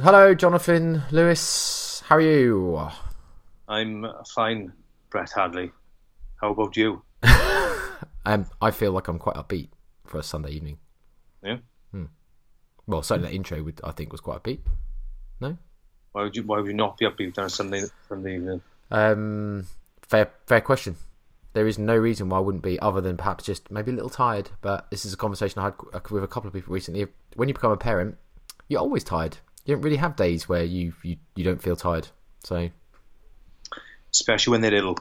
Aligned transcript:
Hello, 0.00 0.34
Jonathan 0.34 1.02
Lewis. 1.10 2.02
How 2.06 2.16
are 2.16 2.20
you? 2.20 2.88
I'm 3.68 4.06
fine, 4.34 4.72
Brett 5.10 5.30
Hadley. 5.36 5.70
How 6.40 6.52
about 6.52 6.76
you? 6.76 7.02
um, 8.24 8.46
I 8.62 8.70
feel 8.70 8.92
like 8.92 9.08
I'm 9.08 9.18
quite 9.18 9.36
upbeat 9.36 9.68
for 10.06 10.18
a 10.18 10.22
Sunday 10.22 10.52
evening. 10.52 10.78
Yeah. 11.42 11.58
Well, 12.88 13.02
certainly 13.02 13.28
that 13.28 13.36
intro 13.36 13.62
would, 13.62 13.80
I 13.84 13.92
think 13.92 14.10
was 14.10 14.22
quite 14.22 14.38
a 14.38 14.40
upbeat. 14.40 14.60
No. 15.40 15.56
Why 16.12 16.22
would 16.22 16.34
you? 16.34 16.42
Why 16.42 16.58
would 16.58 16.66
you 16.66 16.74
not 16.74 16.96
be 16.96 17.04
upbeat 17.04 17.38
on 17.38 17.44
a 17.44 17.50
Sunday 17.50 17.84
Sunday 18.08 18.36
evening? 18.36 18.62
Um, 18.90 19.66
fair 20.02 20.30
fair 20.46 20.62
question. 20.62 20.96
There 21.52 21.66
is 21.66 21.78
no 21.78 21.96
reason 21.96 22.30
why 22.30 22.38
I 22.38 22.40
wouldn't 22.40 22.64
be, 22.64 22.80
other 22.80 23.00
than 23.00 23.16
perhaps 23.16 23.44
just 23.44 23.70
maybe 23.70 23.90
a 23.90 23.94
little 23.94 24.08
tired. 24.08 24.50
But 24.62 24.90
this 24.90 25.04
is 25.04 25.12
a 25.12 25.18
conversation 25.18 25.60
I 25.60 25.64
had 25.64 25.74
with 26.10 26.24
a 26.24 26.26
couple 26.26 26.48
of 26.48 26.54
people 26.54 26.72
recently. 26.72 27.06
When 27.36 27.48
you 27.48 27.54
become 27.54 27.72
a 27.72 27.76
parent, 27.76 28.16
you're 28.68 28.80
always 28.80 29.04
tired. 29.04 29.36
You 29.66 29.74
don't 29.74 29.82
really 29.82 29.96
have 29.96 30.16
days 30.16 30.48
where 30.48 30.64
you 30.64 30.94
you, 31.02 31.18
you 31.36 31.44
don't 31.44 31.62
feel 31.62 31.76
tired. 31.76 32.08
So, 32.42 32.70
especially 34.12 34.52
when 34.52 34.62
they're 34.62 34.70
little. 34.70 34.98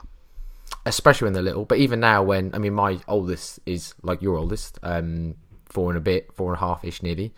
Especially 0.85 1.27
when 1.27 1.33
they're 1.33 1.41
little. 1.41 1.63
But 1.63 1.77
even 1.77 2.01
now, 2.01 2.21
when 2.21 2.53
I 2.53 2.57
mean, 2.57 2.73
my 2.73 2.99
oldest 3.07 3.61
is 3.65 3.93
like 4.03 4.21
your 4.21 4.35
oldest, 4.35 4.77
um, 4.83 5.35
four 5.65 5.89
and 5.89 5.97
a 5.97 6.01
bit, 6.01 6.33
four 6.33 6.51
and 6.51 6.57
a 6.57 6.59
half 6.59 6.83
ish, 6.83 7.01
nearly, 7.01 7.33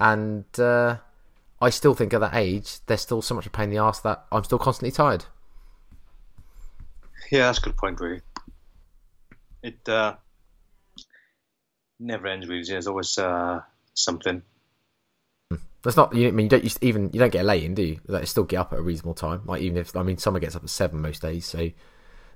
and 0.00 0.44
uh, 0.58 0.96
I 1.60 1.70
still 1.70 1.94
think 1.94 2.14
at 2.14 2.20
that 2.20 2.34
age, 2.34 2.78
there's 2.86 3.02
still 3.02 3.20
so 3.20 3.34
much 3.34 3.46
a 3.46 3.50
pain 3.50 3.64
in 3.64 3.70
the 3.70 3.82
ass 3.82 4.00
that 4.00 4.24
I'm 4.32 4.44
still 4.44 4.58
constantly 4.58 4.90
tired. 4.90 5.26
Yeah, 7.30 7.46
that's 7.46 7.58
a 7.58 7.62
good 7.62 7.76
point, 7.76 8.00
really. 8.00 8.22
It 9.62 9.86
uh, 9.88 10.14
never 11.98 12.26
ends, 12.26 12.48
really. 12.48 12.64
There's 12.64 12.86
always 12.86 13.18
uh, 13.18 13.60
something. 13.92 14.42
That's 15.82 15.96
not. 15.96 16.14
You 16.14 16.28
I 16.28 16.30
mean 16.30 16.46
you 16.46 16.50
don't 16.50 16.64
you 16.64 16.70
even 16.82 17.10
you 17.12 17.18
don't 17.18 17.32
get 17.32 17.44
late 17.44 17.64
in, 17.64 17.74
do 17.74 17.82
you? 17.82 18.00
Like, 18.06 18.26
still 18.26 18.44
get 18.44 18.58
up 18.58 18.72
at 18.72 18.78
a 18.78 18.82
reasonable 18.82 19.14
time. 19.14 19.42
Like 19.46 19.62
even 19.62 19.78
if 19.78 19.96
I 19.96 20.02
mean 20.02 20.18
summer 20.18 20.38
gets 20.38 20.56
up 20.56 20.62
at 20.62 20.70
seven 20.70 21.00
most 21.00 21.22
days, 21.22 21.46
so 21.46 21.70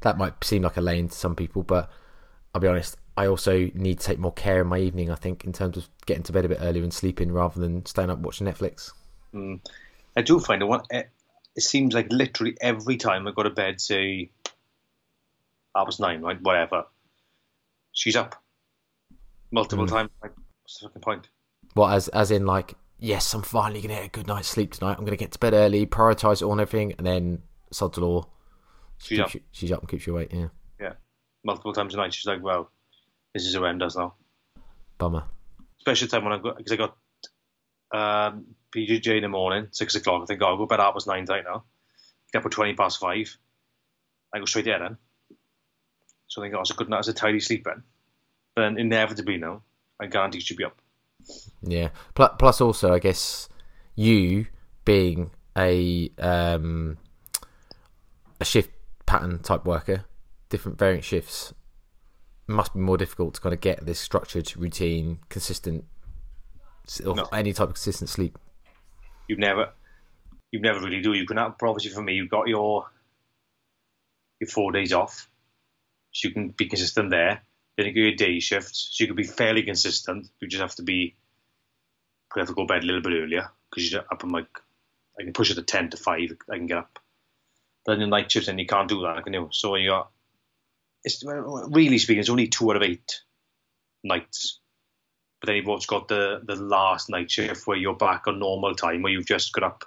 that 0.00 0.16
might 0.16 0.42
seem 0.42 0.62
like 0.62 0.76
a 0.76 0.80
lane 0.80 1.08
to 1.08 1.14
some 1.14 1.36
people. 1.36 1.62
But 1.62 1.90
I'll 2.54 2.60
be 2.60 2.68
honest, 2.68 2.96
I 3.16 3.26
also 3.26 3.70
need 3.74 4.00
to 4.00 4.06
take 4.06 4.18
more 4.18 4.32
care 4.32 4.60
in 4.60 4.66
my 4.66 4.78
evening. 4.78 5.10
I 5.10 5.14
think 5.14 5.44
in 5.44 5.52
terms 5.52 5.76
of 5.76 5.88
getting 6.06 6.22
to 6.24 6.32
bed 6.32 6.44
a 6.44 6.48
bit 6.48 6.58
earlier 6.60 6.82
and 6.82 6.92
sleeping 6.92 7.32
rather 7.32 7.60
than 7.60 7.86
staying 7.86 8.10
up 8.10 8.18
watching 8.18 8.46
Netflix. 8.46 8.92
Mm. 9.32 9.60
I 10.16 10.22
do 10.22 10.40
find 10.40 10.62
it. 10.62 10.66
One, 10.66 10.82
it 10.90 11.10
seems 11.58 11.94
like 11.94 12.08
literally 12.10 12.56
every 12.60 12.96
time 12.96 13.26
I 13.26 13.32
go 13.32 13.42
to 13.42 13.50
bed, 13.50 13.80
say 13.80 14.30
I 15.74 15.82
was 15.82 16.00
nine, 16.00 16.22
right, 16.22 16.40
whatever, 16.40 16.86
she's 17.92 18.16
up 18.16 18.42
multiple 19.50 19.86
mm. 19.86 19.90
times. 19.90 20.10
Like, 20.22 20.32
what's 20.62 20.78
the 20.80 20.88
fucking 20.88 21.02
point? 21.02 21.28
Well, 21.74 21.88
as 21.88 22.08
as 22.08 22.30
in 22.30 22.46
like 22.46 22.74
yes, 22.98 23.32
I'm 23.34 23.42
finally 23.42 23.80
going 23.80 23.94
to 23.94 24.02
get 24.02 24.06
a 24.06 24.10
good 24.10 24.26
night's 24.26 24.48
sleep 24.48 24.72
tonight. 24.72 24.94
I'm 24.98 25.04
going 25.04 25.10
to 25.10 25.16
get 25.16 25.32
to 25.32 25.38
bed 25.38 25.52
early, 25.52 25.86
prioritize 25.86 26.40
it 26.40 26.44
all 26.44 26.52
and 26.52 26.60
everything, 26.60 26.94
and 26.98 27.06
then 27.06 27.42
sod's 27.70 27.98
law. 27.98 28.26
She 28.98 29.16
she's 29.16 29.20
up. 29.20 29.34
You, 29.34 29.40
she's 29.52 29.72
up 29.72 29.80
and 29.80 29.88
keeps 29.88 30.06
you 30.06 30.14
awake. 30.14 30.32
Yeah. 30.32 30.48
Yeah. 30.80 30.92
Multiple 31.44 31.72
times 31.72 31.94
a 31.94 31.96
night, 31.96 32.14
she's 32.14 32.26
like, 32.26 32.42
"Well, 32.42 32.70
this 33.34 33.44
is 33.44 33.54
horrendous 33.54 33.96
now." 33.96 34.14
Bummer. 34.98 35.24
Especially 35.78 36.06
the 36.06 36.12
time 36.12 36.24
when 36.24 36.32
I 36.32 36.38
got 36.38 36.56
because 36.56 36.72
I 36.72 36.76
got 36.76 36.96
um, 37.92 38.46
BJJ 38.74 39.16
in 39.16 39.22
the 39.22 39.28
morning, 39.28 39.68
six 39.72 39.94
o'clock. 39.94 40.22
I 40.22 40.26
think 40.26 40.42
oh, 40.42 40.46
I'll 40.46 40.56
go 40.56 40.66
bed 40.66 40.80
half 40.80 40.94
past 40.94 41.06
nine 41.06 41.26
tonight 41.26 41.44
now. 41.46 41.64
Get 42.32 42.40
up 42.40 42.46
at 42.46 42.52
twenty 42.52 42.74
past 42.74 42.98
five. 42.98 43.36
I 44.32 44.38
go 44.38 44.46
straight 44.46 44.64
there 44.64 44.78
then. 44.78 44.96
So 46.26 46.42
I 46.42 46.46
think 46.46 46.54
oh, 46.56 46.60
it's 46.60 46.70
a 46.70 46.74
good 46.74 46.88
night, 46.88 47.00
it's 47.00 47.08
a 47.08 47.12
tidy 47.12 47.40
sleep 47.40 47.64
then. 47.64 47.82
But 48.54 48.62
then 48.62 48.78
inevitably 48.78 49.36
now, 49.36 49.62
I 50.00 50.06
guarantee 50.06 50.40
she'll 50.40 50.56
be 50.56 50.64
up. 50.64 50.76
Yeah. 51.62 51.90
Plus, 52.14 52.60
also, 52.60 52.92
I 52.92 52.98
guess 52.98 53.48
you 53.94 54.46
being 54.84 55.30
a 55.56 56.10
um, 56.18 56.98
a 58.40 58.44
shift 58.44 58.70
pattern 59.06 59.38
type 59.40 59.64
worker, 59.64 60.04
different 60.48 60.78
variant 60.78 61.04
shifts 61.04 61.54
must 62.46 62.74
be 62.74 62.80
more 62.80 62.96
difficult 62.96 63.34
to 63.34 63.40
kind 63.40 63.54
of 63.54 63.60
get 63.60 63.86
this 63.86 63.98
structured 63.98 64.56
routine, 64.56 65.20
consistent, 65.28 65.84
or 67.06 67.14
no. 67.14 67.28
any 67.32 67.52
type 67.52 67.68
of 67.68 67.74
consistent 67.74 68.10
sleep. 68.10 68.38
You've 69.28 69.38
never, 69.38 69.70
you've 70.52 70.62
never 70.62 70.80
really 70.80 71.00
do. 71.00 71.14
You 71.14 71.26
can 71.26 71.38
have, 71.38 71.54
obviously 71.62 71.90
for 71.92 72.02
me, 72.02 72.14
you've 72.14 72.30
got 72.30 72.48
your 72.48 72.86
your 74.40 74.48
four 74.48 74.72
days 74.72 74.92
off, 74.92 75.30
so 76.12 76.28
you 76.28 76.34
can 76.34 76.48
be 76.48 76.66
consistent 76.66 77.10
there. 77.10 77.42
Then 77.76 77.86
you 77.86 77.92
get 77.92 78.00
your 78.00 78.14
day 78.14 78.40
shifts, 78.40 78.90
so 78.92 79.02
you 79.02 79.08
can 79.08 79.16
be 79.16 79.24
fairly 79.24 79.62
consistent. 79.62 80.28
You 80.40 80.48
just 80.48 80.60
have 80.60 80.74
to 80.76 80.82
be, 80.82 81.14
you 82.34 82.40
have 82.40 82.48
to 82.48 82.54
go 82.54 82.62
to 82.62 82.66
bed 82.66 82.82
a 82.82 82.86
little 82.86 83.00
bit 83.00 83.14
earlier 83.14 83.50
because 83.70 83.90
you're 83.90 84.04
up 84.12 84.22
and 84.22 84.32
like, 84.32 84.48
I 85.18 85.22
can 85.22 85.32
push 85.32 85.50
it 85.50 85.54
to 85.54 85.62
ten 85.62 85.90
to 85.90 85.96
five. 85.96 86.36
I 86.50 86.56
can 86.56 86.66
get 86.66 86.78
up. 86.78 86.98
But 87.86 87.92
then 87.92 88.00
the 88.00 88.06
night 88.06 88.30
shifts, 88.30 88.48
and 88.48 88.58
you 88.58 88.66
can't 88.66 88.88
do 88.88 89.02
that, 89.02 89.24
can 89.24 89.32
you? 89.32 89.48
So 89.52 89.76
you 89.76 89.90
got, 89.90 90.10
it's 91.04 91.22
really 91.24 91.98
speaking, 91.98 92.20
it's 92.20 92.30
only 92.30 92.48
two 92.48 92.70
out 92.70 92.76
of 92.76 92.82
eight 92.82 93.20
nights. 94.02 94.60
But 95.40 95.48
then 95.48 95.56
you've 95.56 95.68
also 95.68 95.86
got 95.86 96.08
the 96.08 96.40
the 96.44 96.56
last 96.56 97.10
night 97.10 97.30
shift 97.30 97.66
where 97.66 97.76
you're 97.76 97.94
back 97.94 98.26
on 98.26 98.38
normal 98.38 98.74
time, 98.74 99.02
where 99.02 99.12
you've 99.12 99.26
just 99.26 99.52
got 99.52 99.64
up. 99.64 99.84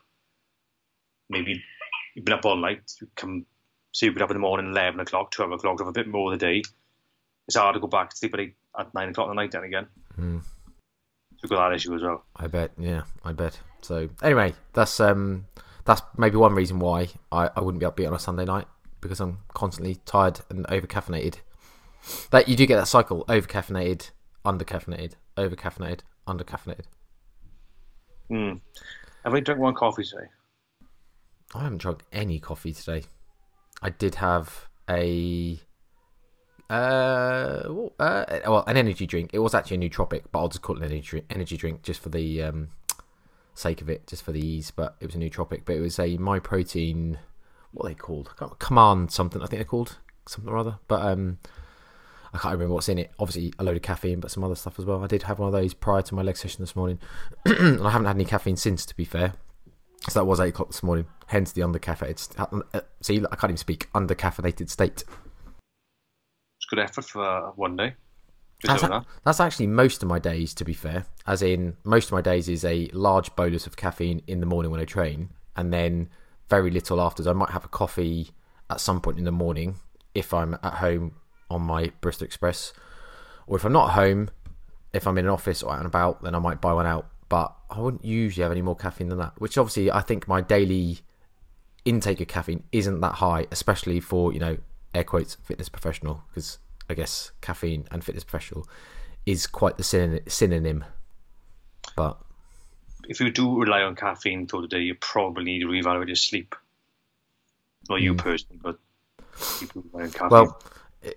Maybe 1.30 1.62
you've 2.16 2.26
been 2.26 2.36
up 2.36 2.46
all 2.46 2.58
night. 2.58 2.92
You 3.02 3.08
come, 3.16 3.46
so 3.92 4.06
you 4.06 4.14
get 4.14 4.22
up 4.22 4.30
in 4.30 4.36
the 4.36 4.42
morning, 4.42 4.72
eleven 4.72 5.00
o'clock, 5.00 5.32
twelve 5.32 5.52
o'clock, 5.52 5.80
have 5.80 5.88
a 5.88 5.92
bit 5.92 6.08
more 6.08 6.32
of 6.32 6.40
the 6.40 6.46
day 6.46 6.64
it's 7.48 7.56
hard 7.56 7.74
to 7.76 7.80
go 7.80 7.88
back 7.88 8.10
to 8.10 8.18
sleep 8.18 8.34
at, 8.34 8.40
eight, 8.40 8.56
at 8.78 8.94
nine 8.94 9.10
o'clock 9.10 9.30
at 9.30 9.36
night 9.36 9.52
then 9.52 9.64
again. 9.64 9.88
Mm. 10.20 10.42
So 10.42 11.40
we've 11.44 11.50
got 11.50 11.70
that 11.70 11.76
issue 11.76 11.96
as 11.96 12.02
well. 12.02 12.26
I 12.36 12.48
bet, 12.48 12.72
yeah, 12.78 13.04
I 13.24 13.34
bet. 13.34 13.60
So 13.82 14.10
anyway, 14.22 14.54
that's 14.74 15.00
um 15.00 15.46
that's 15.86 16.02
maybe 16.18 16.36
one 16.38 16.54
reason 16.54 16.80
why 16.80 17.10
I, 17.32 17.50
I 17.56 17.62
wouldn't 17.62 17.80
be 17.80 17.86
upbeat 17.86 18.08
on 18.08 18.14
a 18.14 18.20
Sunday 18.20 18.46
night 18.46 18.68
because 19.08 19.20
I'm 19.20 19.40
constantly 19.54 19.96
tired 20.06 20.42
and 20.50 20.66
over 20.70 20.88
caffeinated. 20.88 21.36
That 22.32 22.48
you 22.48 22.56
do 22.56 22.66
get 22.66 22.78
that 22.78 22.88
cycle: 22.88 23.26
over 23.28 23.48
caffeinated, 23.48 24.12
under 24.46 24.66
caffeinated, 24.66 25.14
over 25.36 25.56
caffeinated, 25.56 26.02
under 26.26 26.44
caffeinated. 26.44 26.86
Hmm. 28.30 28.54
Have 29.24 29.34
I 29.34 29.40
drunk 29.40 29.62
one 29.62 29.74
coffee 29.74 30.04
today? 30.04 30.28
I 31.56 31.64
haven't 31.64 31.80
drunk 31.80 32.04
any 32.12 32.40
coffee 32.40 32.74
today. 32.74 33.04
I 33.82 33.90
did 33.90 34.16
have 34.16 34.68
a 34.90 35.60
uh, 36.70 37.88
uh, 38.00 38.40
well, 38.46 38.64
an 38.68 38.78
energy 38.78 39.08
drink. 39.08 39.32
It 39.34 39.40
was 39.40 39.54
actually 39.54 39.78
a 39.78 39.90
nootropic, 39.90 40.24
but 40.32 40.40
I'll 40.40 40.50
just 40.50 40.62
call 40.62 40.78
it 40.78 40.84
an 40.84 40.92
energy 40.92 41.24
energy 41.30 41.58
drink 41.58 41.82
just 41.84 42.02
for 42.02 42.10
the 42.10 42.44
um, 42.44 42.70
sake 43.54 43.82
of 43.82 43.90
it, 43.90 44.08
just 44.08 44.24
for 44.24 44.32
the 44.32 44.46
ease. 44.46 44.72
But 44.72 44.96
it 45.00 45.06
was 45.06 45.16
a 45.16 45.20
nootropic. 45.20 45.62
But 45.66 45.76
it 45.76 45.82
was 45.82 46.00
a 46.00 46.18
Myprotein. 46.18 47.18
What 47.78 47.86
are 47.86 47.90
they 47.90 47.96
called? 47.96 48.34
Command 48.58 49.12
something. 49.12 49.40
I 49.40 49.46
think 49.46 49.60
they're 49.60 49.66
called 49.66 49.98
something 50.26 50.52
or 50.52 50.58
other. 50.58 50.80
But 50.88 51.06
um, 51.06 51.38
I 52.34 52.40
can't 52.40 52.54
remember 52.54 52.74
what's 52.74 52.90
in 52.90 52.98
it. 52.98 53.12
Obviously, 53.20 53.54
a 53.60 53.64
load 53.64 53.76
of 53.76 53.84
caffeine, 53.84 54.20
but 54.20 54.32
some 54.32 54.44
other 54.44 54.56
stuff 54.56 54.80
as 54.80 54.86
well. 54.86 55.04
I 55.04 55.08
did 55.08 55.24
have 55.24 55.38
one 55.38 55.46
of 55.46 55.54
those 55.54 55.76
prior 55.76 56.02
to 56.02 56.16
my 56.16 56.24
leg 56.24 56.38
session 56.38 56.64
this 56.64 56.76
morning, 56.76 56.98
and 57.46 57.80
I 57.82 57.92
haven't 57.92 58.08
had 58.08 58.16
any 58.16 58.26
caffeine 58.26 58.56
since. 58.56 58.84
To 58.88 58.96
be 58.96 59.06
fair, 59.06 59.34
so 60.10 60.20
that 60.20 60.26
was 60.26 60.40
eight 60.40 60.50
o'clock 60.50 60.70
this 60.70 60.82
morning. 60.82 61.06
Hence 61.28 61.52
the 61.52 61.62
under 61.62 61.78
caffeinated. 61.78 62.66
Uh, 62.74 62.82
see, 63.00 63.18
I 63.18 63.36
can't 63.36 63.52
even 63.52 63.58
speak. 63.58 63.90
Under 63.94 64.16
caffeinated 64.16 64.72
state 64.72 65.04
It's 66.58 66.66
good 66.68 66.80
effort 66.80 67.06
for 67.06 67.54
one 67.58 67.76
day. 67.76 67.94
That's, 68.64 68.82
a, 68.82 69.06
that's, 69.24 69.40
actually 69.40 69.68
most 69.68 70.02
of 70.02 70.10
my 70.10 70.18
days, 70.18 70.56
to 70.56 70.66
be 70.66 70.74
fair. 70.74 71.06
As 71.28 71.44
in, 71.44 71.78
most 71.84 72.06
of 72.08 72.14
my 72.14 72.22
days 72.22 72.50
is 72.50 72.66
a 72.66 72.90
large 72.92 73.36
bolus 73.36 73.68
of 73.68 73.78
caffeine 73.78 74.24
in 74.26 74.40
the 74.40 74.48
morning 74.48 74.72
when 74.72 74.80
I 74.80 74.86
train, 74.86 75.30
and 75.56 75.72
then 75.72 76.10
very 76.50 76.72
little 76.72 77.02
after. 77.02 77.28
I 77.30 77.34
might 77.34 77.52
have 77.52 77.66
a 77.66 77.70
coffee 77.70 78.32
at 78.70 78.80
some 78.80 79.02
point 79.02 79.18
in 79.18 79.26
the 79.26 79.32
morning 79.32 79.76
if 80.14 80.34
I'm 80.34 80.56
at 80.64 80.76
home 80.76 81.16
on 81.50 81.62
my 81.62 81.92
Barista 82.02 82.24
Express, 82.24 82.74
or 83.46 83.58
if 83.58 83.64
I'm 83.64 83.74
not 83.74 83.92
home, 83.92 84.30
if 84.94 85.08
I'm 85.08 85.18
in 85.18 85.26
an 85.26 85.32
office 85.32 85.64
or 85.64 85.72
out 85.72 85.78
and 85.78 85.86
about, 85.86 86.24
then 86.24 86.36
I 86.36 86.40
might 86.40 86.60
buy 86.60 86.74
one 86.74 86.86
out. 86.86 87.08
But 87.30 87.56
I 87.70 87.80
wouldn't 87.80 88.06
usually 88.06 88.44
have 88.44 88.52
any 88.52 88.62
more 88.62 88.76
caffeine 88.76 89.10
than 89.10 89.20
that. 89.20 89.34
Which 89.40 89.58
obviously, 89.58 89.92
I 89.92 90.02
think 90.02 90.28
my 90.28 90.42
daily 90.42 91.00
intake 91.86 92.20
of 92.22 92.28
caffeine 92.28 92.64
isn't 92.72 93.00
that 93.02 93.16
high, 93.16 93.48
especially 93.52 94.00
for 94.00 94.34
you 94.34 94.40
know 94.40 94.58
air 94.94 95.04
quotes 95.04 95.36
fitness 95.36 95.70
professional 95.70 96.24
because 96.30 96.58
I 96.90 96.94
guess 96.94 97.32
caffeine 97.42 97.88
and 97.92 98.04
fitness 98.04 98.24
professional 98.24 98.68
is 99.26 99.46
quite 99.46 99.78
the 99.78 100.22
synonym. 100.28 100.86
But 101.96 102.20
if 103.08 103.20
you 103.20 103.32
do 103.32 103.60
rely 103.60 103.82
on 103.82 103.96
caffeine 103.96 104.48
through 104.48 104.62
the 104.62 104.68
day, 104.68 104.82
you 104.82 104.96
probably 104.96 105.44
need 105.44 105.60
to 105.60 105.68
reevaluate 105.68 106.08
your 106.08 106.16
sleep. 106.16 106.56
Not 107.90 108.02
you 108.02 108.14
mm. 108.14 108.18
personally, 108.18 108.60
but 108.62 108.78
people 109.60 109.84
rely 109.92 110.06
on 110.06 110.12
caffeine. 110.12 110.30
Well, 110.30 110.62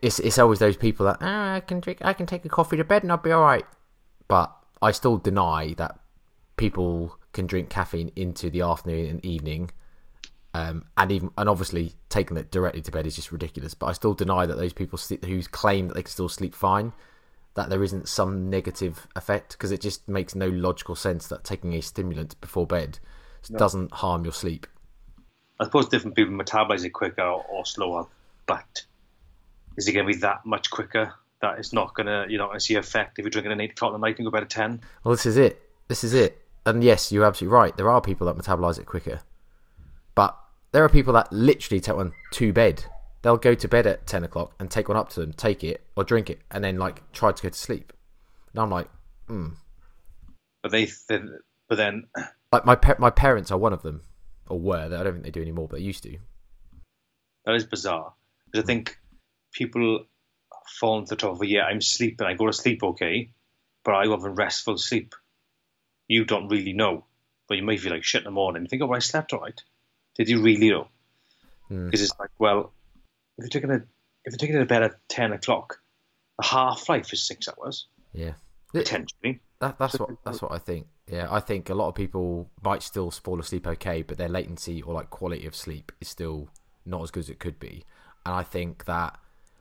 it's 0.03 0.19
it's 0.21 0.39
always 0.39 0.59
those 0.59 0.77
people 0.77 1.07
that 1.07 1.19
ah, 1.21 1.55
I 1.55 1.61
can 1.61 1.81
drink, 1.81 1.99
I 2.03 2.13
can 2.13 2.27
take 2.27 2.45
a 2.45 2.49
coffee 2.49 2.77
to 2.77 2.85
bed 2.85 3.03
and 3.03 3.11
I'll 3.11 3.19
be 3.19 3.33
all 3.33 3.43
right. 3.43 3.67
But 4.29 4.55
I 4.81 4.93
still 4.93 5.19
deny 5.19 5.75
that 5.75 5.99
people 6.57 7.19
can 7.33 7.47
drink 7.47 7.71
caffeine 7.71 8.13
into 8.15 8.51
the 8.51 8.61
afternoon 8.61 9.07
and 9.07 9.25
evening, 9.25 9.71
um, 10.55 10.85
and 10.97 11.11
even 11.11 11.31
and 11.37 11.49
obviously 11.49 11.95
taking 12.09 12.37
it 12.37 12.51
directly 12.51 12.83
to 12.83 12.91
bed 12.93 13.07
is 13.07 13.17
just 13.17 13.33
ridiculous. 13.33 13.75
But 13.75 13.87
I 13.87 13.93
still 13.93 14.15
deny 14.15 14.47
that 14.47 14.57
those 14.57 14.73
people 14.73 14.99
sleep, 14.99 15.25
who 15.25 15.43
claim 15.43 15.89
that 15.89 15.95
they 15.95 16.03
can 16.03 16.11
still 16.11 16.29
sleep 16.29 16.55
fine, 16.55 16.93
that 17.61 17.69
there 17.71 17.85
isn't 17.85 18.09
some 18.09 18.49
negative 18.49 19.07
effect 19.15 19.53
because 19.53 19.71
it 19.71 19.81
just 19.81 20.09
makes 20.09 20.35
no 20.35 20.49
logical 20.49 20.97
sense 20.97 21.29
that 21.29 21.45
taking 21.45 21.75
a 21.75 21.81
stimulant 21.83 22.41
before 22.41 22.67
bed 22.67 22.99
No. 23.51 23.59
doesn't 23.59 23.93
harm 23.93 24.25
your 24.25 24.33
sleep. 24.33 24.67
I 25.61 25.65
suppose 25.65 25.89
different 25.89 26.17
people 26.17 26.33
metabolize 26.35 26.85
it 26.85 26.91
quicker 26.91 27.23
or, 27.23 27.45
or 27.51 27.67
slower, 27.67 28.07
but 28.47 28.85
is 29.77 29.87
it 29.87 29.93
going 29.93 30.07
to 30.07 30.13
be 30.13 30.19
that 30.21 30.45
much 30.47 30.71
quicker 30.71 31.13
that 31.43 31.59
it's 31.59 31.73
not 31.73 31.95
going 31.95 32.07
to, 32.07 32.27
you're 32.29 32.39
not 32.39 32.49
going 32.49 32.59
to 32.59 32.65
see 32.65 32.77
effect 32.77 33.19
if 33.19 33.25
you're 33.25 33.31
drinking 33.31 33.53
at 33.53 33.61
8 33.61 33.71
o'clock 33.73 33.95
at 33.95 34.01
night 34.01 34.17
and 34.19 34.27
go 34.27 34.31
bed 34.31 34.43
at 34.43 34.51
10? 34.51 34.81
Well, 35.05 35.13
this 35.13 35.27
is 35.27 35.37
it. 35.37 35.61
This 35.89 36.03
is 36.03 36.15
it. 36.15 36.39
And 36.65 36.83
yes, 36.83 37.13
you're 37.13 37.25
absolutely 37.25 37.55
right. 37.55 37.77
There 37.77 37.91
are 37.91 38.01
people 38.01 38.27
that 38.27 38.37
metabolize 38.37 38.79
it 38.79 38.87
quicker, 38.87 39.21
but 40.15 40.37
there 40.73 40.85
are 40.85 40.89
people 40.89 41.13
that 41.15 41.33
literally 41.33 41.81
take 41.81 41.97
one 41.97 42.13
to 42.33 42.53
bed. 42.53 42.85
They'll 43.23 43.37
go 43.37 43.55
to 43.55 43.69
bed 43.69 43.87
at 43.87 44.07
ten 44.07 44.25
o'clock 44.25 44.55
and 44.59 44.71
take 44.71 44.89
one 44.89 44.97
up 44.97 45.11
to 45.11 45.21
them, 45.21 45.33
take 45.33 45.63
it 45.63 45.85
or 45.97 46.05
drink 46.05 46.31
it, 46.31 46.41
and 46.51 46.65
then 46.65 46.79
like 46.79 47.11
try 47.13 47.33
to 47.33 47.43
go 47.43 47.49
to 47.49 47.59
sleep. 47.59 47.93
And 48.53 48.63
I'm 48.63 48.71
like, 48.71 48.89
hmm. 49.27 49.49
But 50.63 50.73
they, 50.73 50.87
they 51.09 51.21
but 51.69 51.77
then 51.77 52.09
Like 52.53 52.67
my 52.67 52.77
my 52.99 53.11
parents 53.11 53.51
are 53.51 53.59
one 53.59 53.73
of 53.73 53.83
them, 53.83 54.03
or 54.49 54.59
were. 54.59 54.85
I 54.85 54.89
don't 54.89 55.13
think 55.13 55.25
they 55.25 55.31
do 55.31 55.43
anymore, 55.43 55.69
but 55.69 55.77
they 55.77 55.83
used 55.83 56.03
to. 56.03 56.19
that 57.45 57.55
is 57.55 57.65
bizarre 57.65 58.13
because 58.47 58.65
I 58.65 58.67
think 58.67 58.99
people 59.53 60.05
fall 60.79 60.99
into 60.99 61.11
the 61.11 61.17
trap 61.17 61.33
of, 61.33 61.45
yeah, 61.45 61.65
I'm 61.65 61.81
sleeping, 61.81 62.27
I 62.27 62.35
go 62.35 62.47
to 62.47 62.53
sleep 62.53 62.83
okay, 62.83 63.31
but 63.85 63.95
I 63.95 64.07
have 64.09 64.25
a 64.25 64.31
restful 64.31 64.79
sleep. 64.79 65.15
You 66.09 66.25
don't 66.25 66.49
really 66.49 66.73
know, 66.73 67.05
but 67.49 67.57
you 67.57 67.63
may 67.63 67.77
feel 67.77 67.93
like 67.93 68.03
shit 68.03 68.23
in 68.23 68.25
the 68.25 68.31
morning. 68.33 68.63
You 68.63 68.69
think, 68.69 68.83
oh, 68.83 68.93
I 68.93 68.99
slept 68.99 69.33
all 69.33 69.41
right. 69.41 69.63
Did 70.17 70.29
you 70.29 70.43
really 70.43 70.71
know? 70.71 70.89
Hmm. 71.69 71.87
Because 71.87 72.03
it's 72.03 72.19
like, 72.19 72.31
well, 72.39 72.73
if 73.41 73.45
you're 73.55 73.61
taking 73.61 73.71
a 73.71 73.83
if 74.25 74.33
you're 74.33 74.39
taking 74.39 74.57
it 74.57 74.61
to 74.61 74.67
bed 74.67 74.83
at 74.83 75.09
ten 75.09 75.33
o'clock, 75.33 75.81
the 76.39 76.45
half 76.45 76.89
life 76.89 77.13
is 77.13 77.27
six 77.27 77.49
hours 77.49 77.87
Yeah. 78.13 78.35
potentially. 78.73 79.41
That, 79.61 79.79
that's 79.79 79.99
what 79.99 80.11
that's 80.25 80.41
what 80.43 80.53
I 80.53 80.59
think. 80.59 80.87
Yeah, 81.07 81.27
I 81.31 81.41
think 81.41 81.69
a 81.69 81.75
lot 81.75 81.89
of 81.89 81.95
people 81.95 82.51
might 82.63 82.83
still 82.83 83.11
fall 83.11 83.41
asleep 83.41 83.67
okay, 83.67 84.03
but 84.03 84.17
their 84.17 84.29
latency 84.29 84.81
or 84.83 84.95
like 84.95 85.11
quality 85.11 85.47
of 85.47 85.55
sleep 85.55 85.93
is 86.01 86.09
still 86.09 86.49
not 86.87 87.03
as 87.03 87.11
good 87.11 87.21
as 87.21 87.31
it 87.31 87.41
could 87.41 87.59
be. 87.59 87.85
And 88.25 88.35
I 88.35 88.43
think 88.43 88.85
that, 88.87 89.19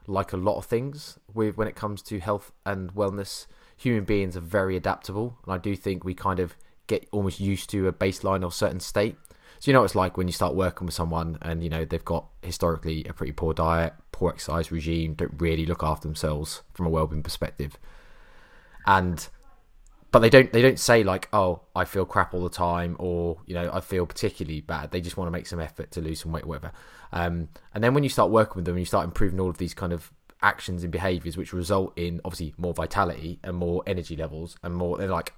like 0.07 0.31
a 0.31 0.37
lot 0.37 0.57
of 0.57 0.65
things 0.65 1.17
with 1.33 1.57
when 1.57 1.67
it 1.67 1.75
comes 1.75 2.01
to 2.03 2.19
health 2.19 2.51
and 2.65 2.93
wellness, 2.93 3.45
human 3.75 4.03
beings 4.03 4.37
are 4.37 4.41
very 4.41 4.75
adaptable, 4.77 5.37
and 5.45 5.53
I 5.53 5.57
do 5.57 5.75
think 5.75 6.03
we 6.03 6.13
kind 6.13 6.39
of 6.39 6.55
get 6.87 7.07
almost 7.11 7.39
used 7.39 7.69
to 7.71 7.87
a 7.87 7.93
baseline 7.93 8.43
or 8.43 8.51
certain 8.51 8.79
state. 8.79 9.15
So 9.59 9.69
you 9.69 9.73
know 9.73 9.81
what 9.81 9.85
it's 9.85 9.95
like 9.95 10.15
when 10.15 10.27
you 10.27 10.33
start 10.33 10.55
working 10.55 10.85
with 10.85 10.95
someone 10.95 11.37
and 11.41 11.63
you 11.63 11.69
know 11.69 11.83
they've 11.83 12.03
got 12.03 12.27
historically 12.41 13.03
a 13.05 13.13
pretty 13.13 13.33
poor 13.33 13.53
diet, 13.53 13.93
poor 14.11 14.31
exercise 14.31 14.71
regime, 14.71 15.13
don't 15.15 15.33
really 15.37 15.65
look 15.65 15.83
after 15.83 16.07
themselves 16.07 16.61
from 16.73 16.85
a 16.85 16.89
well-being 16.89 17.23
perspective, 17.23 17.77
and 18.85 19.27
but 20.11 20.19
they 20.19 20.29
don't 20.29 20.51
they 20.53 20.61
don't 20.61 20.79
say 20.79 21.03
like 21.03 21.27
oh 21.33 21.61
i 21.75 21.85
feel 21.85 22.03
crap 22.03 22.33
all 22.33 22.43
the 22.43 22.49
time 22.49 22.95
or 22.97 23.37
you 23.45 23.53
know 23.53 23.69
i 23.71 23.79
feel 23.79 24.05
particularly 24.05 24.61
bad. 24.61 24.91
They 24.91 25.01
just 25.01 25.17
want 25.17 25.27
to 25.27 25.31
make 25.31 25.45
some 25.45 25.59
effort 25.59 25.91
to 25.91 26.01
lose 26.01 26.21
some 26.21 26.31
weight 26.31 26.45
whatever. 26.45 26.71
Um, 27.11 27.49
and 27.73 27.83
then 27.83 27.93
when 27.93 28.03
you 28.03 28.09
start 28.09 28.31
working 28.31 28.55
with 28.55 28.65
them 28.65 28.75
and 28.75 28.81
you 28.81 28.85
start 28.85 29.05
improving 29.05 29.39
all 29.39 29.49
of 29.49 29.57
these 29.57 29.73
kind 29.73 29.91
of 29.91 30.11
actions 30.41 30.83
and 30.83 30.91
behaviors 30.91 31.35
which 31.35 31.51
result 31.51 31.91
in 31.97 32.21
obviously 32.23 32.53
more 32.57 32.73
vitality 32.73 33.39
and 33.43 33.57
more 33.57 33.83
energy 33.85 34.15
levels 34.15 34.57
and 34.63 34.73
more 34.73 34.97
they're 34.97 35.09
like 35.09 35.33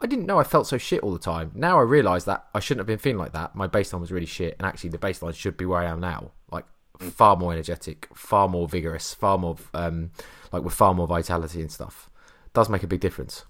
i 0.00 0.06
didn't 0.06 0.26
know 0.26 0.38
i 0.38 0.44
felt 0.44 0.66
so 0.66 0.78
shit 0.78 1.00
all 1.02 1.12
the 1.12 1.18
time 1.18 1.50
now 1.54 1.78
i 1.78 1.82
realize 1.82 2.24
that 2.24 2.46
i 2.54 2.60
shouldn't 2.60 2.80
have 2.80 2.86
been 2.86 2.98
feeling 2.98 3.18
like 3.18 3.32
that 3.32 3.54
my 3.54 3.66
baseline 3.66 4.00
was 4.00 4.12
really 4.12 4.26
shit 4.26 4.54
and 4.58 4.66
actually 4.66 4.90
the 4.90 4.98
baseline 4.98 5.34
should 5.34 5.56
be 5.56 5.64
where 5.64 5.80
i 5.80 5.84
am 5.84 6.00
now 6.00 6.30
like 6.50 6.64
far 6.98 7.36
more 7.36 7.52
energetic 7.52 8.08
far 8.14 8.48
more 8.48 8.68
vigorous 8.68 9.14
far 9.14 9.38
more 9.38 9.56
um, 9.74 10.10
like 10.52 10.62
with 10.62 10.74
far 10.74 10.94
more 10.94 11.06
vitality 11.06 11.60
and 11.60 11.70
stuff 11.70 12.10
does 12.52 12.68
make 12.68 12.82
a 12.82 12.88
big 12.88 13.00
difference 13.00 13.44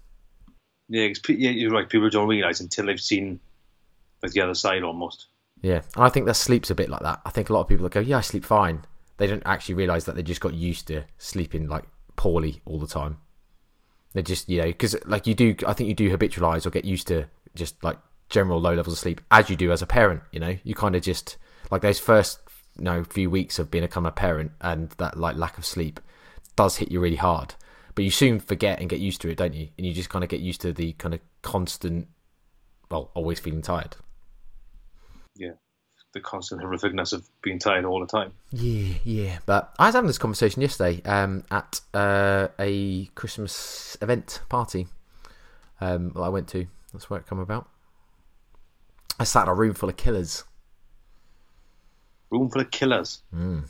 Yeah, 0.89 1.09
yeah, 1.27 1.51
you're 1.51 1.71
right. 1.71 1.87
People 1.87 2.09
don't 2.09 2.27
realize 2.27 2.59
until 2.59 2.87
they've 2.87 2.99
seen 2.99 3.39
like 4.23 4.31
the 4.33 4.41
other 4.41 4.55
side 4.55 4.83
almost. 4.83 5.27
Yeah, 5.61 5.81
and 5.95 6.03
I 6.03 6.09
think 6.09 6.25
that 6.25 6.33
sleep's 6.33 6.71
a 6.71 6.75
bit 6.75 6.89
like 6.89 7.03
that. 7.03 7.21
I 7.25 7.29
think 7.29 7.49
a 7.49 7.53
lot 7.53 7.61
of 7.61 7.67
people 7.67 7.83
that 7.83 7.93
go, 7.93 7.99
"Yeah, 7.99 8.17
I 8.17 8.21
sleep 8.21 8.43
fine," 8.43 8.85
they 9.17 9.27
don't 9.27 9.43
actually 9.45 9.75
realize 9.75 10.05
that 10.05 10.15
they 10.15 10.23
just 10.23 10.41
got 10.41 10.55
used 10.55 10.87
to 10.87 11.05
sleeping 11.19 11.67
like 11.67 11.85
poorly 12.15 12.61
all 12.65 12.79
the 12.79 12.87
time. 12.87 13.17
They 14.13 14.21
just, 14.23 14.49
you 14.49 14.61
know, 14.61 14.67
because 14.67 14.95
like 15.05 15.27
you 15.27 15.35
do, 15.35 15.55
I 15.67 15.73
think 15.73 15.87
you 15.87 15.93
do 15.93 16.15
habitualize 16.15 16.65
or 16.65 16.71
get 16.71 16.85
used 16.85 17.07
to 17.07 17.25
just 17.55 17.83
like 17.83 17.97
general 18.29 18.59
low 18.59 18.73
levels 18.73 18.93
of 18.93 18.99
sleep 18.99 19.21
as 19.31 19.49
you 19.49 19.55
do 19.55 19.71
as 19.71 19.81
a 19.81 19.87
parent. 19.87 20.21
You 20.31 20.39
know, 20.39 20.57
you 20.63 20.75
kind 20.75 20.95
of 20.95 21.01
just 21.01 21.37
like 21.71 21.81
those 21.81 21.99
first, 21.99 22.39
you 22.77 22.83
know, 22.83 23.03
few 23.03 23.29
weeks 23.29 23.59
of 23.59 23.69
being 23.69 23.83
become 23.83 24.05
a 24.05 24.11
parent 24.11 24.51
and 24.61 24.89
that 24.97 25.17
like 25.17 25.35
lack 25.35 25.57
of 25.57 25.65
sleep 25.65 25.99
does 26.55 26.77
hit 26.77 26.91
you 26.91 26.99
really 26.99 27.17
hard. 27.17 27.55
But 27.95 28.05
you 28.05 28.11
soon 28.11 28.39
forget 28.39 28.79
and 28.79 28.89
get 28.89 28.99
used 28.99 29.21
to 29.21 29.29
it, 29.29 29.37
don't 29.37 29.53
you? 29.53 29.69
And 29.77 29.85
you 29.85 29.93
just 29.93 30.09
kind 30.09 30.23
of 30.23 30.29
get 30.29 30.39
used 30.39 30.61
to 30.61 30.73
the 30.73 30.93
kind 30.93 31.13
of 31.13 31.19
constant, 31.41 32.07
well, 32.89 33.11
always 33.13 33.39
feeling 33.39 33.61
tired. 33.61 33.95
The 36.13 36.19
constant 36.19 36.61
horrificness 36.61 37.13
of 37.13 37.29
being 37.41 37.59
tired 37.59 37.85
all 37.85 37.99
the 37.99 38.07
time. 38.07 38.31
Yeah, 38.51 38.95
yeah. 39.03 39.37
But 39.45 39.73
I 39.77 39.87
was 39.87 39.95
having 39.95 40.07
this 40.07 40.17
conversation 40.17 40.61
yesterday 40.61 41.01
um, 41.05 41.43
at 41.51 41.81
uh, 41.93 42.47
a 42.57 43.05
Christmas 43.13 43.95
event 44.01 44.41
party 44.49 44.87
um, 45.81 46.09
that 46.15 46.21
I 46.21 46.29
went 46.29 46.47
to. 46.49 46.65
That's 46.93 47.09
where 47.09 47.19
it 47.19 47.27
come 47.27 47.39
about. 47.39 47.69
I 49.19 49.23
sat 49.23 49.43
in 49.43 49.49
a 49.49 49.53
room 49.53 49.73
full 49.73 49.89
of 49.89 49.97
killers. 49.97 50.43
Room 52.31 52.49
full 52.49 52.61
of 52.61 52.71
killers. 52.71 53.21
Mm. 53.35 53.65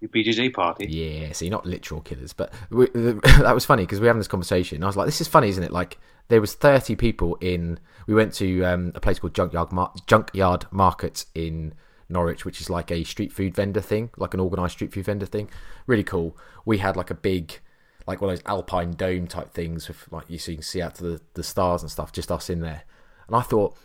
Your 0.00 0.08
BJJ 0.08 0.52
party. 0.52 0.86
Yeah, 0.88 1.32
see, 1.32 1.48
not 1.48 1.64
literal 1.64 2.00
killers, 2.00 2.32
but 2.32 2.52
we, 2.70 2.86
that 2.94 3.54
was 3.54 3.64
funny 3.64 3.84
because 3.84 4.00
we 4.00 4.04
were 4.04 4.08
having 4.08 4.18
this 4.20 4.28
conversation. 4.28 4.82
I 4.82 4.86
was 4.86 4.96
like, 4.96 5.06
"This 5.06 5.20
is 5.20 5.28
funny, 5.28 5.48
isn't 5.48 5.62
it?" 5.62 5.72
Like 5.72 5.98
there 6.32 6.40
was 6.40 6.54
thirty 6.54 6.96
people 6.96 7.36
in. 7.42 7.78
We 8.06 8.14
went 8.14 8.32
to 8.34 8.64
um, 8.64 8.92
a 8.94 9.00
place 9.00 9.18
called 9.18 9.34
Junkyard 9.34 9.70
Mar- 9.70 9.92
Junkyard 10.06 10.64
Market 10.70 11.26
in 11.34 11.74
Norwich, 12.08 12.46
which 12.46 12.58
is 12.62 12.70
like 12.70 12.90
a 12.90 13.04
street 13.04 13.32
food 13.32 13.54
vendor 13.54 13.82
thing, 13.82 14.08
like 14.16 14.32
an 14.32 14.40
organised 14.40 14.76
street 14.76 14.94
food 14.94 15.04
vendor 15.04 15.26
thing. 15.26 15.50
Really 15.86 16.02
cool. 16.02 16.34
We 16.64 16.78
had 16.78 16.96
like 16.96 17.10
a 17.10 17.14
big, 17.14 17.60
like 18.06 18.22
one 18.22 18.30
of 18.30 18.38
those 18.38 18.46
alpine 18.46 18.92
dome 18.92 19.26
type 19.26 19.52
things 19.52 19.88
with 19.88 20.10
like 20.10 20.30
you 20.30 20.38
so 20.38 20.52
you 20.52 20.56
can 20.56 20.64
see 20.64 20.80
out 20.80 20.94
to 20.96 21.02
the, 21.02 21.20
the 21.34 21.42
stars 21.42 21.82
and 21.82 21.90
stuff. 21.90 22.12
Just 22.12 22.32
us 22.32 22.48
in 22.48 22.60
there, 22.60 22.84
and 23.26 23.36
I 23.36 23.42
thought 23.42 23.76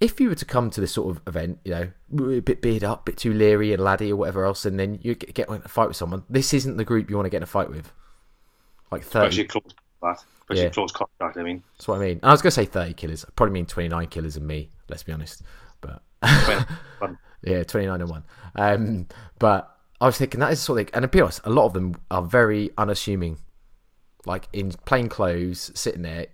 if 0.00 0.20
you 0.20 0.28
were 0.28 0.34
to 0.34 0.44
come 0.44 0.68
to 0.70 0.80
this 0.80 0.92
sort 0.92 1.16
of 1.16 1.22
event, 1.28 1.60
you 1.64 1.70
know, 1.70 2.36
a 2.36 2.40
bit 2.40 2.60
beard 2.60 2.82
up, 2.82 3.02
a 3.02 3.12
bit 3.12 3.18
too 3.18 3.32
leery 3.32 3.72
and 3.72 3.82
laddie 3.82 4.10
or 4.10 4.16
whatever 4.16 4.44
else, 4.44 4.66
and 4.66 4.80
then 4.80 4.98
you 5.00 5.14
get, 5.14 5.32
get 5.32 5.48
in 5.48 5.54
a 5.54 5.68
fight 5.68 5.86
with 5.86 5.96
someone, 5.96 6.24
this 6.28 6.52
isn't 6.52 6.76
the 6.76 6.84
group 6.84 7.08
you 7.08 7.14
want 7.14 7.26
to 7.26 7.30
get 7.30 7.38
in 7.38 7.42
a 7.44 7.46
fight 7.46 7.70
with. 7.70 7.92
Like 8.90 9.04
30. 9.04 9.28
Especially 9.28 9.44
combat. 10.02 10.24
Especially 10.48 10.64
Yeah. 10.64 10.70
close 10.70 10.92
contact, 10.92 11.36
I 11.36 11.42
mean. 11.42 11.62
That's 11.76 11.88
what 11.88 11.96
I 12.00 12.04
mean. 12.04 12.20
I 12.22 12.30
was 12.30 12.40
going 12.40 12.50
to 12.50 12.54
say 12.54 12.64
30 12.66 12.94
killers. 12.94 13.24
I 13.24 13.30
probably 13.34 13.52
mean 13.54 13.66
29 13.66 14.06
killers 14.08 14.36
and 14.36 14.46
me, 14.46 14.70
let's 14.88 15.02
be 15.02 15.12
honest. 15.12 15.42
But 15.80 16.02
yeah, 17.42 17.64
29 17.64 18.00
and 18.00 18.10
1. 18.10 18.24
Um, 18.54 19.06
but 19.38 19.76
I 20.00 20.06
was 20.06 20.16
thinking 20.18 20.40
that 20.40 20.52
is 20.52 20.60
sort 20.60 20.80
of, 20.80 20.88
and 20.94 21.02
to 21.02 21.08
be 21.08 21.20
honest, 21.20 21.40
a 21.44 21.50
lot 21.50 21.66
of 21.66 21.72
them 21.72 21.96
are 22.10 22.22
very 22.22 22.70
unassuming. 22.78 23.38
Like 24.24 24.48
in 24.52 24.70
plain 24.84 25.08
clothes, 25.08 25.70
sitting 25.74 26.02
there, 26.02 26.26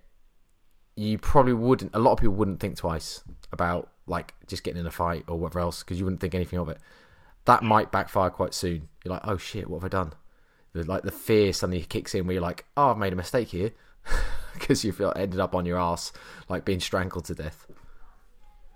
you 0.95 1.17
probably 1.17 1.53
wouldn't, 1.53 1.91
a 1.95 1.99
lot 1.99 2.11
of 2.11 2.19
people 2.19 2.35
wouldn't 2.35 2.59
think 2.59 2.77
twice 2.77 3.23
about 3.51 3.89
like 4.05 4.33
just 4.47 4.63
getting 4.63 4.79
in 4.81 4.85
a 4.87 4.91
fight 4.91 5.23
or 5.27 5.39
whatever 5.39 5.59
else 5.59 5.81
because 5.81 5.97
you 5.97 6.05
wouldn't 6.05 6.21
think 6.21 6.35
anything 6.35 6.59
of 6.59 6.69
it. 6.69 6.77
That 7.45 7.63
might 7.63 7.91
backfire 7.91 8.29
quite 8.29 8.53
soon. 8.53 8.89
You're 9.03 9.13
like, 9.15 9.25
oh 9.25 9.37
shit, 9.37 9.69
what 9.69 9.77
have 9.81 9.85
I 9.85 9.89
done? 9.89 10.13
The, 10.73 10.83
like 10.83 11.03
the 11.03 11.11
fear 11.11 11.51
suddenly 11.51 11.81
kicks 11.83 12.13
in 12.15 12.25
where 12.27 12.33
you're 12.33 12.41
like, 12.41 12.65
oh, 12.77 12.91
I've 12.91 12.97
made 12.97 13.13
a 13.13 13.15
mistake 13.17 13.49
here 13.49 13.71
because 14.53 14.83
you 14.83 14.91
feel 14.91 15.13
ended 15.15 15.39
up 15.39 15.55
on 15.55 15.65
your 15.65 15.79
ass, 15.79 16.11
like 16.49 16.65
being 16.65 16.79
strangled 16.79 17.25
to 17.25 17.35
death. 17.35 17.67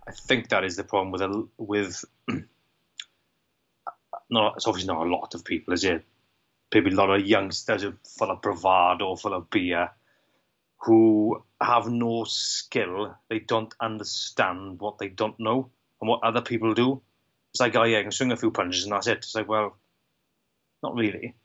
I 0.07 0.12
think 0.12 0.50
that 0.50 0.63
is 0.63 0.75
the 0.75 0.84
problem 0.84 1.12
with 1.12 1.22
a, 1.22 1.48
with 1.57 2.05
not 4.29 4.55
it's 4.55 4.67
obviously 4.67 4.93
not 4.93 5.05
a 5.05 5.10
lot 5.10 5.34
of 5.36 5.43
people, 5.43 5.74
is 5.74 5.84
it? 5.84 6.03
Maybe 6.74 6.91
a 6.91 6.96
lot 6.96 7.10
of 7.10 7.25
youngsters 7.25 7.84
are 7.84 7.98
full 8.17 8.31
of 8.31 8.41
bravado, 8.41 9.15
full 9.15 9.34
of 9.34 9.50
beer, 9.50 9.89
who 10.79 11.43
have 11.62 11.89
no 11.89 12.25
skill. 12.25 13.15
They 13.29 13.39
don't 13.39 13.74
understand 13.79 14.79
what 14.79 14.98
they 14.98 15.10
don't 15.10 15.39
know 15.39 15.69
and 16.01 16.10
what 16.10 16.24
other 16.24 16.41
people 16.41 16.74
do. 16.74 17.01
It's 17.51 17.62
like, 17.62 17.75
oh 17.75 17.84
yeah, 17.84 18.00
I 18.00 18.03
can 18.03 18.12
swing 18.12 18.31
a 18.31 18.38
few 18.38 18.51
punches 18.51 18.84
and 18.84 18.91
that's 18.91 19.07
it. 19.07 19.19
It's 19.19 19.36
like, 19.36 19.48
well, 19.48 19.77
not 20.84 20.96
really. 20.96 21.36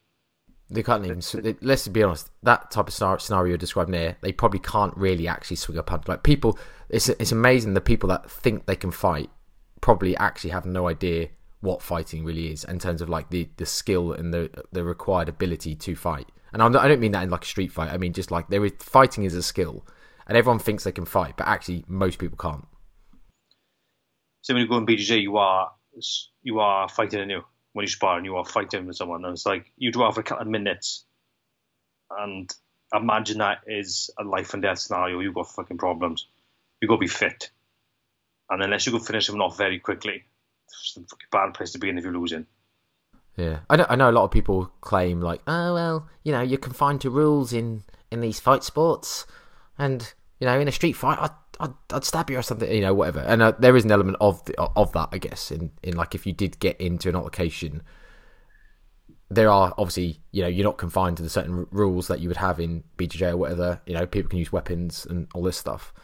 They 0.73 0.83
can't 0.83 1.05
even. 1.05 1.21
they- 1.43 1.57
Let's 1.61 1.87
be 1.89 2.03
honest. 2.03 2.31
That 2.43 2.71
type 2.71 2.89
of 2.89 3.23
scenario, 3.23 3.57
describing 3.57 3.93
there, 3.93 4.17
they 4.23 4.33
probably 4.33 4.59
can't 4.61 4.97
really 4.97 5.29
actually 5.29 5.57
swing 5.57 5.79
a 5.79 5.83
punch. 5.83 6.09
Like 6.09 6.23
people, 6.23 6.59
it's 6.89 7.09
it's 7.09 7.33
amazing 7.33 7.75
the 7.75 7.81
people 7.81 8.09
that 8.09 8.31
think 8.31 8.67
they 8.67 8.77
can 8.77 8.91
fight 8.91 9.31
probably 9.81 10.17
actually 10.17 10.51
have 10.51 10.65
no 10.65 10.89
idea 10.89 11.29
what 11.61 11.83
fighting 11.83 12.25
really 12.25 12.51
is 12.53 12.65
in 12.65 12.79
terms 12.79 13.01
of 13.03 13.09
like 13.09 13.31
the, 13.31 13.49
the 13.57 13.67
skill 13.67 14.13
and 14.13 14.33
the 14.33 14.51
the 14.73 14.83
required 14.83 15.29
ability 15.29 15.75
to 15.77 15.95
fight. 15.95 16.29
And 16.53 16.63
I'm 16.63 16.73
not, 16.73 16.85
I 16.85 16.89
don't 16.89 17.01
mean 17.01 17.13
that 17.13 17.23
in 17.23 17.31
like 17.31 17.45
a 17.45 17.47
street 17.47 17.73
fight. 17.73 17.91
I 17.93 17.99
mean 17.99 18.13
just 18.13 18.31
like 18.31 18.49
there 18.49 18.65
is 18.65 18.73
fighting 18.79 19.25
is 19.25 19.35
a 19.35 19.43
skill, 19.43 19.87
and 20.27 20.37
everyone 20.37 20.59
thinks 20.59 20.85
they 20.85 20.93
can 20.93 21.05
fight, 21.05 21.37
but 21.37 21.47
actually 21.47 21.85
most 21.87 22.19
people 22.19 22.37
can't. 22.39 22.67
So 24.43 24.55
when 24.55 24.63
you 24.63 24.69
go 24.69 24.79
in 24.79 24.87
BJJ, 24.87 25.23
you 25.23 25.37
are 25.37 25.71
you 26.43 26.59
are 26.61 26.89
fighting 26.89 27.21
in 27.21 27.31
you 27.31 27.43
when 27.73 27.85
you 27.85 27.89
spar 27.89 28.17
and 28.17 28.27
you 28.27 28.37
are 28.37 28.45
fighting 28.45 28.87
with 28.87 28.97
someone, 28.97 29.25
and 29.25 29.33
it's 29.33 29.47
like 29.47 29.71
you 29.77 29.93
do 29.93 30.01
for 30.13 30.21
a 30.21 30.23
couple 30.23 30.43
of 30.43 30.49
minutes, 30.49 31.05
and 32.11 32.53
imagine 32.93 33.39
that 33.39 33.61
is 33.67 34.11
a 34.19 34.25
life 34.25 34.53
and 34.55 34.63
death 34.63 34.79
scenario. 34.79 35.21
You've 35.21 35.35
got 35.35 35.51
fucking 35.51 35.79
problems. 35.79 36.27
You've 36.81 36.89
got 36.89 36.97
to 36.97 37.01
be 37.01 37.07
fit, 37.07 37.51
and 38.51 38.63
unless 38.63 38.87
you 38.87 38.93
can 38.93 39.01
finish 39.01 39.27
them 39.27 39.41
off 39.41 39.57
very 39.57 39.79
quickly, 39.79 40.25
it's 40.67 40.97
a 40.97 41.01
fucking 41.01 41.29
bad 41.31 41.55
place 41.55 41.73
to 41.73 41.79
be 41.79 41.89
in 41.89 41.99
if 41.99 42.05
you're 42.05 42.13
losing. 42.13 42.47
Yeah, 43.37 43.61
I 43.71 43.77
know. 43.77 43.87
I 43.89 43.97
know 43.97 44.11
a 44.11 44.13
lot 44.13 44.25
of 44.25 44.31
people 44.31 44.71
claim 44.83 45.21
like, 45.21 45.41
oh 45.47 45.75
well, 45.75 46.09
you 46.23 46.33
know, 46.33 46.43
you're 46.43 46.59
confined 46.59 47.01
to 47.03 47.11
rules 47.11 47.53
in 47.53 47.83
in 48.11 48.21
these 48.21 48.41
fight 48.41 48.63
sports, 48.63 49.27
and 49.79 50.13
you 50.39 50.47
know, 50.47 50.61
in 50.61 50.69
a 50.69 50.73
street 50.73 50.93
fight, 50.93 51.19
I'd 51.19 51.31
I'd, 51.63 51.75
I'd 51.93 52.05
stab 52.05 52.29
you 52.29 52.39
or 52.39 52.43
something, 52.43 52.71
you 52.71 52.81
know, 52.81 52.93
whatever. 52.93 53.21
And 53.21 53.41
uh, 53.41 53.53
there 53.59 53.77
is 53.77 53.85
an 53.85 53.93
element 53.93 54.17
of 54.21 54.45
the, 54.45 54.61
of 54.61 54.93
that, 54.93 55.11
I 55.13 55.19
guess, 55.19 55.51
in 55.51 55.71
in 55.83 55.97
like 55.97 56.15
if 56.15 56.27
you 56.27 56.33
did 56.33 56.59
get 56.59 56.81
into 56.81 57.09
an 57.09 57.15
altercation, 57.15 57.83
there 59.31 59.49
are 59.49 59.73
obviously, 59.79 60.21
you 60.33 60.43
know, 60.43 60.49
you're 60.49 60.65
not 60.65 60.77
confined 60.77 61.19
to 61.19 61.23
the 61.23 61.31
certain 61.31 61.61
r- 61.61 61.67
rules 61.71 62.09
that 62.09 62.21
you 62.21 62.29
would 62.29 62.37
have 62.37 62.59
in 62.59 62.83
BJJ 62.99 63.31
or 63.31 63.37
whatever. 63.37 63.81
You 63.87 63.95
know, 63.95 64.07
people 64.07 64.29
can 64.29 64.41
use 64.41 64.53
weapons 64.53 65.07
and 65.07 65.29
all 65.35 65.43
this 65.43 65.57
stuff, 65.57 65.95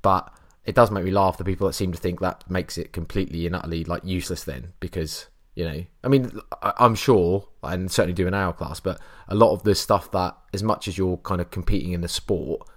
but 0.00 0.32
it 0.64 0.74
does 0.74 0.90
make 0.90 1.04
me 1.04 1.10
laugh 1.10 1.38
the 1.38 1.44
people 1.44 1.66
that 1.66 1.74
seem 1.74 1.92
to 1.92 1.98
think 1.98 2.20
that 2.20 2.48
makes 2.50 2.78
it 2.78 2.92
completely 2.92 3.46
and 3.46 3.54
utterly 3.54 3.84
like 3.84 4.04
useless 4.04 4.44
then 4.44 4.72
because 4.80 5.28
you 5.54 5.64
know 5.64 5.84
i 6.04 6.08
mean 6.08 6.30
i'm 6.60 6.94
sure 6.94 7.46
and 7.62 7.90
certainly 7.90 8.12
do 8.12 8.26
in 8.26 8.34
our 8.34 8.52
class 8.52 8.80
but 8.80 9.00
a 9.28 9.34
lot 9.34 9.52
of 9.52 9.62
the 9.62 9.74
stuff 9.74 10.10
that 10.10 10.36
as 10.52 10.62
much 10.62 10.88
as 10.88 10.98
you're 10.98 11.16
kind 11.18 11.40
of 11.40 11.50
competing 11.50 11.92
in 11.92 12.00
the 12.00 12.08
sport 12.08 12.68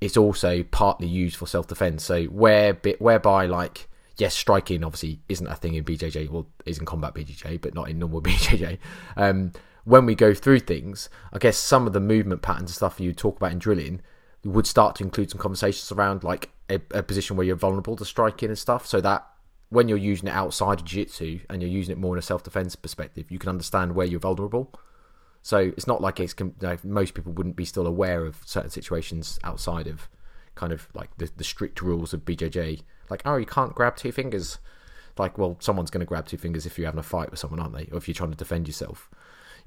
it's 0.00 0.16
also 0.16 0.62
partly 0.64 1.06
used 1.06 1.36
for 1.36 1.46
self-defense. 1.46 2.04
So 2.04 2.24
where 2.24 2.74
whereby 2.98 3.46
like 3.46 3.88
yes 4.16 4.34
striking 4.34 4.84
obviously 4.84 5.20
isn't 5.28 5.48
a 5.48 5.56
thing 5.56 5.74
in 5.74 5.82
bjj 5.82 6.30
well 6.30 6.46
is 6.64 6.78
in 6.78 6.84
combat 6.84 7.12
bjj 7.14 7.60
but 7.60 7.74
not 7.74 7.88
in 7.88 7.98
normal 7.98 8.22
bjj 8.22 8.78
um, 9.16 9.50
when 9.82 10.06
we 10.06 10.14
go 10.14 10.32
through 10.32 10.60
things 10.60 11.08
i 11.32 11.38
guess 11.38 11.56
some 11.56 11.84
of 11.84 11.92
the 11.92 11.98
movement 11.98 12.40
patterns 12.40 12.70
and 12.70 12.76
stuff 12.76 13.00
you 13.00 13.12
talk 13.12 13.36
about 13.38 13.50
in 13.50 13.58
drilling 13.58 14.00
would 14.44 14.66
start 14.66 14.94
to 14.96 15.04
include 15.04 15.30
some 15.30 15.40
conversations 15.40 15.90
around 15.90 16.22
like 16.22 16.50
a, 16.70 16.80
a 16.92 17.02
position 17.02 17.36
where 17.36 17.46
you're 17.46 17.56
vulnerable 17.56 17.96
to 17.96 18.04
striking 18.04 18.48
and 18.48 18.58
stuff. 18.58 18.86
So 18.86 19.00
that 19.00 19.26
when 19.70 19.88
you're 19.88 19.98
using 19.98 20.28
it 20.28 20.34
outside 20.34 20.80
of 20.80 20.84
jiu-jitsu 20.84 21.40
and 21.50 21.62
you're 21.62 21.70
using 21.70 21.92
it 21.92 21.98
more 21.98 22.14
in 22.14 22.18
a 22.18 22.22
self-defense 22.22 22.76
perspective, 22.76 23.30
you 23.30 23.38
can 23.38 23.48
understand 23.48 23.94
where 23.94 24.06
you're 24.06 24.20
vulnerable. 24.20 24.72
So 25.44 25.58
it's 25.58 25.86
not 25.86 26.00
like 26.00 26.18
it's 26.18 26.34
like 26.60 26.84
most 26.84 27.14
people 27.14 27.32
wouldn't 27.32 27.54
be 27.54 27.66
still 27.66 27.86
aware 27.86 28.24
of 28.24 28.38
certain 28.44 28.70
situations 28.70 29.38
outside 29.44 29.86
of 29.86 30.08
kind 30.54 30.72
of 30.72 30.88
like 30.94 31.16
the, 31.18 31.30
the 31.36 31.44
strict 31.44 31.82
rules 31.82 32.12
of 32.12 32.24
BJJ. 32.24 32.80
Like, 33.10 33.22
oh, 33.24 33.36
you 33.36 33.46
can't 33.46 33.74
grab 33.74 33.94
two 33.94 34.10
fingers. 34.10 34.58
Like, 35.18 35.38
well, 35.38 35.56
someone's 35.60 35.90
going 35.90 36.00
to 36.00 36.06
grab 36.06 36.26
two 36.26 36.38
fingers 36.38 36.66
if 36.66 36.76
you're 36.78 36.86
having 36.86 36.98
a 36.98 37.04
fight 37.04 37.30
with 37.30 37.38
someone, 37.38 37.60
aren't 37.60 37.74
they? 37.74 37.88
Or 37.92 37.98
if 37.98 38.08
you're 38.08 38.14
trying 38.14 38.30
to 38.30 38.36
defend 38.36 38.66
yourself. 38.66 39.08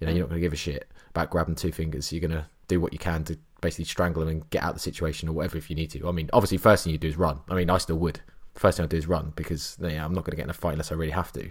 You 0.02 0.08
know, 0.08 0.14
you're 0.14 0.24
not 0.24 0.30
going 0.30 0.42
to 0.42 0.46
give 0.46 0.54
a 0.54 0.58
shit 0.58 0.92
about 1.12 1.30
grabbing 1.30 1.56
two 1.56 1.72
fingers. 1.72 2.12
You're 2.12 2.28
going 2.28 2.32
to 2.32 2.46
do 2.68 2.82
what 2.82 2.92
you 2.92 3.00
can 3.00 3.24
to 3.26 3.38
basically 3.62 3.86
strangle 3.86 4.22
them 4.22 4.30
and 4.30 4.50
get 4.50 4.64
out 4.64 4.70
of 4.70 4.76
the 4.76 4.82
situation 4.82 5.30
or 5.30 5.34
whatever 5.34 5.58
if 5.58 5.70
you 5.70 5.76
need 5.76 5.92
to. 5.92 6.08
I 6.08 6.12
mean, 6.12 6.30
obviously, 6.34 6.58
first 6.58 6.84
thing 6.84 6.92
you 6.92 7.00
do 7.00 7.08
is 7.08 7.18
run. 7.18 7.40
I 7.50 7.56
mean, 7.56 7.70
I 7.70 7.78
still 7.78 7.98
would 7.98 8.20
first 8.58 8.78
thing 8.78 8.84
I 8.84 8.88
do 8.88 8.98
is 8.98 9.08
run 9.08 9.34
because 9.36 9.78
I'm 9.82 10.14
not 10.14 10.24
going 10.24 10.32
to 10.32 10.36
get 10.36 10.44
in 10.44 10.50
a 10.50 10.54
fight 10.54 10.74
unless 10.74 10.92
I 10.92 10.96
really 10.96 11.12
have 11.12 11.32
to. 11.34 11.50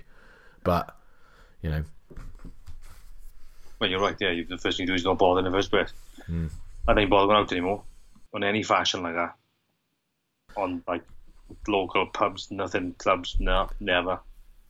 But 0.64 0.96
you 1.62 1.70
know, 1.70 1.84
well, 3.80 3.90
you're 3.90 4.00
right. 4.00 4.16
Yeah, 4.20 4.34
the 4.48 4.58
first 4.58 4.76
thing 4.76 4.86
you 4.86 4.92
do 4.92 4.94
is 4.94 5.04
not 5.04 5.18
bother 5.18 5.40
in 5.40 5.44
the 5.44 5.50
first 5.50 5.70
place. 5.70 5.92
Mm. 6.28 6.50
I 6.88 6.94
don't 6.94 7.10
bother 7.10 7.26
going 7.26 7.38
out 7.38 7.52
anymore 7.52 7.82
on 8.34 8.44
any 8.44 8.62
fashion 8.62 9.02
like 9.02 9.14
that. 9.14 9.34
On 10.56 10.82
like 10.86 11.04
local 11.68 12.06
pubs, 12.06 12.50
nothing 12.50 12.94
clubs, 12.98 13.36
no, 13.38 13.68
never. 13.80 14.20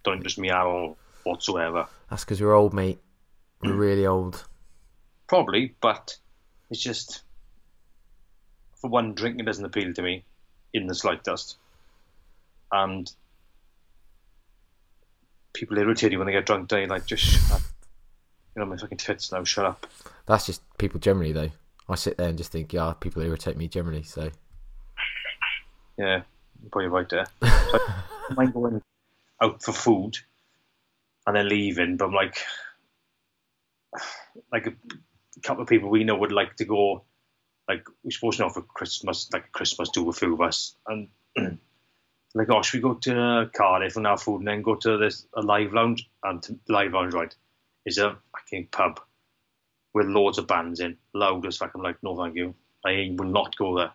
Don't 0.03 0.17
interest 0.19 0.39
me 0.39 0.51
at 0.51 0.63
all 0.63 0.97
whatsoever. 1.25 1.87
That's 2.11 2.25
because 2.25 2.41
we're 2.41 2.55
old, 2.55 2.75
mate. 2.75 2.99
We're 3.63 3.73
mm. 3.73 3.79
really 3.79 4.07
old. 4.07 4.45
Probably, 5.29 5.75
but 5.81 6.17
it's 6.71 6.83
just 6.83 7.23
for 8.77 8.91
one, 8.91 9.15
drinking 9.15 9.45
doesn't 9.45 9.65
appeal 9.65 9.93
to 9.93 10.03
me 10.03 10.25
in 10.73 10.87
the 10.87 10.95
slightest 10.95 11.57
and 12.73 13.11
people 15.53 15.79
irritate 15.79 16.13
you 16.13 16.19
when 16.19 16.27
they 16.27 16.33
get 16.33 16.47
drunk. 16.47 16.69
Day 16.69 16.87
like 16.87 17.07
just 17.07 17.25
shut 17.25 17.53
up. 17.53 17.63
You 18.57 18.63
know 18.63 18.71
my 18.71 18.77
fucking 18.79 18.97
tits 18.97 19.31
now. 19.33 19.45
Shut 19.45 19.67
up. 19.67 19.87
That's 20.25 20.47
just 20.47 20.63
people 20.79 20.99
generally 20.99 21.33
though. 21.33 21.51
I 21.89 21.95
sit 21.95 22.17
there 22.17 22.29
and 22.29 22.39
just 22.39 22.51
think, 22.51 22.73
yeah, 22.73 22.95
people 22.99 23.23
irritate 23.23 23.59
me 23.59 23.69
generally. 23.69 24.03
So 24.03 24.31
yeah, 25.99 26.23
you're 26.63 26.71
probably 26.73 26.89
right 26.89 27.09
there. 27.09 27.27
So 27.43 27.49
I 27.51 28.35
mind 28.35 28.55
going 28.55 28.83
out 29.43 29.63
for 29.63 29.73
food 29.73 30.17
and 31.27 31.37
then 31.37 31.49
leaving, 31.49 31.99
but 31.99 32.07
I'm 32.07 32.15
like, 32.15 32.39
like 34.53 34.67
a 34.67 34.73
couple 35.43 35.63
of 35.63 35.69
people 35.69 35.91
we 35.91 36.05
know 36.05 36.17
would 36.17 36.33
like 36.33 36.57
to 36.57 36.65
go. 36.65 37.05
Like 37.69 37.87
we're 38.03 38.11
supposed 38.11 38.39
to 38.39 38.45
know 38.45 38.51
for 38.51 38.63
Christmas, 38.63 39.29
like 39.33 39.53
Christmas 39.53 39.91
do 39.91 40.09
a 40.09 40.13
few 40.13 40.33
of 40.33 40.41
us, 40.41 40.77
and 40.87 41.09
like, 42.35 42.49
oh, 42.49 42.63
should 42.63 42.79
we 42.79 42.89
go 42.89 42.95
to 42.95 43.51
Cardiff 43.55 43.97
and 43.97 44.07
have 44.07 44.23
food 44.23 44.39
and 44.39 44.49
then 44.49 44.63
go 44.63 44.77
to 44.77 44.97
this 44.97 45.27
a 45.35 45.43
live 45.43 45.73
lounge? 45.73 46.09
And 46.23 46.61
live 46.69 46.93
lounge, 46.93 47.13
right, 47.13 47.35
is 47.85 47.99
a 47.99 48.17
fucking 48.47 48.69
pub 48.71 49.01
with 49.95 50.07
loads 50.07 50.39
of 50.39 50.47
bands 50.47 50.81
in, 50.81 50.97
loud 51.15 51.47
as 51.47 51.57
fuck. 51.57 51.73
I'm 51.75 51.83
like, 51.83 51.97
no, 52.03 52.17
thank 52.17 52.37
you. 52.37 52.55
I 52.85 53.15
will 53.17 53.29
not 53.29 53.57
go 53.57 53.77
there. 53.77 53.93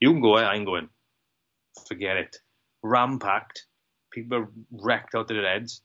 You 0.00 0.12
can 0.12 0.20
go 0.20 0.36
there, 0.36 0.46
I 0.46 0.56
ain't 0.56 0.66
going. 0.66 0.88
Forget 1.86 2.16
it. 2.16 2.36
Ram 2.82 3.18
packed. 3.18 3.66
People 4.10 4.38
are 4.38 4.48
wrecked 4.70 5.14
out 5.14 5.30
of 5.30 5.36
their 5.36 5.46
heads. 5.46 5.82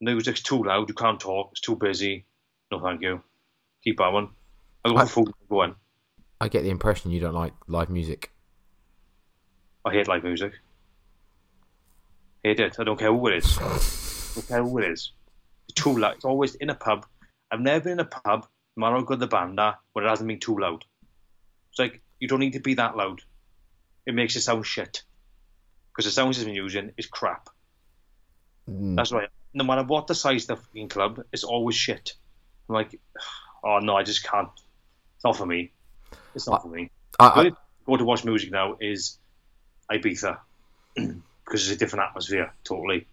Music's 0.00 0.42
too 0.42 0.62
loud. 0.62 0.88
You 0.88 0.94
can't 0.94 1.20
talk. 1.20 1.50
It's 1.52 1.60
too 1.60 1.76
busy. 1.76 2.26
No, 2.70 2.80
thank 2.80 3.02
you. 3.02 3.22
Keep 3.82 4.00
on. 4.00 4.30
I'll 4.84 4.92
go 4.92 5.00
for 5.00 5.06
food. 5.06 5.34
Go 5.48 5.62
on. 5.62 5.76
I 6.40 6.48
get 6.48 6.62
the 6.62 6.70
impression 6.70 7.10
you 7.10 7.20
don't 7.20 7.34
like 7.34 7.52
live 7.68 7.90
music. 7.90 8.32
I 9.84 9.92
hate 9.92 10.08
live 10.08 10.24
music. 10.24 10.52
Hate 12.42 12.60
it. 12.60 12.76
I 12.78 12.84
don't 12.84 12.98
care 12.98 13.12
who 13.12 13.26
it 13.28 13.36
is. 13.36 13.58
I 13.58 13.62
don't 14.34 14.48
care 14.48 14.62
who 14.62 14.78
it 14.78 14.90
is. 14.90 15.12
Too 15.74 15.98
loud. 15.98 16.16
It's 16.16 16.24
always 16.24 16.54
in 16.54 16.70
a 16.70 16.74
pub. 16.74 17.06
I've 17.50 17.60
never 17.60 17.84
been 17.84 17.92
in 17.94 18.00
a 18.00 18.04
pub, 18.04 18.46
no 18.76 18.80
matter 18.80 18.96
how 18.96 19.02
good 19.02 19.20
the 19.20 19.26
band 19.26 19.58
are, 19.60 19.78
where 19.92 20.04
it 20.04 20.08
hasn't 20.08 20.28
been 20.28 20.40
too 20.40 20.58
loud. 20.58 20.84
It's 21.70 21.78
like, 21.78 22.02
you 22.20 22.28
don't 22.28 22.40
need 22.40 22.54
to 22.54 22.60
be 22.60 22.74
that 22.74 22.96
loud. 22.96 23.22
It 24.06 24.14
makes 24.14 24.36
it 24.36 24.42
sound 24.42 24.66
shit. 24.66 25.02
Because 25.92 26.06
the 26.06 26.10
sounds 26.10 26.36
he's 26.36 26.46
been 26.46 26.54
using 26.54 26.92
is 26.96 27.06
crap. 27.06 27.48
Mm. 28.68 28.96
That's 28.96 29.12
right. 29.12 29.28
No 29.52 29.64
matter 29.64 29.84
what 29.84 30.06
the 30.06 30.14
size 30.14 30.42
of 30.44 30.48
the 30.48 30.56
fucking 30.56 30.88
club, 30.88 31.22
it's 31.32 31.44
always 31.44 31.76
shit. 31.76 32.14
I'm 32.68 32.74
like, 32.74 32.98
oh 33.64 33.78
no, 33.78 33.96
I 33.96 34.02
just 34.02 34.24
can't. 34.24 34.48
It's 35.16 35.24
not 35.24 35.36
for 35.36 35.46
me. 35.46 35.72
It's 36.34 36.48
not 36.48 36.60
I, 36.60 36.62
for 36.62 36.68
me. 36.68 36.90
I, 37.18 37.26
I, 37.26 37.50
go 37.86 37.96
to 37.96 38.04
watch 38.04 38.24
music 38.24 38.50
now 38.50 38.76
is 38.80 39.18
Ibiza 39.90 40.38
because 40.94 41.22
it's 41.68 41.70
a 41.70 41.76
different 41.76 42.06
atmosphere 42.08 42.52
totally. 42.64 43.06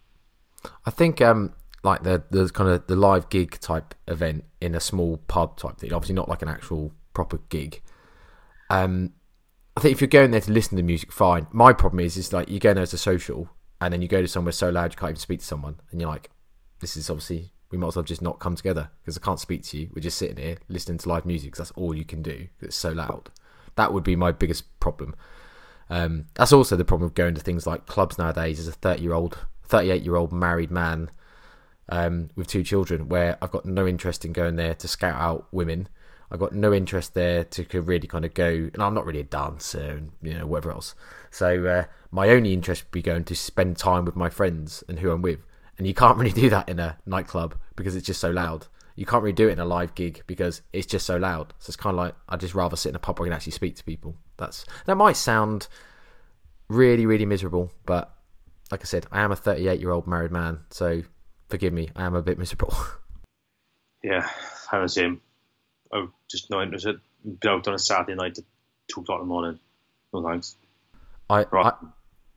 I 0.86 0.90
think 0.90 1.20
um, 1.20 1.52
like 1.82 2.02
the 2.02 2.22
the 2.30 2.48
kind 2.48 2.70
of 2.70 2.86
the 2.86 2.96
live 2.96 3.28
gig 3.28 3.58
type 3.60 3.94
event 4.06 4.44
in 4.60 4.74
a 4.74 4.80
small 4.80 5.18
pub 5.28 5.56
type 5.56 5.78
thing, 5.78 5.92
obviously 5.92 6.14
not 6.14 6.28
like 6.28 6.42
an 6.42 6.48
actual 6.48 6.92
proper 7.12 7.38
gig. 7.48 7.82
Um, 8.70 9.12
I 9.76 9.80
think 9.80 9.92
if 9.92 10.00
you're 10.00 10.08
going 10.08 10.30
there 10.30 10.40
to 10.40 10.52
listen 10.52 10.76
to 10.76 10.82
music, 10.82 11.12
fine. 11.12 11.46
My 11.50 11.72
problem 11.72 12.00
is, 12.00 12.16
is 12.16 12.32
like 12.32 12.48
you 12.48 12.58
go 12.58 12.74
there 12.74 12.82
as 12.82 12.92
a 12.92 12.98
social, 12.98 13.48
and 13.80 13.92
then 13.92 14.02
you 14.02 14.08
go 14.08 14.22
to 14.22 14.28
somewhere 14.28 14.52
so 14.52 14.70
loud 14.70 14.92
you 14.92 14.96
can't 14.96 15.10
even 15.10 15.20
speak 15.20 15.40
to 15.40 15.46
someone, 15.46 15.80
and 15.90 16.00
you're 16.00 16.10
like, 16.10 16.30
this 16.80 16.96
is 16.96 17.10
obviously 17.10 17.52
we 17.70 17.78
might 17.78 17.88
as 17.88 17.96
well 17.96 18.02
just 18.04 18.22
not 18.22 18.38
come 18.38 18.54
together 18.54 18.90
because 19.00 19.16
I 19.16 19.20
can't 19.20 19.40
speak 19.40 19.62
to 19.64 19.78
you. 19.78 19.90
We're 19.94 20.02
just 20.02 20.18
sitting 20.18 20.36
here 20.36 20.58
listening 20.68 20.98
to 20.98 21.08
live 21.08 21.24
music 21.24 21.56
that's 21.56 21.70
all 21.72 21.94
you 21.96 22.04
can 22.04 22.22
do. 22.22 22.48
It's 22.60 22.76
so 22.76 22.92
loud. 22.92 23.30
That 23.76 23.94
would 23.94 24.04
be 24.04 24.14
my 24.14 24.30
biggest 24.30 24.78
problem. 24.78 25.14
Um, 25.88 26.26
that's 26.34 26.52
also 26.52 26.76
the 26.76 26.84
problem 26.84 27.06
of 27.06 27.14
going 27.14 27.34
to 27.34 27.40
things 27.40 27.66
like 27.66 27.86
clubs 27.86 28.18
nowadays. 28.18 28.60
As 28.60 28.68
a 28.68 28.72
thirty-year-old, 28.72 29.38
thirty-eight-year-old 29.64 30.32
married 30.32 30.70
man 30.70 31.10
um, 31.88 32.30
with 32.36 32.46
two 32.46 32.62
children, 32.62 33.08
where 33.08 33.38
I've 33.42 33.50
got 33.50 33.64
no 33.64 33.86
interest 33.86 34.24
in 34.24 34.32
going 34.32 34.56
there 34.56 34.74
to 34.74 34.88
scout 34.88 35.20
out 35.20 35.46
women. 35.52 35.88
I've 36.30 36.40
got 36.40 36.54
no 36.54 36.72
interest 36.72 37.12
there 37.12 37.44
to 37.44 37.82
really 37.82 38.08
kind 38.08 38.24
of 38.24 38.32
go, 38.32 38.48
and 38.48 38.82
I'm 38.82 38.94
not 38.94 39.04
really 39.04 39.20
a 39.20 39.24
dancer 39.24 39.80
and 39.80 40.12
you 40.22 40.34
know 40.34 40.46
whatever 40.46 40.72
else. 40.72 40.94
So 41.30 41.66
uh, 41.66 41.84
my 42.10 42.30
only 42.30 42.54
interest 42.54 42.84
would 42.84 42.90
be 42.92 43.02
going 43.02 43.24
to 43.24 43.36
spend 43.36 43.76
time 43.76 44.06
with 44.06 44.16
my 44.16 44.30
friends 44.30 44.82
and 44.88 44.98
who 44.98 45.10
I'm 45.10 45.22
with, 45.22 45.40
and 45.76 45.86
you 45.86 45.94
can't 45.94 46.16
really 46.18 46.32
do 46.32 46.48
that 46.50 46.68
in 46.68 46.78
a 46.78 46.96
nightclub 47.04 47.56
because 47.76 47.96
it's 47.96 48.06
just 48.06 48.20
so 48.20 48.30
loud. 48.30 48.66
You 48.96 49.06
can't 49.06 49.22
really 49.22 49.34
do 49.34 49.48
it 49.48 49.52
in 49.52 49.58
a 49.58 49.64
live 49.64 49.94
gig 49.94 50.22
because 50.26 50.62
it's 50.72 50.86
just 50.86 51.06
so 51.06 51.16
loud. 51.16 51.54
So 51.58 51.70
it's 51.70 51.76
kind 51.76 51.94
of 51.94 51.98
like 51.98 52.14
I'd 52.28 52.40
just 52.40 52.54
rather 52.54 52.76
sit 52.76 52.90
in 52.90 52.96
a 52.96 52.98
pub 52.98 53.18
where 53.18 53.26
I 53.26 53.28
can 53.28 53.34
actually 53.34 53.52
speak 53.52 53.76
to 53.76 53.84
people. 53.84 54.16
That's 54.36 54.64
that 54.86 54.96
might 54.96 55.16
sound 55.16 55.68
really, 56.68 57.06
really 57.06 57.26
miserable, 57.26 57.70
but 57.84 58.14
like 58.70 58.80
I 58.80 58.84
said, 58.84 59.06
I 59.12 59.20
am 59.20 59.32
a 59.32 59.36
38 59.36 59.80
year 59.80 59.90
old 59.90 60.06
married 60.06 60.32
man, 60.32 60.60
so 60.70 61.02
forgive 61.52 61.72
me, 61.72 61.90
I 61.94 62.04
am 62.04 62.14
a 62.14 62.22
bit 62.22 62.38
miserable. 62.38 62.74
Yeah, 64.04 64.28
I'm 64.72 64.82
the 64.82 64.88
same. 64.88 65.20
I'm 65.92 66.12
just 66.28 66.50
not 66.50 66.64
interested. 66.64 66.98
Been 67.24 67.52
out 67.52 67.68
on 67.68 67.74
a 67.74 67.78
Saturday 67.78 68.16
night 68.16 68.36
at 68.36 68.42
two 68.88 69.00
o'clock 69.00 69.20
in 69.20 69.28
the 69.28 69.32
morning. 69.32 69.60
No 70.12 70.28
thanks. 70.28 70.56
I, 71.30 71.46
Right. 71.52 71.72
I 71.72 71.86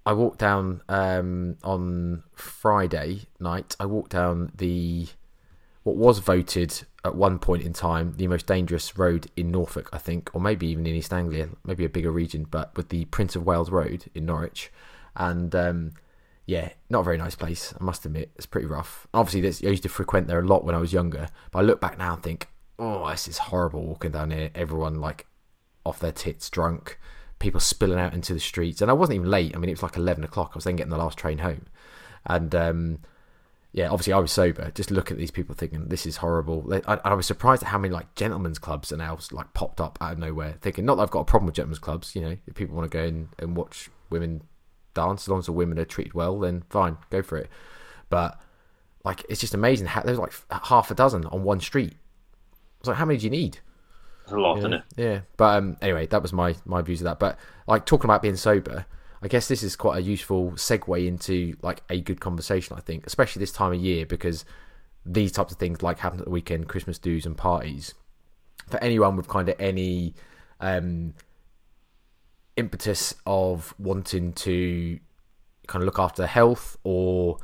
I 0.06 0.14
walked 0.14 0.38
down 0.38 0.82
um, 0.88 1.58
on 1.64 2.24
Friday 2.36 3.22
night. 3.40 3.76
I 3.80 3.88
walked 3.88 4.12
down 4.12 4.52
the 4.56 5.08
what 5.82 5.96
was 5.96 6.20
voted 6.20 6.84
at 7.04 7.16
one 7.16 7.40
point 7.40 7.64
in 7.64 7.74
time 7.74 8.14
the 8.18 8.28
most 8.28 8.46
dangerous 8.46 8.98
road 8.98 9.28
in 9.36 9.50
Norfolk, 9.52 9.90
I 9.92 9.98
think, 9.98 10.30
or 10.34 10.42
maybe 10.42 10.68
even 10.68 10.86
in 10.86 10.96
East 10.96 11.14
Anglia, 11.14 11.50
maybe 11.64 11.86
a 11.86 11.90
bigger 11.90 12.12
region, 12.12 12.46
but 12.50 12.76
with 12.78 12.90
the 12.90 13.06
Prince 13.06 13.36
of 13.36 13.46
Wales 13.46 13.72
Road 13.72 14.06
in 14.14 14.26
Norwich, 14.26 14.72
and 15.16 15.54
um, 15.56 15.94
yeah, 16.46 16.70
not 16.90 17.02
a 17.02 17.04
very 17.04 17.18
nice 17.18 17.36
place. 17.36 17.74
I 17.80 17.84
must 17.84 18.06
admit, 18.06 18.32
it's 18.36 18.46
pretty 18.46 18.68
rough. 18.68 19.08
Obviously, 19.14 19.68
I 19.68 19.72
used 19.72 19.84
to 19.84 19.90
frequent 19.90 20.28
there 20.28 20.40
a 20.40 20.46
lot 20.46 20.64
when 20.64 20.76
I 20.76 20.80
was 20.80 20.94
younger, 20.94 21.28
but 21.52 21.60
I 21.60 21.62
look 21.64 21.82
back 21.82 21.98
now 21.98 22.14
and 22.14 22.24
think, 22.24 22.50
oh, 22.78 23.10
this 23.10 23.28
is 23.28 23.38
horrible 23.38 23.86
walking 23.86 24.12
down 24.12 24.32
here. 24.32 24.52
Everyone 24.54 24.96
like 24.96 25.26
off 25.86 26.00
their 26.00 26.12
tits, 26.12 26.50
drunk, 26.50 27.00
people 27.40 27.60
spilling 27.60 28.00
out 28.00 28.14
into 28.14 28.34
the 28.34 28.40
streets, 28.40 28.82
and 28.82 28.92
I 28.92 28.94
wasn't 28.94 29.16
even 29.16 29.32
late. 29.32 29.56
I 29.56 29.60
mean, 29.60 29.70
it 29.70 29.74
was 29.74 29.84
like 29.84 29.98
eleven 29.98 30.24
o'clock. 30.24 30.52
I 30.54 30.58
was 30.58 30.66
then 30.66 30.76
getting 30.76 30.92
the 30.92 30.98
last 30.98 31.18
train 31.18 31.40
home, 31.40 31.66
and 32.26 32.54
um, 32.54 33.00
yeah, 33.72 33.90
obviously 33.90 34.14
I 34.14 34.20
was 34.20 34.32
sober. 34.32 34.72
Just 34.76 34.92
look 34.92 35.10
at 35.10 35.18
these 35.18 35.32
people, 35.32 35.56
thinking 35.56 35.88
this 35.88 36.06
is 36.06 36.18
horrible. 36.18 36.72
I, 36.88 37.00
I 37.04 37.14
was 37.16 37.26
surprised 37.26 37.64
at 37.64 37.70
how 37.70 37.78
many 37.78 37.94
like 37.94 38.14
gentlemen's 38.16 38.60
clubs 38.60 38.92
are 38.92 38.98
now 38.98 39.18
like 39.32 39.54
popped 39.54 39.82
up 39.82 39.98
out 40.00 40.14
of 40.14 40.20
nowhere. 40.20 40.58
Thinking 40.62 40.86
not 40.86 40.96
that 40.96 41.04
I've 41.04 41.12
got 41.12 41.22
a 41.22 41.26
problem 41.26 41.48
with 41.48 41.56
gentlemen's 41.56 41.80
clubs. 41.80 42.16
You 42.16 42.22
know, 42.22 42.38
if 42.46 42.54
people 42.54 42.76
want 42.76 42.90
to 42.92 42.98
go 42.98 43.26
and 43.40 43.58
watch 43.58 43.90
women 44.10 44.44
dance, 44.96 45.24
as 45.24 45.30
long 45.30 45.40
as 45.40 45.46
the 45.46 45.52
women 45.52 45.78
are 45.78 45.86
treated 45.86 46.16
well, 46.16 46.40
then 46.40 46.64
fine, 46.70 46.98
go 47.12 47.22
for 47.22 47.38
it. 47.38 47.50
But 48.10 48.40
like, 49.04 49.24
it's 49.30 49.40
just 49.40 49.54
amazing. 49.54 49.86
How, 49.88 50.02
there's 50.02 50.18
like 50.18 50.34
half 50.50 50.90
a 50.90 50.96
dozen 50.96 51.26
on 51.28 51.44
one 51.44 51.60
street. 51.60 51.94
It's 52.80 52.88
like, 52.88 52.98
how 52.98 53.06
many 53.06 53.20
do 53.20 53.26
you 53.26 53.30
need? 53.30 53.60
It's 54.24 54.32
a 54.32 54.38
lot, 54.38 54.56
yeah, 54.56 54.60
isn't 54.60 54.74
it? 54.74 54.84
Yeah, 54.98 55.20
but 55.38 55.58
um, 55.58 55.78
anyway, 55.82 56.08
that 56.08 56.22
was 56.22 56.34
my 56.34 56.56
my 56.66 56.82
views 56.82 57.02
of 57.02 57.06
that. 57.06 57.20
But 57.20 57.38
like 57.68 57.86
talking 57.86 58.06
about 58.06 58.24
being 58.24 58.36
sober, 58.36 58.86
I 59.22 59.28
guess 59.28 59.48
this 59.48 59.62
is 59.62 59.76
quite 59.76 59.98
a 59.98 60.02
useful 60.02 60.52
segue 60.54 61.08
into 61.08 61.56
like 61.62 61.84
a 61.90 62.02
good 62.02 62.20
conversation. 62.20 62.76
I 62.76 62.82
think, 62.82 63.06
especially 63.06 63.40
this 63.40 63.52
time 63.52 63.74
of 63.74 63.80
year, 63.80 64.06
because 64.06 64.44
these 65.06 65.32
types 65.32 65.52
of 65.52 65.60
things 65.60 65.84
like 65.84 66.00
happen 66.00 66.20
at 66.20 66.26
the 66.26 66.32
weekend, 66.32 66.68
Christmas 66.68 66.98
do's 66.98 67.26
and 67.26 67.38
parties. 67.38 67.94
For 68.68 68.84
anyone 68.84 69.16
with 69.16 69.28
kind 69.28 69.48
of 69.48 69.56
any 69.60 70.16
um, 70.60 71.14
impetus 72.58 73.14
of 73.26 73.74
wanting 73.78 74.34
to 74.34 75.00
kind 75.68 75.82
of 75.82 75.86
look 75.86 76.00
after 76.00 76.22
their 76.22 76.28
health, 76.28 76.78
or 76.84 77.38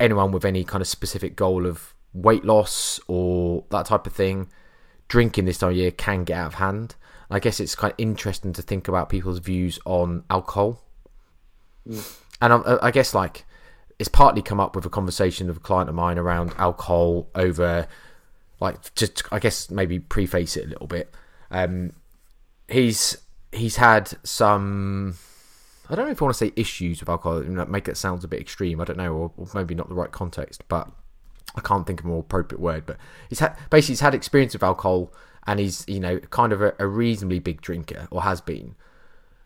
anyone 0.00 0.32
with 0.32 0.44
any 0.44 0.64
kind 0.64 0.82
of 0.82 0.88
specific 0.88 1.36
goal 1.36 1.66
of 1.66 1.94
weight 2.12 2.44
loss 2.44 2.98
or 3.08 3.64
that 3.70 3.86
type 3.86 4.06
of 4.06 4.12
thing, 4.12 4.48
drinking 5.08 5.44
this 5.44 5.58
time 5.58 5.70
of 5.70 5.76
year 5.76 5.90
can 5.90 6.24
get 6.24 6.38
out 6.38 6.46
of 6.46 6.54
hand. 6.54 6.94
I 7.30 7.40
guess 7.40 7.60
it's 7.60 7.74
kind 7.74 7.92
of 7.92 7.98
interesting 7.98 8.52
to 8.54 8.62
think 8.62 8.88
about 8.88 9.08
people's 9.08 9.38
views 9.38 9.78
on 9.84 10.24
alcohol. 10.30 10.82
And 12.40 12.52
I, 12.52 12.78
I 12.82 12.90
guess 12.90 13.14
like 13.14 13.44
it's 13.98 14.08
partly 14.08 14.42
come 14.42 14.60
up 14.60 14.76
with 14.76 14.84
a 14.86 14.90
conversation 14.90 15.50
of 15.50 15.56
a 15.56 15.60
client 15.60 15.88
of 15.88 15.94
mine 15.94 16.18
around 16.18 16.54
alcohol 16.58 17.28
over 17.34 17.88
like 18.60 18.94
just 18.94 19.22
I 19.32 19.38
guess 19.38 19.70
maybe 19.70 19.98
preface 19.98 20.56
it 20.56 20.66
a 20.66 20.68
little 20.68 20.86
bit. 20.86 21.14
Um, 21.50 21.92
he's 22.68 23.16
he's 23.56 23.76
had 23.76 24.12
some 24.22 25.16
I 25.88 25.94
don't 25.94 26.06
know 26.06 26.12
if 26.12 26.20
I 26.20 26.24
want 26.24 26.34
to 26.34 26.38
say 26.38 26.52
issues 26.56 27.00
with 27.00 27.08
alcohol, 27.08 27.42
make 27.42 27.88
it 27.88 27.96
sounds 27.96 28.24
a 28.24 28.28
bit 28.28 28.40
extreme. 28.40 28.80
I 28.80 28.84
don't 28.84 28.96
know, 28.96 29.12
or, 29.14 29.32
or 29.36 29.46
maybe 29.54 29.74
not 29.74 29.88
the 29.88 29.94
right 29.94 30.10
context, 30.10 30.64
but 30.68 30.90
I 31.54 31.60
can't 31.60 31.86
think 31.86 32.00
of 32.00 32.06
a 32.06 32.08
more 32.08 32.20
appropriate 32.20 32.60
word. 32.60 32.86
But 32.86 32.96
he's 33.28 33.38
had 33.38 33.56
basically 33.70 33.92
he's 33.92 34.00
had 34.00 34.14
experience 34.14 34.52
with 34.52 34.62
alcohol, 34.62 35.12
and 35.46 35.60
he's 35.60 35.84
you 35.86 36.00
know 36.00 36.18
kind 36.18 36.52
of 36.52 36.60
a, 36.60 36.74
a 36.78 36.86
reasonably 36.86 37.38
big 37.38 37.60
drinker, 37.60 38.08
or 38.10 38.22
has 38.22 38.40
been, 38.40 38.74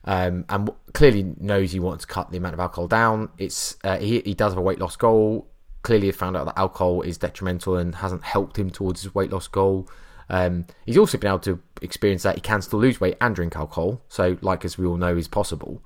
um, 0.05 0.47
and 0.49 0.71
clearly 0.95 1.35
knows 1.38 1.73
he 1.73 1.81
wants 1.81 2.07
to 2.07 2.12
cut 2.12 2.31
the 2.31 2.38
amount 2.38 2.55
of 2.55 2.61
alcohol 2.61 2.88
down. 2.88 3.29
It's 3.37 3.76
uh, 3.85 3.99
he 3.99 4.20
he 4.20 4.35
does 4.35 4.53
have 4.53 4.59
a 4.59 4.62
weight 4.62 4.79
loss 4.79 4.96
goal. 4.96 5.46
Clearly, 5.83 6.11
found 6.12 6.37
out 6.37 6.44
that 6.46 6.59
alcohol 6.59 7.03
is 7.03 7.18
detrimental 7.18 7.77
and 7.77 7.96
hasn't 7.96 8.23
helped 8.23 8.59
him 8.59 8.70
towards 8.70 9.03
his 9.03 9.14
weight 9.14 9.31
loss 9.31 9.49
goal. 9.49 9.88
Um, 10.31 10.66
he's 10.87 10.97
also 10.97 11.19
been 11.19 11.29
able 11.29 11.40
to 11.40 11.61
experience 11.83 12.23
that 12.23 12.37
he 12.37 12.40
can 12.40 12.62
still 12.62 12.79
lose 12.79 13.01
weight 13.01 13.16
and 13.21 13.35
drink 13.35 13.57
alcohol. 13.57 14.01
So, 14.09 14.38
like 14.40 14.64
as 14.64 14.79
we 14.79 14.87
all 14.87 14.97
know, 14.97 15.16
is 15.16 15.29
possible. 15.29 15.83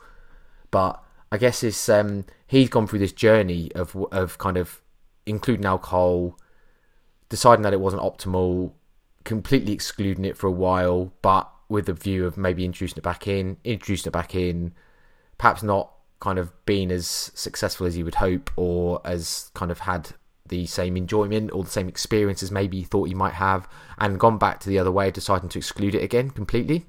But 0.71 1.03
I 1.33 1.39
guess 1.39 1.65
it's 1.65 1.89
um, 1.89 2.27
he's 2.47 2.69
gone 2.69 2.87
through 2.87 3.01
this 3.01 3.13
journey 3.13 3.73
of 3.75 3.97
of 4.13 4.39
kind 4.39 4.57
of 4.57 4.83
including 5.27 5.65
alcohol, 5.65 6.39
deciding 7.29 7.63
that 7.63 7.73
it 7.73 7.81
wasn't 7.81 8.03
optimal, 8.03 8.73
completely 9.25 9.73
excluding 9.73 10.25
it 10.25 10.37
for 10.37 10.47
a 10.47 10.53
while, 10.53 11.13
but 11.23 11.51
with 11.69 11.87
the 11.87 11.95
view 11.95 12.27
of 12.27 12.37
maybe 12.37 12.65
introducing 12.65 12.99
it 12.99 13.03
back 13.03 13.27
in, 13.27 13.57
introducing 13.65 14.11
it 14.11 14.13
back 14.13 14.35
in, 14.35 14.75
perhaps 15.39 15.63
not 15.63 15.91
kind 16.21 16.39
of 16.39 16.53
being 16.67 16.91
as 16.91 17.07
successful 17.35 17.87
as 17.87 17.95
he 17.95 18.03
would 18.03 18.17
hope 18.17 18.51
or 18.57 19.01
as 19.05 19.51
kind 19.55 19.71
of 19.71 19.81
had 19.81 20.11
the 20.55 20.67
same 20.67 20.97
enjoyment 20.97 21.51
or 21.53 21.65
the 21.65 21.71
same 21.71 21.89
experience 21.89 22.43
as 22.45 22.53
maybe 22.53 22.77
you 22.77 22.85
thought 22.85 23.09
you 23.09 23.17
might 23.17 23.35
have, 23.35 23.69
and 23.99 24.21
gone 24.21 24.39
back 24.39 24.61
to 24.61 24.69
the 24.69 24.79
other 24.79 24.93
way, 24.93 25.11
deciding 25.11 25.49
to 25.49 25.59
exclude 25.59 25.97
it 25.97 26.03
again 26.03 26.31
completely. 26.31 26.87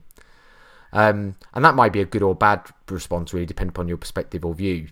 Um, 0.94 1.36
and 1.54 1.66
that 1.66 1.74
might 1.74 1.92
be 1.92 2.02
a 2.02 2.06
good 2.06 2.22
or 2.22 2.36
bad 2.36 2.62
response, 2.90 3.34
really, 3.34 3.48
depending 3.48 3.72
upon 3.72 3.88
your 3.88 3.98
perspective 3.98 4.46
or 4.46 4.54
view. 4.54 4.88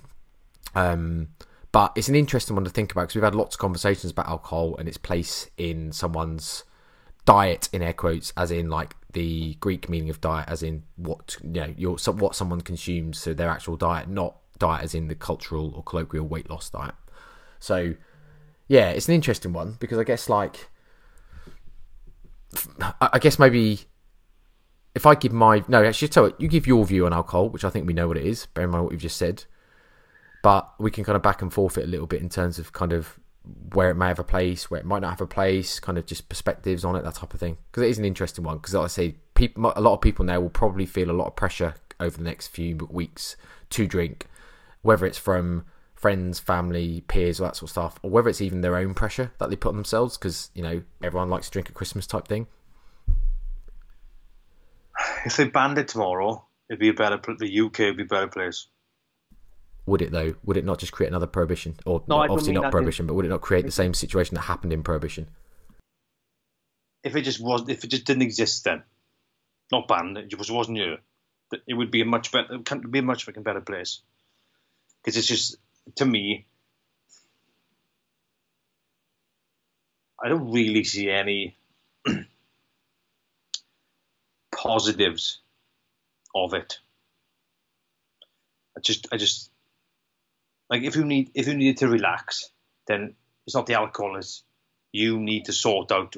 Um, 0.73 1.29
but 1.71 1.91
it's 1.95 2.09
an 2.09 2.15
interesting 2.15 2.55
one 2.55 2.65
to 2.65 2.71
think 2.71 2.91
about 2.91 3.03
because 3.03 3.15
we've 3.15 3.23
had 3.23 3.35
lots 3.35 3.55
of 3.55 3.59
conversations 3.59 4.11
about 4.11 4.27
alcohol 4.27 4.75
and 4.77 4.87
its 4.87 4.97
place 4.97 5.49
in 5.55 5.91
someone's 5.91 6.63
diet, 7.25 7.69
in 7.71 7.83
air 7.83 7.93
quotes, 7.93 8.33
as 8.35 8.49
in 8.49 8.69
like 8.69 8.95
the 9.13 9.55
Greek 9.59 9.87
meaning 9.87 10.09
of 10.09 10.19
diet, 10.19 10.49
as 10.49 10.63
in 10.63 10.83
what 10.95 11.37
you 11.43 11.61
know, 11.61 11.73
your 11.77 11.97
what 12.13 12.35
someone 12.35 12.61
consumes, 12.61 13.19
so 13.19 13.33
their 13.33 13.49
actual 13.49 13.77
diet, 13.77 14.09
not 14.09 14.37
diet 14.57 14.83
as 14.83 14.95
in 14.95 15.07
the 15.07 15.15
cultural 15.15 15.73
or 15.75 15.83
colloquial 15.83 16.27
weight 16.27 16.49
loss 16.49 16.69
diet. 16.69 16.95
So, 17.59 17.95
yeah, 18.67 18.89
it's 18.89 19.07
an 19.07 19.15
interesting 19.15 19.53
one 19.53 19.77
because 19.79 19.97
I 19.97 20.03
guess 20.03 20.29
like, 20.29 20.69
I 23.01 23.19
guess 23.19 23.39
maybe 23.39 23.81
if 24.95 25.05
I 25.05 25.15
give 25.15 25.33
my 25.33 25.63
no, 25.67 25.83
actually, 25.83 26.07
tell 26.09 26.25
it. 26.25 26.35
You 26.37 26.47
give 26.47 26.67
your 26.67 26.85
view 26.85 27.05
on 27.05 27.13
alcohol, 27.13 27.49
which 27.49 27.63
I 27.63 27.69
think 27.69 27.87
we 27.87 27.93
know 27.93 28.07
what 28.07 28.17
it 28.17 28.25
is. 28.25 28.45
Bear 28.47 28.65
in 28.65 28.69
mind 28.69 28.83
what 28.83 28.93
you've 28.93 29.01
just 29.01 29.17
said, 29.17 29.45
but 30.43 30.71
we 30.79 30.91
can 30.91 31.03
kind 31.03 31.15
of 31.15 31.21
back 31.21 31.41
and 31.41 31.51
forth 31.51 31.77
it 31.77 31.85
a 31.85 31.87
little 31.87 32.07
bit 32.07 32.21
in 32.21 32.29
terms 32.29 32.59
of 32.59 32.73
kind 32.73 32.93
of 32.93 33.19
where 33.73 33.89
it 33.89 33.95
may 33.95 34.07
have 34.07 34.19
a 34.19 34.23
place, 34.23 34.69
where 34.69 34.79
it 34.79 34.85
might 34.85 35.01
not 35.01 35.09
have 35.09 35.21
a 35.21 35.27
place, 35.27 35.79
kind 35.79 35.97
of 35.97 36.05
just 36.05 36.29
perspectives 36.29 36.85
on 36.85 36.95
it, 36.95 37.03
that 37.03 37.15
type 37.15 37.33
of 37.33 37.39
thing. 37.39 37.57
Because 37.71 37.83
it 37.83 37.89
is 37.89 37.97
an 37.97 38.05
interesting 38.05 38.43
one. 38.43 38.57
Because 38.57 38.73
like 38.73 38.85
I 38.85 38.87
say, 38.87 39.15
people, 39.33 39.73
a 39.75 39.81
lot 39.81 39.95
of 39.95 40.01
people 40.01 40.23
now 40.23 40.39
will 40.39 40.49
probably 40.49 40.85
feel 40.85 41.09
a 41.09 41.11
lot 41.11 41.27
of 41.27 41.35
pressure 41.35 41.75
over 41.99 42.17
the 42.17 42.23
next 42.23 42.47
few 42.47 42.87
weeks 42.89 43.35
to 43.71 43.87
drink, 43.87 44.27
whether 44.81 45.05
it's 45.05 45.17
from 45.17 45.65
friends, 46.03 46.37
family, 46.37 47.01
peers, 47.07 47.39
all 47.39 47.47
that 47.47 47.55
sort 47.55 47.69
of 47.69 47.71
stuff, 47.71 47.97
or 48.03 48.09
whether 48.09 48.27
it's 48.27 48.41
even 48.41 48.59
their 48.59 48.75
own 48.75 48.93
pressure 48.93 49.31
that 49.37 49.49
they 49.49 49.55
put 49.55 49.69
on 49.69 49.75
themselves. 49.75 50.17
Because 50.17 50.51
you 50.53 50.61
know 50.61 50.83
everyone 51.01 51.29
likes 51.29 51.47
to 51.47 51.51
drink 51.53 51.69
at 51.69 51.75
Christmas 51.75 52.05
type 52.05 52.27
thing. 52.27 52.45
If 55.25 55.37
they 55.37 55.45
banned 55.45 55.77
it 55.77 55.87
tomorrow, 55.87 56.45
it'd 56.69 56.81
be 56.81 56.89
a 56.89 56.93
better. 56.93 57.17
The 57.17 57.61
UK 57.61 57.79
would 57.79 57.97
be 57.97 58.03
a 58.03 58.05
better 58.05 58.27
place. 58.27 58.67
Would 59.85 60.01
it 60.01 60.11
though? 60.11 60.35
Would 60.43 60.57
it 60.57 60.65
not 60.65 60.77
just 60.77 60.91
create 60.91 61.07
another 61.07 61.25
prohibition, 61.25 61.77
or 61.85 62.03
No, 62.05 62.17
obviously 62.17 62.51
not 62.51 62.69
prohibition, 62.69 63.07
but 63.07 63.13
would 63.13 63.25
it 63.25 63.29
not 63.29 63.41
create 63.41 63.63
the 63.63 63.71
same 63.71 63.93
situation 63.93 64.35
that 64.35 64.41
happened 64.41 64.73
in 64.73 64.83
prohibition? 64.83 65.29
If 67.01 67.15
it 67.15 67.21
just 67.21 67.39
was, 67.41 67.69
if 67.69 67.85
it 67.85 67.87
just 67.87 68.03
didn't 68.03 68.23
exist, 68.23 68.65
then 68.65 68.83
not 69.71 69.87
banned, 69.87 70.17
it 70.17 70.27
just 70.27 70.51
wasn't 70.51 70.79
here. 70.79 70.97
It 71.65 71.75
would 71.75 71.91
be 71.91 72.01
a 72.01 72.05
much 72.05 72.33
better. 72.33 72.57
Be 72.57 72.99
a 72.99 73.03
much 73.03 73.23
fucking 73.23 73.43
better 73.43 73.61
place. 73.61 74.01
Because 75.01 75.17
it's 75.17 75.27
just 75.27 75.57
to 75.95 76.05
me, 76.05 76.45
I 80.23 80.29
don't 80.29 80.51
really 80.51 80.83
see 80.83 81.09
any 81.09 81.57
positives 84.55 85.39
of 86.33 86.53
it. 86.53 86.79
I 88.77 88.79
just, 88.79 89.07
I 89.11 89.17
just 89.17 89.51
like 90.69 90.83
if 90.83 90.95
you 90.95 91.05
need 91.05 91.29
if 91.35 91.47
you 91.47 91.53
needed 91.53 91.77
to 91.77 91.87
relax, 91.87 92.49
then 92.87 93.13
it's 93.45 93.55
not 93.55 93.67
the 93.67 93.75
alcohol. 93.75 94.17
It's 94.17 94.43
you 94.91 95.19
need 95.19 95.45
to 95.45 95.53
sort 95.53 95.91
out 95.91 96.15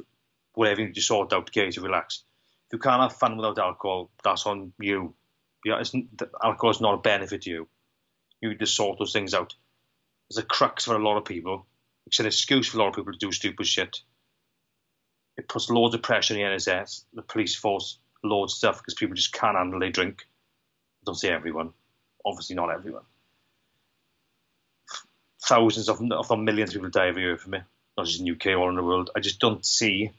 whatever 0.54 0.82
you 0.82 0.88
need 0.88 0.96
to 0.96 1.02
sort 1.02 1.34
out 1.34 1.48
to 1.48 1.52
get 1.52 1.66
you 1.66 1.72
to 1.74 1.82
relax. 1.82 2.24
If 2.68 2.74
you 2.74 2.80
can't 2.80 3.02
have 3.02 3.18
fun 3.18 3.36
without 3.38 3.60
alcohol, 3.60 4.10
that's 4.24 4.46
on 4.46 4.74
you. 4.80 5.14
Yeah, 5.66 5.80
it's, 5.80 5.94
alcohol 6.42 6.70
is 6.70 6.80
not 6.80 6.94
a 6.94 7.02
benefit 7.02 7.42
to 7.44 7.50
you. 7.50 7.68
You 8.46 8.52
need 8.52 8.60
to 8.60 8.68
sort 8.68 9.00
those 9.00 9.12
things 9.12 9.34
out. 9.34 9.56
It's 10.30 10.38
a 10.38 10.44
crux 10.44 10.86
for 10.86 10.96
a 10.96 11.04
lot 11.04 11.18
of 11.18 11.26
people. 11.26 11.66
It's 12.06 12.20
an 12.20 12.28
excuse 12.28 12.68
for 12.68 12.78
a 12.78 12.82
lot 12.82 12.90
of 12.90 12.96
people 12.96 13.12
to 13.12 13.18
do 13.18 13.32
stupid 13.32 13.66
shit. 13.66 14.02
It 15.36 15.48
puts 15.48 15.68
loads 15.68 15.96
of 15.96 16.04
pressure 16.04 16.36
on 16.36 16.40
the 16.40 16.46
NHS, 16.46 17.06
the 17.12 17.24
police 17.24 17.56
force, 17.56 17.98
loads 18.24 18.54
of 18.54 18.58
stuff 18.58 18.78
because 18.78 18.94
people 18.94 19.16
just 19.16 19.34
can't 19.34 19.58
handle 19.58 19.80
they 19.80 19.90
drink. 19.90 20.28
I 21.02 21.04
don't 21.08 21.16
say 21.16 21.30
everyone, 21.30 21.72
obviously 22.24 22.56
not 22.56 22.70
everyone. 22.70 23.02
Thousands 25.42 25.90
of, 25.90 26.00
of 26.12 26.40
millions 26.40 26.70
of 26.70 26.76
people 26.76 26.92
die 26.92 27.08
every 27.08 27.24
year 27.24 27.38
from 27.38 27.56
it, 27.56 27.64
not 27.98 28.06
just 28.06 28.20
in 28.20 28.26
the 28.26 28.32
UK 28.34 28.60
or 28.60 28.70
in 28.70 28.76
the 28.76 28.84
world. 28.84 29.10
I 29.16 29.22
just 29.22 29.40
don't 29.40 29.66
see. 29.66 30.12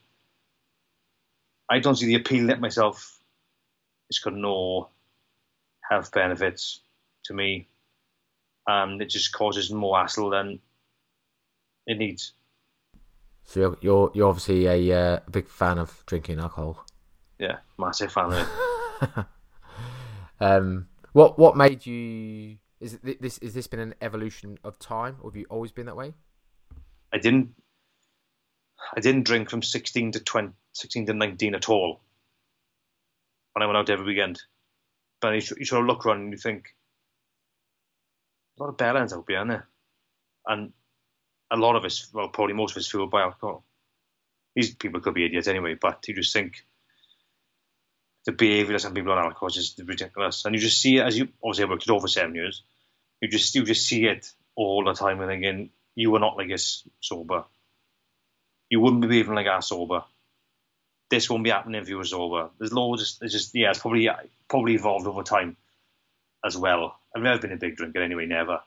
I 1.71 1.79
don't 1.79 1.95
see 1.95 2.07
the 2.07 2.17
appeal 2.17 2.51
it 2.51 2.59
myself. 2.59 3.21
It's 4.11 4.19
got 4.19 4.35
no 4.35 4.89
health 5.89 6.11
benefits 6.11 6.81
to 7.27 7.35
me. 7.35 7.69
Um, 8.66 9.00
it 9.00 9.11
just 9.11 9.33
causes 9.33 9.70
more 9.70 9.98
hassle 9.98 10.31
than 10.31 10.59
it 11.87 11.98
needs. 11.98 12.33
So 13.44 13.61
you're 13.61 13.79
you're, 13.81 14.11
you're 14.14 14.29
obviously 14.29 14.66
a 14.66 14.98
uh, 14.98 15.20
big 15.31 15.48
fan 15.48 15.79
of 15.79 16.02
drinking 16.07 16.40
alcohol. 16.40 16.85
Yeah, 17.38 17.59
massive 17.79 18.12
fan 18.12 18.33
of 18.33 18.48
it. 19.02 19.24
um, 20.40 20.88
what 21.12 21.38
what 21.38 21.57
made 21.57 21.87
you? 21.87 22.59
Is 22.81 22.98
it, 23.05 23.22
this 23.22 23.38
is 23.38 23.55
this 23.55 23.66
been 23.66 23.81
an 23.81 23.94
evolution 24.02 24.59
of 24.64 24.79
time, 24.79 25.16
or 25.22 25.31
have 25.31 25.37
you 25.37 25.46
always 25.48 25.72
been 25.72 25.87
that 25.87 25.96
way? 25.96 26.14
I 27.12 27.18
didn't. 27.18 27.55
I 28.94 29.00
didn't 29.00 29.24
drink 29.24 29.48
from 29.48 29.62
16 29.62 30.12
to 30.12 30.20
20, 30.20 30.52
16 30.72 31.07
to 31.07 31.14
19 31.14 31.55
at 31.55 31.68
all 31.68 32.00
when 33.57 33.62
I 33.62 33.66
went 33.66 33.79
out 33.79 33.88
every 33.88 34.05
weekend. 34.05 34.42
But 35.20 35.35
you, 35.35 35.57
you 35.59 35.64
sort 35.64 35.81
of 35.81 35.87
look 35.87 36.05
around 36.05 36.20
and 36.20 36.33
you 36.33 36.37
think, 36.37 36.76
a 38.59 38.62
lot 38.62 38.71
of 38.71 38.77
bellends 38.77 39.12
out 39.12 39.27
there, 39.27 39.45
there? 39.45 39.69
And 40.47 40.73
a 41.51 41.57
lot 41.57 41.77
of 41.77 41.85
us, 41.85 42.09
well, 42.12 42.29
probably 42.29 42.55
most 42.55 42.73
of 42.73 42.79
us, 42.79 42.88
fueled 42.88 43.11
by 43.11 43.23
alcohol. 43.23 43.64
These 44.55 44.75
people 44.75 45.01
could 45.01 45.14
be 45.14 45.27
idiots 45.27 45.49
anyway, 45.49 45.75
but 45.75 46.07
you 46.09 46.14
just 46.14 46.33
think 46.33 46.64
the 48.25 48.33
behaviour 48.33 48.75
of 48.75 48.81
some 48.81 48.95
people 48.95 49.12
on 49.12 49.19
alcohol 49.19 49.49
is 49.49 49.55
just 49.55 49.81
ridiculous. 49.85 50.45
And 50.45 50.55
you 50.55 50.61
just 50.61 50.81
see 50.81 50.97
it 50.97 51.07
as 51.07 51.19
you 51.19 51.29
obviously 51.42 51.64
I 51.64 51.69
worked 51.69 51.85
it 51.85 51.90
over 51.90 52.09
seven 52.09 52.35
years. 52.35 52.62
You 53.21 53.29
just 53.29 53.55
you 53.55 53.64
just 53.64 53.87
see 53.87 54.07
it 54.07 54.33
all 54.55 54.85
the 54.85 54.95
time 54.95 55.21
and 55.21 55.31
again. 55.31 55.71
you 55.95 56.11
were 56.11 56.19
not 56.19 56.37
like 56.37 56.49
this 56.49 56.88
sober. 57.01 57.45
You 58.71 58.81
wouldn't 58.81 59.03
be 59.03 59.09
behaving 59.09 59.35
like 59.35 59.47
that 59.47 59.62
sober. 59.62 60.05
This 61.11 61.31
won't 61.31 61.45
be 61.45 61.51
happening 61.51 61.81
if 61.81 61.88
you 61.88 61.99
were 61.99 62.05
sober. 62.05 62.51
There's 62.59 62.73
loads. 62.73 63.03
Just 63.03 63.23
it's 63.23 63.33
just, 63.33 63.55
yeah, 63.55 63.71
it's 63.71 63.79
probably 63.79 64.09
probably 64.49 64.75
evolved 64.75 65.07
over 65.07 65.23
time 65.23 65.57
as 66.44 66.57
well. 66.57 66.99
I've 67.14 67.22
never 67.22 67.40
been 67.40 67.53
a 67.53 67.57
big 67.57 67.77
drinker 67.77 68.03
anyway, 68.03 68.27
never. 68.27 68.61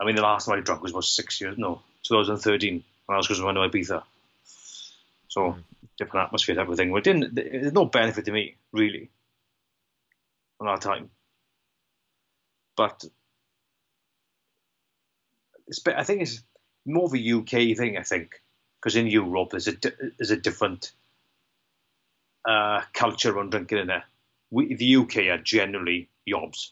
I 0.00 0.04
mean, 0.04 0.16
the 0.16 0.22
last 0.22 0.46
time 0.46 0.58
I 0.58 0.60
drank 0.60 0.82
was 0.82 0.92
about 0.92 1.04
six 1.04 1.40
years, 1.40 1.56
no, 1.56 1.82
2013, 2.04 2.84
when 3.06 3.14
I 3.14 3.18
was 3.18 3.28
going 3.28 3.54
to 3.54 3.60
Ibiza. 3.60 4.02
So, 5.28 5.40
mm. 5.40 5.62
different 5.98 6.26
atmosphere 6.26 6.54
type 6.54 6.68
of 6.68 6.76
thing. 6.76 6.92
But 6.92 7.04
didn't, 7.04 7.34
there's 7.34 7.72
no 7.72 7.86
benefit 7.86 8.26
to 8.26 8.32
me, 8.32 8.56
really, 8.72 9.10
on 10.60 10.66
that 10.66 10.82
time. 10.82 11.10
But 12.76 13.04
I 15.86 16.04
think 16.04 16.22
it's 16.22 16.42
more 16.84 17.06
of 17.06 17.14
a 17.14 17.32
UK 17.32 17.76
thing, 17.76 17.96
I 17.98 18.02
think, 18.02 18.40
because 18.80 18.96
in 18.96 19.06
Europe 19.06 19.50
there's 19.50 19.68
a, 19.68 19.74
there's 20.18 20.30
a 20.30 20.36
different 20.36 20.92
uh, 22.46 22.82
culture 22.92 23.32
around 23.32 23.50
drinking 23.50 23.78
in 23.78 23.86
there. 23.88 24.04
We, 24.50 24.74
the 24.74 24.96
UK 24.96 25.16
are 25.28 25.38
generally 25.38 26.10
yobs. 26.28 26.70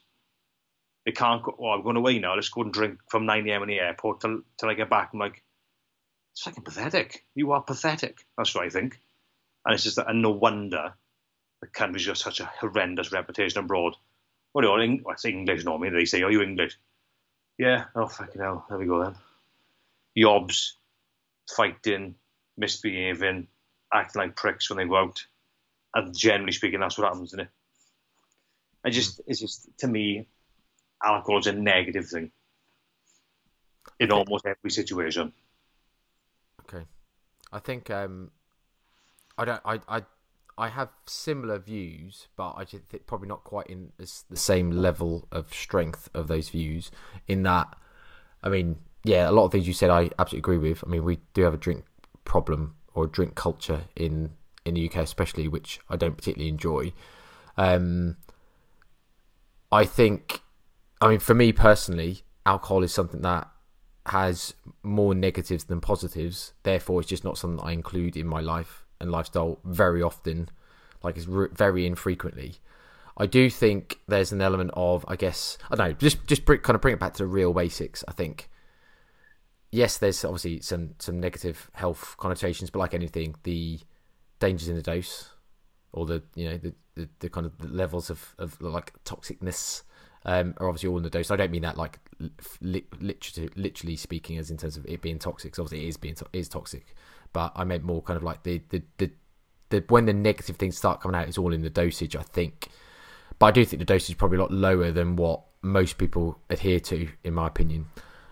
They 1.04 1.12
can't 1.12 1.42
go, 1.42 1.54
oh, 1.58 1.70
I'm 1.70 1.82
going 1.82 1.96
away 1.96 2.18
now, 2.18 2.34
let's 2.34 2.48
go 2.48 2.62
and 2.62 2.72
drink 2.72 2.98
from 3.08 3.26
9am 3.26 3.62
in 3.62 3.68
the 3.68 3.80
airport 3.80 4.20
till, 4.20 4.40
till 4.58 4.70
I 4.70 4.74
get 4.74 4.88
back. 4.88 5.10
I'm 5.12 5.18
like, 5.18 5.42
it's 6.32 6.42
fucking 6.42 6.64
pathetic. 6.64 7.24
You 7.34 7.52
are 7.52 7.62
pathetic. 7.62 8.24
That's 8.36 8.54
what 8.54 8.64
I 8.64 8.70
think. 8.70 8.98
And 9.64 9.74
it's 9.74 9.84
just 9.84 9.96
that, 9.96 10.08
and 10.08 10.22
no 10.22 10.30
wonder 10.30 10.94
the 11.60 11.66
country's 11.66 12.06
got 12.06 12.18
such 12.18 12.40
a 12.40 12.50
horrendous 12.60 13.12
reputation 13.12 13.60
abroad. 13.60 13.96
What 14.52 14.64
are 14.64 14.84
you, 14.84 15.02
well, 15.04 15.14
it's 15.14 15.24
English 15.24 15.64
normally. 15.64 15.90
They 15.90 16.04
say, 16.04 16.22
are 16.22 16.30
you 16.30 16.42
English? 16.42 16.78
Yeah, 17.58 17.84
oh, 17.94 18.06
fucking 18.06 18.40
hell. 18.40 18.66
There 18.68 18.78
we 18.78 18.86
go 18.86 19.02
then. 19.02 19.14
Yobs, 20.16 20.72
fighting, 21.56 22.14
misbehaving, 22.56 23.46
acting 23.92 24.22
like 24.22 24.36
pricks 24.36 24.70
when 24.70 24.78
they 24.78 24.86
go 24.86 24.96
out. 24.96 25.24
And 25.94 26.16
generally 26.16 26.52
speaking, 26.52 26.80
that's 26.80 26.98
what 26.98 27.06
happens, 27.06 27.30
isn't 27.30 27.40
it? 27.40 27.48
I 28.84 28.90
just, 28.90 29.20
it's 29.26 29.40
just, 29.40 29.68
to 29.78 29.88
me, 29.88 30.28
alcohol 31.02 31.38
is 31.38 31.46
a 31.46 31.52
negative 31.52 32.06
thing 32.08 32.30
in 33.98 34.12
okay. 34.12 34.18
almost 34.18 34.46
every 34.46 34.70
situation. 34.70 35.32
Okay, 36.62 36.84
I 37.52 37.58
think 37.58 37.90
um, 37.90 38.30
I 39.36 39.44
don't. 39.44 39.60
I 39.64 39.80
I 39.88 40.02
I 40.56 40.68
have 40.68 40.90
similar 41.06 41.58
views, 41.58 42.28
but 42.36 42.54
I 42.56 42.64
just 42.64 42.84
think 42.84 43.06
probably 43.06 43.28
not 43.28 43.44
quite 43.44 43.66
in 43.66 43.92
the 43.98 44.36
same 44.36 44.70
level 44.70 45.28
of 45.30 45.52
strength 45.52 46.08
of 46.14 46.28
those 46.28 46.48
views. 46.48 46.90
In 47.26 47.42
that, 47.42 47.74
I 48.42 48.48
mean, 48.48 48.76
yeah, 49.04 49.28
a 49.28 49.32
lot 49.32 49.44
of 49.44 49.52
things 49.52 49.66
you 49.66 49.74
said 49.74 49.90
I 49.90 50.10
absolutely 50.18 50.38
agree 50.38 50.70
with. 50.70 50.84
I 50.86 50.90
mean, 50.90 51.04
we 51.04 51.18
do 51.34 51.42
have 51.42 51.54
a 51.54 51.58
drink 51.58 51.84
problem 52.24 52.76
or 52.94 53.04
a 53.04 53.08
drink 53.08 53.34
culture 53.34 53.82
in 53.96 54.30
in 54.64 54.74
the 54.74 54.88
UK, 54.88 54.96
especially, 54.96 55.48
which 55.48 55.80
I 55.90 55.96
don't 55.96 56.16
particularly 56.16 56.48
enjoy. 56.48 56.92
Um, 57.56 58.16
I 59.72 59.84
think 59.84 60.42
I 61.00 61.08
mean, 61.08 61.18
for 61.18 61.34
me 61.34 61.52
personally, 61.52 62.22
alcohol 62.46 62.82
is 62.82 62.92
something 62.92 63.22
that 63.22 63.48
has 64.06 64.54
more 64.82 65.14
negatives 65.14 65.64
than 65.64 65.80
positives. 65.80 66.52
Therefore, 66.62 67.00
it's 67.00 67.08
just 67.08 67.24
not 67.24 67.38
something 67.38 67.64
I 67.64 67.72
include 67.72 68.16
in 68.16 68.26
my 68.26 68.40
life 68.40 68.84
and 69.00 69.10
lifestyle 69.10 69.58
very 69.64 70.02
often. 70.02 70.48
Like 71.02 71.16
it's 71.16 71.26
re- 71.26 71.48
very 71.52 71.86
infrequently. 71.86 72.56
I 73.16 73.26
do 73.26 73.48
think 73.48 74.00
there's 74.08 74.32
an 74.32 74.40
element 74.40 74.70
of, 74.74 75.04
I 75.06 75.16
guess, 75.16 75.58
I 75.70 75.76
don't 75.76 75.88
know, 75.88 75.94
just 75.94 76.26
just 76.26 76.44
bring, 76.44 76.60
kind 76.60 76.74
of 76.74 76.80
bring 76.80 76.94
it 76.94 77.00
back 77.00 77.14
to 77.14 77.22
the 77.22 77.26
real 77.26 77.52
basics. 77.52 78.02
I 78.08 78.12
think, 78.12 78.48
yes, 79.70 79.98
there's 79.98 80.24
obviously 80.24 80.60
some 80.60 80.94
some 80.98 81.20
negative 81.20 81.70
health 81.74 82.16
connotations, 82.18 82.70
but 82.70 82.80
like 82.80 82.94
anything, 82.94 83.36
the 83.44 83.78
dangers 84.40 84.68
in 84.68 84.74
the 84.74 84.82
dose, 84.82 85.30
or 85.92 86.06
the 86.06 86.22
you 86.34 86.48
know 86.48 86.56
the 86.56 86.74
the, 86.94 87.08
the 87.20 87.28
kind 87.28 87.46
of 87.46 87.58
the 87.58 87.68
levels 87.68 88.10
of 88.10 88.34
of 88.38 88.60
like 88.60 88.92
toxicness 89.04 89.82
um, 90.24 90.54
are 90.58 90.68
obviously 90.68 90.88
all 90.88 90.96
in 90.96 91.02
the 91.02 91.10
dose. 91.10 91.30
I 91.30 91.36
don't 91.36 91.50
mean 91.50 91.62
that 91.62 91.76
like 91.76 91.98
li- 92.60 92.86
literally, 93.00 93.50
literally 93.56 93.96
speaking, 93.96 94.38
as 94.38 94.50
in 94.50 94.56
terms 94.56 94.76
of 94.76 94.86
it 94.86 95.02
being 95.02 95.18
toxic. 95.18 95.58
obviously, 95.58 95.84
it 95.84 95.88
is 95.88 95.96
being 95.96 96.14
to- 96.14 96.26
is 96.32 96.48
toxic, 96.48 96.94
but 97.32 97.52
I 97.54 97.64
meant 97.64 97.84
more 97.84 98.02
kind 98.02 98.16
of 98.16 98.22
like 98.22 98.42
the, 98.42 98.62
the 98.70 98.82
the 98.98 99.10
the 99.70 99.84
when 99.88 100.06
the 100.06 100.12
negative 100.12 100.56
things 100.56 100.76
start 100.76 101.00
coming 101.00 101.20
out, 101.20 101.28
it's 101.28 101.38
all 101.38 101.52
in 101.52 101.62
the 101.62 101.70
dosage. 101.70 102.16
I 102.16 102.22
think, 102.22 102.68
but 103.38 103.46
I 103.46 103.50
do 103.50 103.64
think 103.64 103.80
the 103.80 103.84
dosage 103.84 104.10
is 104.10 104.16
probably 104.16 104.38
a 104.38 104.42
lot 104.42 104.52
lower 104.52 104.90
than 104.90 105.16
what 105.16 105.42
most 105.62 105.98
people 105.98 106.38
adhere 106.48 106.80
to, 106.80 107.08
in 107.22 107.34
my 107.34 107.46
opinion. 107.46 107.86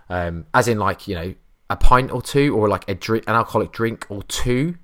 Um, 0.08 0.46
as 0.54 0.68
in, 0.68 0.78
like 0.78 1.08
you 1.08 1.14
know, 1.14 1.34
a 1.68 1.76
pint 1.76 2.10
or 2.10 2.22
two, 2.22 2.56
or 2.56 2.68
like 2.68 2.88
a 2.88 2.94
drink, 2.94 3.24
an 3.26 3.34
alcoholic 3.34 3.72
drink 3.72 4.06
or 4.08 4.22
two 4.22 4.76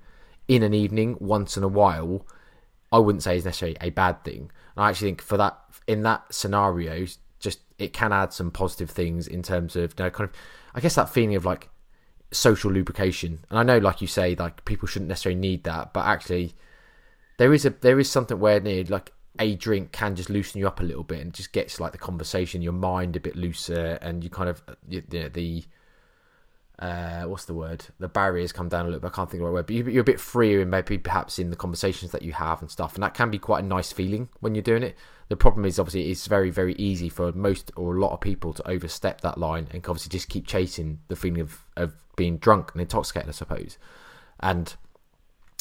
in 0.47 0.63
an 0.63 0.73
evening 0.73 1.17
once 1.19 1.57
in 1.57 1.63
a 1.63 1.67
while. 1.67 2.25
I 2.91 2.99
wouldn't 2.99 3.23
say 3.23 3.37
is 3.37 3.45
necessarily 3.45 3.77
a 3.81 3.89
bad 3.89 4.23
thing. 4.23 4.51
I 4.77 4.89
actually 4.89 5.09
think 5.09 5.21
for 5.21 5.37
that 5.37 5.59
in 5.87 6.03
that 6.03 6.33
scenario, 6.33 7.05
just 7.39 7.59
it 7.77 7.93
can 7.93 8.11
add 8.13 8.33
some 8.33 8.51
positive 8.51 8.89
things 8.89 9.27
in 9.27 9.43
terms 9.43 9.75
of 9.75 9.93
you 9.97 10.05
know, 10.05 10.09
kind 10.09 10.29
of 10.29 10.35
I 10.73 10.79
guess 10.79 10.95
that 10.95 11.09
feeling 11.09 11.35
of 11.35 11.45
like 11.45 11.69
social 12.31 12.71
lubrication. 12.71 13.39
And 13.49 13.59
I 13.59 13.63
know, 13.63 13.77
like 13.79 14.01
you 14.01 14.07
say, 14.07 14.35
like 14.35 14.63
people 14.65 14.87
shouldn't 14.87 15.09
necessarily 15.09 15.39
need 15.39 15.63
that, 15.65 15.93
but 15.93 16.05
actually 16.05 16.53
there 17.37 17.53
is 17.53 17.65
a 17.65 17.71
there 17.71 17.99
is 17.99 18.09
something 18.09 18.39
where 18.39 18.59
need 18.59 18.89
like 18.89 19.11
a 19.39 19.55
drink 19.55 19.91
can 19.91 20.15
just 20.15 20.29
loosen 20.29 20.59
you 20.59 20.67
up 20.67 20.79
a 20.79 20.83
little 20.83 21.03
bit 21.03 21.21
and 21.21 21.33
just 21.33 21.53
gets 21.53 21.79
like 21.79 21.91
the 21.91 21.97
conversation, 21.97 22.61
your 22.61 22.73
mind 22.73 23.15
a 23.15 23.19
bit 23.19 23.35
looser, 23.35 23.97
and 24.01 24.23
you 24.23 24.29
kind 24.29 24.49
of 24.49 24.61
you 24.87 25.03
know, 25.11 25.29
the 25.29 25.63
uh, 26.79 27.23
what's 27.23 27.45
the 27.45 27.53
word? 27.53 27.85
The 27.99 28.07
barriers 28.07 28.53
come 28.53 28.69
down 28.69 28.85
a 28.85 28.89
little 28.89 29.01
bit. 29.01 29.11
I 29.11 29.15
can't 29.15 29.29
think 29.29 29.41
of 29.41 29.45
the 29.47 29.51
right 29.51 29.53
word, 29.53 29.65
but 29.67 29.93
you're 29.93 30.01
a 30.01 30.05
bit 30.05 30.19
freer 30.19 30.61
and 30.61 30.71
maybe 30.71 30.97
perhaps 30.97 31.37
in 31.37 31.49
the 31.49 31.57
conversations 31.57 32.11
that 32.11 32.21
you 32.21 32.31
have 32.31 32.61
and 32.61 32.71
stuff, 32.71 32.95
and 32.95 33.03
that 33.03 33.13
can 33.13 33.29
be 33.29 33.37
quite 33.37 33.63
a 33.63 33.67
nice 33.67 33.91
feeling 33.91 34.29
when 34.39 34.55
you're 34.55 34.61
doing 34.61 34.83
it. 34.83 34.95
The 35.27 35.35
problem 35.35 35.65
is 35.65 35.77
obviously 35.77 36.09
it's 36.09 36.25
very 36.25 36.49
very 36.49 36.73
easy 36.75 37.09
for 37.09 37.31
most 37.33 37.71
or 37.75 37.95
a 37.95 37.99
lot 37.99 38.13
of 38.13 38.21
people 38.21 38.53
to 38.53 38.67
overstep 38.67 39.21
that 39.21 39.37
line 39.37 39.67
and 39.71 39.85
obviously 39.85 40.09
just 40.09 40.29
keep 40.29 40.47
chasing 40.47 40.99
the 41.07 41.15
feeling 41.15 41.41
of 41.41 41.65
of 41.75 41.93
being 42.15 42.37
drunk 42.37 42.71
and 42.73 42.81
intoxicated, 42.81 43.29
I 43.29 43.33
suppose. 43.33 43.77
And 44.39 44.73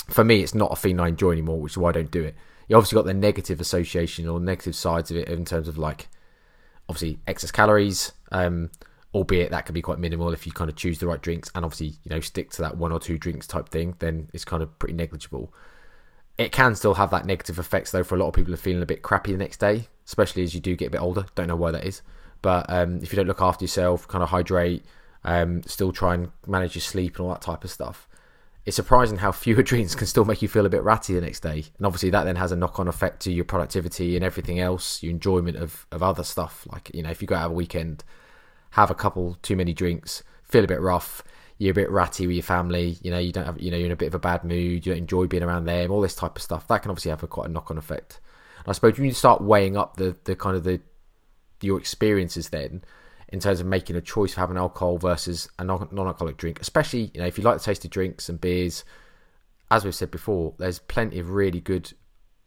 for 0.09 0.22
me, 0.24 0.42
it's 0.42 0.54
not 0.54 0.72
a 0.72 0.76
feeling 0.76 1.00
I 1.00 1.09
enjoy 1.09 1.33
anymore, 1.33 1.61
which 1.61 1.72
is 1.72 1.78
why 1.78 1.90
I 1.90 1.92
don't 1.92 2.11
do 2.11 2.22
it. 2.22 2.37
You 2.68 2.76
obviously 2.76 2.96
got 2.96 3.07
the 3.07 3.14
negative 3.14 3.61
association 3.61 4.28
or 4.28 4.38
negative 4.38 4.76
sides 4.76 5.11
of 5.11 5.16
it 5.16 5.28
in 5.28 5.44
terms 5.44 5.68
of 5.68 5.78
like 5.78 6.09
obviously 6.88 7.18
excess 7.26 7.50
calories. 7.50 8.12
Um, 8.31 8.70
albeit 9.14 9.51
that 9.51 9.64
can 9.64 9.73
be 9.73 9.83
quite 9.83 9.99
minimal 9.99 10.33
if 10.33 10.47
you 10.47 10.53
kind 10.53 10.68
of 10.68 10.77
choose 10.77 10.99
the 10.99 11.07
right 11.07 11.23
drinks 11.23 11.51
and 11.55 11.64
obviously 11.64 11.99
you 12.05 12.11
know 12.11 12.21
stick 12.21 12.51
to 12.51 12.62
that 12.62 12.77
one 12.77 12.92
or 12.92 13.01
two 13.01 13.18
drinks 13.18 13.47
type 13.47 13.68
thing 13.68 13.94
then 14.01 14.29
it's 14.33 14.44
kind 14.44 14.62
of 14.62 14.79
pretty 14.79 14.94
negligible. 14.94 15.53
It 16.37 16.53
can 16.53 16.77
still 16.77 16.94
have 16.94 17.11
that 17.11 17.27
negative 17.27 17.59
effects 17.59 17.90
though 17.90 18.05
for 18.05 18.14
a 18.14 18.18
lot 18.18 18.29
of 18.29 18.35
people 18.35 18.55
are 18.55 18.59
feeling 18.59 18.83
a 18.83 18.87
bit 18.87 19.03
crappy 19.03 19.33
the 19.33 19.38
next 19.38 19.59
day 19.59 19.88
especially 20.07 20.42
as 20.42 20.55
you 20.55 20.61
do 20.61 20.77
get 20.77 20.88
a 20.88 20.90
bit 20.90 21.03
older. 21.03 21.27
Don't 21.35 21.49
know 21.49 21.57
why 21.57 21.71
that 21.71 21.85
is. 21.85 22.01
But 22.40 22.71
um, 22.71 23.01
if 23.03 23.12
you 23.12 23.16
don't 23.16 23.27
look 23.27 23.42
after 23.42 23.64
yourself 23.64 24.07
kind 24.09 24.23
of 24.23 24.31
hydrate 24.31 24.85
um, 25.25 25.62
still 25.64 25.92
try 25.92 26.14
and 26.14 26.31
manage 26.47 26.75
your 26.77 26.83
sleep 26.83 27.16
and 27.16 27.27
all 27.27 27.33
that 27.33 27.42
type 27.42 27.64
of 27.64 27.71
stuff 27.71 28.09
it's 28.68 28.77
surprising 28.77 29.16
how 29.16 29.33
fewer 29.33 29.62
drinks 29.62 29.94
can 29.94 30.07
still 30.07 30.27
make 30.27 30.42
you 30.42 30.49
feel 30.49 30.66
a 30.66 30.68
bit 30.68 30.83
ratty 30.83 31.14
the 31.14 31.23
next 31.23 31.40
day. 31.40 31.64
And 31.79 31.87
obviously 31.87 32.11
that 32.11 32.25
then 32.25 32.37
has 32.37 32.53
a 32.53 32.57
knock-on 32.57 32.87
effect 32.87 33.21
to 33.23 33.33
your 33.33 33.47
productivity 33.47 34.14
and 34.14 34.23
everything 34.23 34.61
else 34.61 35.03
your 35.03 35.11
enjoyment 35.11 35.57
of, 35.57 35.87
of 35.90 36.03
other 36.03 36.23
stuff. 36.23 36.66
Like 36.71 36.90
you 36.92 37.03
know 37.03 37.11
if 37.11 37.23
you 37.23 37.27
go 37.27 37.35
out 37.35 37.51
a 37.51 37.55
weekend 37.55 38.05
have 38.70 38.90
a 38.90 38.94
couple 38.94 39.37
too 39.42 39.57
many 39.57 39.72
drinks, 39.72 40.22
feel 40.42 40.64
a 40.64 40.68
bit 40.68 40.81
rough, 40.81 41.22
you're 41.59 41.72
a 41.72 41.74
bit 41.74 41.90
ratty 41.90 42.26
with 42.26 42.37
your 42.37 42.42
family, 42.42 42.98
you 43.02 43.11
know, 43.11 43.18
you 43.18 43.33
don't 43.33 43.46
have, 43.46 43.61
you 43.61 43.70
know, 43.70 43.76
you're 43.76 43.87
in 43.87 43.92
a 43.92 43.96
bit 43.96 44.07
of 44.07 44.14
a 44.14 44.18
bad 44.18 44.44
mood, 44.44 44.87
you 44.87 44.92
don't 44.92 44.98
enjoy 44.98 45.26
being 45.26 45.42
around 45.42 45.64
them, 45.64 45.90
all 45.90 46.00
this 46.00 46.14
type 46.14 46.37
of 46.37 46.42
stuff. 46.42 46.68
That 46.68 46.83
can 46.83 46.90
obviously 46.90 47.11
have 47.11 47.22
a 47.22 47.26
quite 47.26 47.48
a 47.48 47.52
knock 47.52 47.70
on 47.70 47.78
effect. 47.78 48.20
I 48.66 48.72
suppose 48.72 48.98
you 48.98 49.12
start 49.12 49.40
weighing 49.40 49.76
up 49.76 49.96
the 49.96 50.16
the 50.24 50.37
kind 50.37 50.57
of 50.57 50.64
the 50.64 50.81
your 51.61 51.78
experiences 51.78 52.50
then 52.50 52.83
in 53.31 53.40
terms 53.40 53.61
of 53.61 53.66
making 53.66 53.96
a 53.96 54.00
choice 54.00 54.35
for 54.35 54.40
having 54.40 54.57
alcohol 54.57 54.98
versus 54.98 55.48
a 55.59 55.64
non-alcoholic 55.64 56.37
drink, 56.37 56.61
especially 56.61 57.11
you 57.14 57.20
know 57.20 57.26
if 57.26 57.38
you 57.38 57.44
like 57.44 57.59
the 57.59 57.64
taste 57.64 57.85
of 57.85 57.90
drinks 57.90 58.28
and 58.28 58.40
beers, 58.40 58.85
as 59.70 59.85
we've 59.85 59.94
said 59.94 60.11
before, 60.11 60.54
there's 60.59 60.78
plenty 60.78 61.18
of 61.18 61.31
really 61.31 61.61
good 61.61 61.92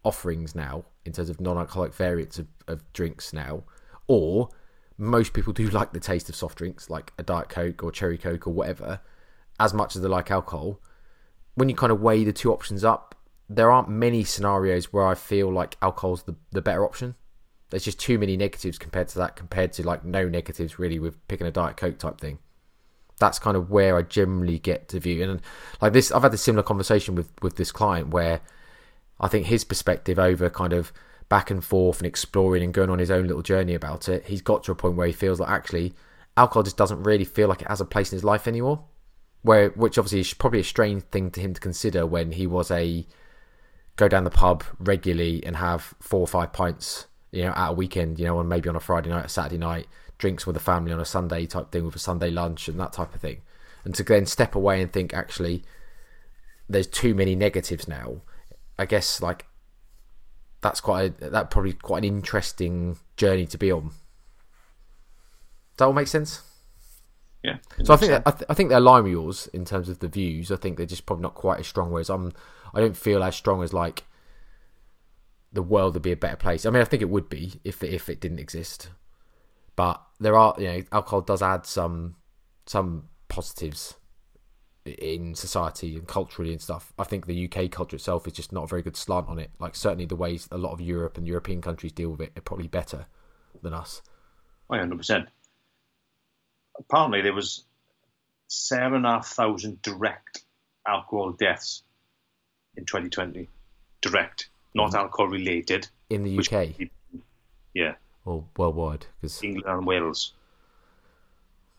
offerings 0.03 0.55
now 0.55 0.85
in 1.05 1.11
terms 1.11 1.29
of 1.29 1.41
non-alcoholic 1.41 1.93
variants 1.93 2.39
of, 2.39 2.47
of 2.67 2.93
drinks 2.93 3.33
now, 3.33 3.63
or 4.07 4.49
most 4.97 5.33
people 5.33 5.53
do 5.53 5.67
like 5.69 5.93
the 5.93 5.99
taste 5.99 6.29
of 6.29 6.35
soft 6.35 6.57
drinks 6.57 6.89
like 6.89 7.13
a 7.17 7.23
diet 7.23 7.49
coke 7.49 7.83
or 7.83 7.91
cherry 7.91 8.17
coke 8.17 8.47
or 8.47 8.53
whatever 8.53 8.99
as 9.59 9.73
much 9.73 9.95
as 9.95 10.01
they 10.01 10.07
like 10.07 10.31
alcohol. 10.31 10.79
When 11.55 11.69
you 11.69 11.75
kind 11.75 11.91
of 11.91 12.01
weigh 12.01 12.23
the 12.23 12.33
two 12.33 12.51
options 12.51 12.83
up 12.83 13.15
there 13.55 13.69
aren't 13.69 13.89
many 13.89 14.23
scenarios 14.23 14.93
where 14.93 15.05
i 15.05 15.13
feel 15.13 15.51
like 15.51 15.75
alcohol's 15.81 16.23
the, 16.23 16.35
the 16.51 16.61
better 16.61 16.85
option. 16.85 17.15
There's 17.69 17.83
just 17.83 17.99
too 17.99 18.17
many 18.17 18.35
negatives 18.35 18.77
compared 18.77 19.09
to 19.09 19.17
that 19.19 19.35
compared 19.35 19.73
to 19.73 19.85
like 19.85 20.03
no 20.03 20.27
negatives 20.27 20.79
really 20.79 20.99
with 20.99 21.25
picking 21.27 21.47
a 21.47 21.51
diet 21.51 21.77
coke 21.77 21.97
type 21.97 22.19
thing. 22.19 22.39
That's 23.19 23.39
kind 23.39 23.55
of 23.55 23.69
where 23.69 23.97
i 23.97 24.01
generally 24.01 24.57
get 24.57 24.87
to 24.89 24.99
view 24.99 25.21
and 25.21 25.41
like 25.79 25.93
this 25.93 26.11
i've 26.11 26.23
had 26.23 26.33
a 26.33 26.37
similar 26.37 26.63
conversation 26.63 27.13
with 27.13 27.29
with 27.41 27.55
this 27.55 27.71
client 27.71 28.07
where 28.09 28.41
i 29.19 29.27
think 29.27 29.45
his 29.45 29.63
perspective 29.63 30.17
over 30.17 30.49
kind 30.49 30.73
of 30.73 30.91
back 31.31 31.49
and 31.49 31.63
forth 31.63 31.99
and 31.99 32.05
exploring 32.05 32.61
and 32.61 32.73
going 32.73 32.89
on 32.89 32.99
his 32.99 33.09
own 33.09 33.25
little 33.25 33.41
journey 33.41 33.73
about 33.73 34.09
it, 34.09 34.25
he's 34.25 34.41
got 34.41 34.65
to 34.65 34.71
a 34.73 34.75
point 34.75 34.97
where 34.97 35.07
he 35.07 35.13
feels 35.13 35.39
like 35.39 35.49
actually 35.49 35.93
alcohol 36.35 36.61
just 36.61 36.75
doesn't 36.75 37.03
really 37.03 37.23
feel 37.23 37.47
like 37.47 37.61
it 37.61 37.69
has 37.69 37.79
a 37.79 37.85
place 37.85 38.11
in 38.11 38.17
his 38.17 38.23
life 38.25 38.49
anymore. 38.49 38.83
Where, 39.41 39.69
which 39.69 39.97
obviously 39.97 40.19
is 40.19 40.33
probably 40.33 40.59
a 40.59 40.65
strange 40.65 41.03
thing 41.03 41.31
to 41.31 41.39
him 41.39 41.53
to 41.53 41.61
consider 41.61 42.05
when 42.05 42.33
he 42.33 42.45
was 42.45 42.69
a 42.69 43.07
go 43.95 44.09
down 44.09 44.25
the 44.25 44.29
pub 44.29 44.65
regularly 44.77 45.41
and 45.45 45.55
have 45.55 45.93
four 46.01 46.19
or 46.19 46.27
five 46.27 46.51
pints, 46.51 47.07
you 47.31 47.43
know, 47.43 47.53
at 47.55 47.69
a 47.69 47.73
weekend, 47.73 48.19
you 48.19 48.25
know, 48.25 48.37
on 48.37 48.49
maybe 48.49 48.67
on 48.67 48.75
a 48.75 48.81
Friday 48.81 49.09
night, 49.09 49.25
a 49.25 49.29
Saturday 49.29 49.57
night, 49.57 49.87
drinks 50.17 50.45
with 50.45 50.55
the 50.55 50.59
family 50.59 50.91
on 50.91 50.99
a 50.99 51.05
Sunday 51.05 51.45
type 51.45 51.71
thing 51.71 51.85
with 51.85 51.95
a 51.95 51.99
Sunday 51.99 52.29
lunch 52.29 52.67
and 52.67 52.77
that 52.77 52.91
type 52.91 53.15
of 53.15 53.21
thing. 53.21 53.41
And 53.85 53.95
to 53.95 54.03
then 54.03 54.25
step 54.25 54.53
away 54.53 54.81
and 54.81 54.91
think 54.91 55.13
actually 55.13 55.63
there's 56.67 56.87
too 56.87 57.15
many 57.15 57.35
negatives 57.37 57.87
now. 57.87 58.17
I 58.77 58.85
guess 58.85 59.21
like 59.21 59.45
that's 60.61 60.79
quite 60.79 61.13
a, 61.21 61.29
that 61.29 61.49
probably 61.49 61.73
quite 61.73 61.99
an 61.99 62.15
interesting 62.15 62.97
journey 63.17 63.45
to 63.47 63.57
be 63.57 63.71
on. 63.71 63.87
Does 63.87 65.77
that 65.77 65.85
all 65.85 65.93
make 65.93 66.07
sense? 66.07 66.41
Yeah. 67.43 67.57
So 67.83 67.93
I 67.93 67.97
think 67.97 68.11
that, 68.11 68.23
I, 68.25 68.31
th- 68.31 68.45
I 68.49 68.53
think 68.53 68.69
they're 68.69 68.79
line 68.79 69.03
with 69.03 69.13
yours 69.13 69.47
in 69.51 69.65
terms 69.65 69.89
of 69.89 69.99
the 69.99 70.07
views. 70.07 70.51
I 70.51 70.55
think 70.55 70.77
they're 70.77 70.85
just 70.85 71.07
probably 71.07 71.23
not 71.23 71.33
quite 71.33 71.59
as 71.59 71.67
strong. 71.67 71.89
Whereas 71.89 72.09
I'm, 72.09 72.33
I 72.73 72.79
don't 72.79 72.95
feel 72.95 73.23
as 73.23 73.35
strong 73.35 73.63
as 73.63 73.73
like 73.73 74.03
the 75.51 75.63
world 75.63 75.95
would 75.95 76.03
be 76.03 76.11
a 76.11 76.17
better 76.17 76.35
place. 76.35 76.65
I 76.65 76.69
mean, 76.69 76.81
I 76.81 76.85
think 76.85 77.01
it 77.01 77.09
would 77.09 77.29
be 77.29 77.59
if 77.63 77.83
if 77.83 78.09
it 78.09 78.21
didn't 78.21 78.39
exist. 78.39 78.89
But 79.75 80.01
there 80.19 80.37
are, 80.37 80.53
you 80.59 80.67
know, 80.67 80.81
alcohol 80.91 81.21
does 81.21 81.41
add 81.41 81.65
some 81.65 82.15
some 82.67 83.09
positives 83.27 83.95
in 84.85 85.35
society 85.35 85.95
and 85.95 86.07
culturally 86.07 86.51
and 86.51 86.61
stuff. 86.61 86.93
I 86.97 87.03
think 87.03 87.25
the 87.25 87.45
UK 87.45 87.69
culture 87.69 87.95
itself 87.95 88.25
is 88.27 88.33
just 88.33 88.51
not 88.51 88.63
a 88.63 88.67
very 88.67 88.81
good 88.81 88.97
slant 88.97 89.27
on 89.27 89.39
it. 89.39 89.51
Like 89.59 89.75
certainly 89.75 90.05
the 90.05 90.15
ways 90.15 90.47
a 90.51 90.57
lot 90.57 90.71
of 90.71 90.81
Europe 90.81 91.17
and 91.17 91.27
European 91.27 91.61
countries 91.61 91.91
deal 91.91 92.09
with 92.09 92.21
it 92.21 92.31
are 92.35 92.41
probably 92.41 92.67
better 92.67 93.05
than 93.61 93.73
us. 93.73 94.01
I 94.69 94.75
One 94.75 94.79
hundred 94.79 94.97
percent. 94.97 95.29
Apparently, 96.79 97.21
there 97.21 97.33
was 97.33 97.65
seven 98.47 98.97
and 98.97 99.05
a 99.05 99.09
half 99.09 99.27
thousand 99.27 99.81
direct 99.81 100.43
alcohol 100.87 101.31
deaths 101.31 101.83
in 102.75 102.85
2020. 102.85 103.47
Direct, 104.01 104.49
not 104.73 104.91
mm. 104.91 104.95
alcohol 104.95 105.27
related. 105.27 105.87
In 106.09 106.23
the 106.23 106.39
UK. 106.39 106.89
yeah. 107.73 107.93
Or 108.25 108.45
worldwide, 108.57 109.05
because 109.19 109.43
England 109.43 109.65
and 109.67 109.85
Wales, 109.85 110.33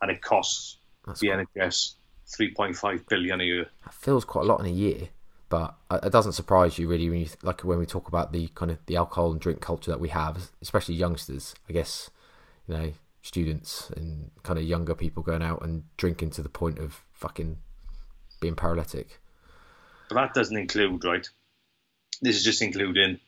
and 0.01 0.11
it 0.11 0.21
costs 0.21 0.77
That's 1.05 1.19
the 1.19 1.29
cool. 1.29 1.45
NHS 1.55 1.95
3.5 2.27 3.07
billion 3.07 3.41
a 3.41 3.43
year. 3.43 3.65
That 3.83 3.93
feels 3.93 4.25
quite 4.25 4.45
a 4.45 4.47
lot 4.47 4.59
in 4.59 4.65
a 4.65 4.69
year, 4.69 5.09
but 5.49 5.75
it 5.91 6.11
doesn't 6.11 6.33
surprise 6.33 6.77
you 6.77 6.87
really 6.87 7.09
when 7.09 7.19
you 7.19 7.27
like 7.41 7.61
when 7.61 7.79
we 7.79 7.85
talk 7.85 8.07
about 8.07 8.31
the 8.31 8.47
kind 8.55 8.71
of 8.71 8.77
the 8.85 8.95
alcohol 8.95 9.31
and 9.31 9.39
drink 9.39 9.61
culture 9.61 9.91
that 9.91 9.99
we 9.99 10.09
have, 10.09 10.51
especially 10.61 10.95
youngsters. 10.95 11.55
I 11.69 11.73
guess 11.73 12.09
you 12.67 12.73
know 12.75 12.93
students 13.21 13.89
and 13.95 14.31
kind 14.43 14.59
of 14.59 14.65
younger 14.65 14.93
people 14.93 15.23
going 15.23 15.41
out 15.41 15.63
and 15.63 15.83
drinking 15.97 16.29
to 16.31 16.41
the 16.41 16.49
point 16.49 16.77
of 16.77 17.01
fucking 17.13 17.57
being 18.41 18.55
paralytic. 18.55 19.19
But 20.09 20.15
that 20.15 20.33
doesn't 20.33 20.57
include 20.57 21.03
right. 21.05 21.27
This 22.21 22.35
is 22.35 22.43
just 22.43 22.61
including 22.61 23.19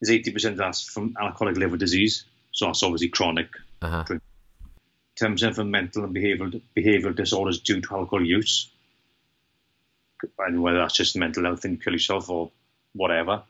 is 0.00 0.10
eighty 0.10 0.32
percent 0.32 0.52
of 0.52 0.58
that's 0.58 0.82
from 0.82 1.14
alcoholic 1.20 1.56
liver 1.56 1.76
disease, 1.76 2.24
so 2.52 2.66
that's 2.66 2.82
obviously 2.82 3.08
chronic 3.08 3.48
uh-huh. 3.84 4.02
drink 4.04 4.22
10% 5.20 5.54
from 5.54 5.70
mental 5.70 6.04
and 6.04 6.14
behavioural 6.14 6.60
behavioural 6.76 7.14
disorders 7.14 7.60
due 7.60 7.80
to 7.80 7.94
alcohol 7.94 8.24
use. 8.24 8.70
And 10.38 10.62
whether 10.62 10.78
that's 10.78 10.94
just 10.94 11.16
mental 11.16 11.44
health 11.44 11.64
and 11.64 11.82
kill 11.82 11.92
yourself 11.92 12.30
or 12.30 12.50
whatever. 12.92 13.42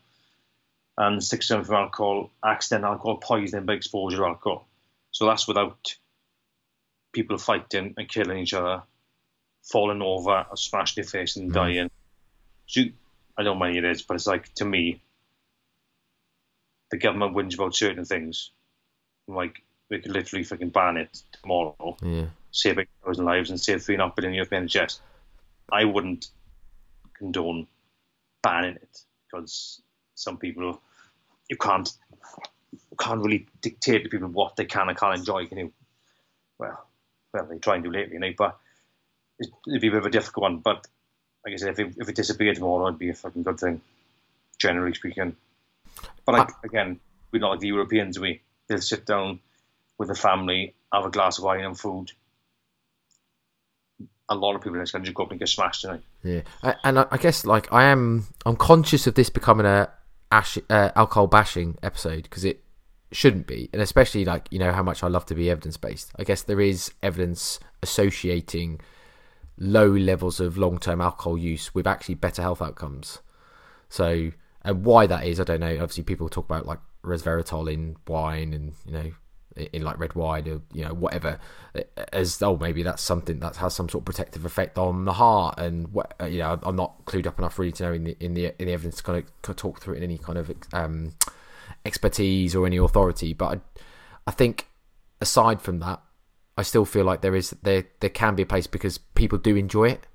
And 0.96 1.20
6% 1.20 1.66
from 1.66 1.74
alcohol, 1.74 2.30
accidental 2.44 2.92
alcohol 2.92 3.16
poisoning 3.16 3.66
by 3.66 3.74
exposure 3.74 4.18
to 4.18 4.26
alcohol. 4.26 4.66
So 5.10 5.26
that's 5.26 5.48
without 5.48 5.94
people 7.12 7.38
fighting 7.38 7.94
and 7.96 8.08
killing 8.08 8.38
each 8.38 8.54
other, 8.54 8.82
falling 9.62 10.02
over, 10.02 10.46
or 10.50 10.56
smashing 10.56 11.02
their 11.02 11.08
face 11.08 11.36
and 11.36 11.50
mm. 11.50 11.54
dying. 11.54 11.90
So 12.66 12.82
I 13.36 13.42
don't 13.42 13.58
know 13.58 13.64
many 13.64 13.78
it 13.78 13.84
is, 13.84 14.02
but 14.02 14.14
it's 14.14 14.26
like, 14.26 14.52
to 14.54 14.64
me, 14.64 15.00
the 16.90 16.98
government 16.98 17.34
wins 17.34 17.54
about 17.54 17.74
certain 17.74 18.04
things. 18.04 18.50
Like, 19.26 19.62
we 19.90 19.98
could 19.98 20.12
literally 20.12 20.44
fucking 20.44 20.70
ban 20.70 20.96
it 20.96 21.22
tomorrow. 21.40 21.96
Yeah. 22.02 22.26
Save 22.52 22.78
a 22.78 22.86
thousand 23.04 23.24
lives 23.24 23.50
and 23.50 23.60
save 23.60 23.82
three 23.82 23.94
and 23.94 24.02
a 24.02 24.06
half 24.06 24.16
billion 24.16 24.34
European 24.34 24.66
NHS. 24.66 25.00
I 25.72 25.84
wouldn't 25.84 26.28
condone 27.18 27.66
banning 28.42 28.76
it 28.76 29.00
because 29.30 29.80
some 30.14 30.36
people 30.36 30.80
you 31.48 31.56
can't 31.56 31.90
you 32.72 32.96
can't 32.98 33.22
really 33.22 33.46
dictate 33.60 34.04
to 34.04 34.08
people 34.08 34.28
what 34.28 34.56
they 34.56 34.64
can 34.64 34.88
and 34.88 34.98
can't 34.98 35.18
enjoy, 35.18 35.46
can 35.46 35.58
you? 35.58 35.72
Well, 36.58 36.86
well, 37.32 37.46
they 37.46 37.58
try 37.58 37.74
and 37.74 37.84
do 37.84 37.90
lately, 37.90 38.14
you 38.14 38.20
know, 38.20 38.32
but 38.36 38.58
it'd 39.40 39.80
be 39.80 39.88
a 39.88 39.90
bit 39.90 39.98
of 39.98 40.06
a 40.06 40.10
difficult 40.10 40.42
one. 40.42 40.58
But 40.58 40.86
like 41.44 41.54
I 41.54 41.56
said, 41.56 41.70
if 41.70 41.78
it, 41.78 41.94
if 41.98 42.08
it 42.08 42.14
disappeared 42.14 42.56
tomorrow, 42.56 42.86
it'd 42.86 42.98
be 42.98 43.10
a 43.10 43.14
fucking 43.14 43.42
good 43.42 43.58
thing, 43.58 43.80
generally 44.58 44.94
speaking. 44.94 45.36
But 46.24 46.34
like, 46.34 46.50
again, 46.64 47.00
we're 47.32 47.40
not 47.40 47.50
like 47.50 47.60
the 47.60 47.68
Europeans. 47.68 48.18
We 48.18 48.40
they'll 48.68 48.80
sit 48.80 49.06
down 49.06 49.40
with 49.98 50.10
a 50.10 50.14
family, 50.14 50.74
have 50.92 51.04
a 51.04 51.10
glass 51.10 51.38
of 51.38 51.44
wine 51.44 51.64
and 51.64 51.78
food. 51.78 52.10
A 54.28 54.34
lot 54.34 54.54
of 54.54 54.62
people 54.62 54.74
in 54.74 54.80
this 54.80 54.92
country 54.92 55.12
go 55.12 55.24
up 55.24 55.30
and 55.30 55.38
get 55.38 55.48
smashed 55.48 55.82
tonight. 55.82 56.02
Yeah, 56.22 56.40
and 56.82 56.98
I 56.98 57.16
guess 57.18 57.44
like 57.44 57.70
I 57.72 57.84
am, 57.84 58.26
I'm 58.46 58.56
conscious 58.56 59.06
of 59.06 59.14
this 59.14 59.28
becoming 59.28 59.66
a 59.66 59.90
ash, 60.32 60.58
uh, 60.70 60.90
alcohol 60.96 61.26
bashing 61.26 61.76
episode 61.82 62.22
because 62.24 62.44
it 62.44 62.62
shouldn't 63.12 63.46
be, 63.46 63.68
and 63.72 63.82
especially 63.82 64.24
like 64.24 64.48
you 64.50 64.58
know 64.58 64.72
how 64.72 64.82
much 64.82 65.02
I 65.02 65.08
love 65.08 65.26
to 65.26 65.34
be 65.34 65.50
evidence 65.50 65.76
based. 65.76 66.10
I 66.18 66.24
guess 66.24 66.42
there 66.42 66.60
is 66.60 66.92
evidence 67.02 67.60
associating 67.82 68.80
low 69.58 69.88
levels 69.88 70.40
of 70.40 70.56
long 70.56 70.78
term 70.78 71.02
alcohol 71.02 71.36
use 71.36 71.74
with 71.74 71.86
actually 71.86 72.14
better 72.16 72.40
health 72.40 72.62
outcomes. 72.62 73.20
So, 73.90 74.30
and 74.62 74.84
why 74.84 75.06
that 75.06 75.26
is, 75.26 75.38
I 75.38 75.44
don't 75.44 75.60
know. 75.60 75.74
Obviously, 75.74 76.04
people 76.04 76.30
talk 76.30 76.46
about 76.46 76.66
like 76.66 76.80
resveratrol 77.04 77.70
in 77.70 77.96
wine 78.08 78.54
and 78.54 78.72
you 78.86 78.92
know 78.92 79.12
in 79.56 79.82
like 79.82 79.98
red 79.98 80.14
wine 80.14 80.48
or 80.48 80.60
you 80.72 80.84
know 80.84 80.92
whatever 80.92 81.38
as 82.12 82.42
oh 82.42 82.56
maybe 82.56 82.82
that's 82.82 83.02
something 83.02 83.38
that 83.38 83.56
has 83.56 83.74
some 83.74 83.88
sort 83.88 84.02
of 84.02 84.04
protective 84.04 84.44
effect 84.44 84.78
on 84.78 85.04
the 85.04 85.12
heart 85.12 85.58
and 85.58 85.88
what 85.92 86.14
uh, 86.20 86.26
you 86.26 86.38
know 86.38 86.58
I'm 86.62 86.76
not 86.76 87.04
clued 87.04 87.26
up 87.26 87.38
enough 87.38 87.58
really 87.58 87.72
to 87.72 87.84
know 87.84 87.92
in 87.92 88.04
the 88.04 88.16
in 88.20 88.34
the 88.34 88.46
in 88.60 88.66
the 88.66 88.72
evidence 88.72 88.96
to 88.96 89.02
kind 89.02 89.24
of, 89.24 89.56
talk 89.56 89.80
through 89.80 89.94
it 89.94 89.98
in 89.98 90.02
any 90.04 90.18
kind 90.18 90.38
of 90.38 90.50
um, 90.72 91.12
expertise 91.84 92.56
or 92.56 92.66
any 92.66 92.76
authority. 92.76 93.32
But 93.32 93.58
I, 93.58 93.80
I 94.26 94.30
think 94.32 94.68
aside 95.20 95.60
from 95.60 95.78
that 95.80 96.02
I 96.58 96.62
still 96.62 96.84
feel 96.84 97.04
like 97.04 97.20
there 97.20 97.34
is 97.36 97.50
there 97.62 97.84
there 98.00 98.10
can 98.10 98.34
be 98.34 98.42
a 98.42 98.46
place 98.46 98.66
because 98.66 98.98
people 98.98 99.38
do 99.38 99.56
enjoy 99.56 99.88
it. 99.90 100.06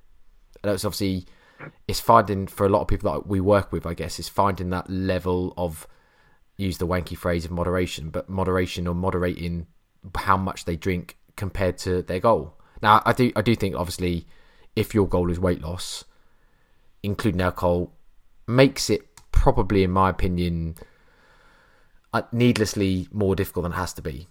And 0.64 0.74
it's 0.74 0.84
obviously 0.84 1.26
it's 1.88 2.00
finding 2.00 2.48
for 2.48 2.66
a 2.66 2.70
lot 2.70 2.82
of 2.82 2.88
people 2.88 3.12
that 3.12 3.28
we 3.28 3.40
work 3.40 3.72
with 3.72 3.86
I 3.86 3.94
guess 3.94 4.20
is 4.20 4.30
finding 4.30 4.70
that 4.72 4.90
level 4.90 5.54
of 5.58 5.88
use 6.60 6.78
the 6.78 6.88
wanky 6.88 7.18
phrase 7.18 7.46
of 7.46 7.52
moderation, 7.52 8.10
but 8.10 8.30
moderation 8.30 8.88
or 8.88 8.94
moderating 8.94 9.68
how 10.16 10.38
much 10.38 10.66
they 10.66 10.76
drink 10.76 11.18
compared 11.36 11.78
to 11.80 12.02
their 12.02 12.20
goal. 12.20 12.54
Now, 12.82 13.02
I 13.06 13.14
do 13.14 13.32
I 13.36 13.42
do 13.42 13.56
think 13.56 13.76
obviously 13.76 14.28
if 14.76 14.94
your 14.94 15.08
goal 15.08 15.32
is 15.32 15.40
weight 15.40 15.62
loss, 15.62 16.04
including 17.02 17.42
alcohol 17.42 17.94
makes 18.48 18.90
it 18.90 19.02
probably, 19.32 19.84
in 19.84 19.92
my 19.92 20.10
opinion, 20.10 20.76
uh, 22.14 22.24
needlessly 22.32 23.08
more 23.12 23.36
difficult 23.36 23.64
than 23.64 23.72
it 23.74 23.76
has 23.76 23.94
to 23.94 24.02
be. 24.02 24.28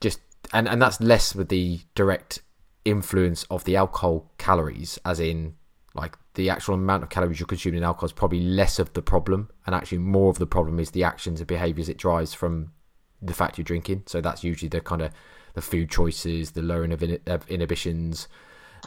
Just 0.00 0.20
and 0.52 0.68
and 0.68 0.82
that's 0.82 1.00
less 1.00 1.34
with 1.34 1.48
the 1.48 1.80
direct 1.94 2.42
influence 2.84 3.44
of 3.44 3.64
the 3.64 3.76
alcohol 3.76 4.32
calories, 4.38 4.98
as 5.04 5.20
in 5.20 5.54
Like 5.94 6.16
the 6.34 6.50
actual 6.50 6.74
amount 6.74 7.02
of 7.02 7.08
calories 7.08 7.40
you're 7.40 7.46
consuming 7.46 7.78
in 7.78 7.84
alcohol 7.84 8.06
is 8.06 8.12
probably 8.12 8.40
less 8.40 8.78
of 8.78 8.92
the 8.92 9.02
problem, 9.02 9.50
and 9.66 9.74
actually 9.74 9.98
more 9.98 10.30
of 10.30 10.38
the 10.38 10.46
problem 10.46 10.78
is 10.78 10.90
the 10.90 11.04
actions 11.04 11.40
and 11.40 11.46
behaviors 11.46 11.88
it 11.88 11.96
drives 11.96 12.32
from 12.32 12.72
the 13.20 13.34
fact 13.34 13.58
you're 13.58 13.64
drinking. 13.64 14.04
So 14.06 14.20
that's 14.20 14.44
usually 14.44 14.68
the 14.68 14.80
kind 14.80 15.02
of 15.02 15.12
the 15.54 15.60
food 15.60 15.90
choices, 15.90 16.52
the 16.52 16.62
lowering 16.62 16.92
of, 16.92 17.02
in- 17.02 17.20
of 17.26 17.48
inhibitions, 17.48 18.28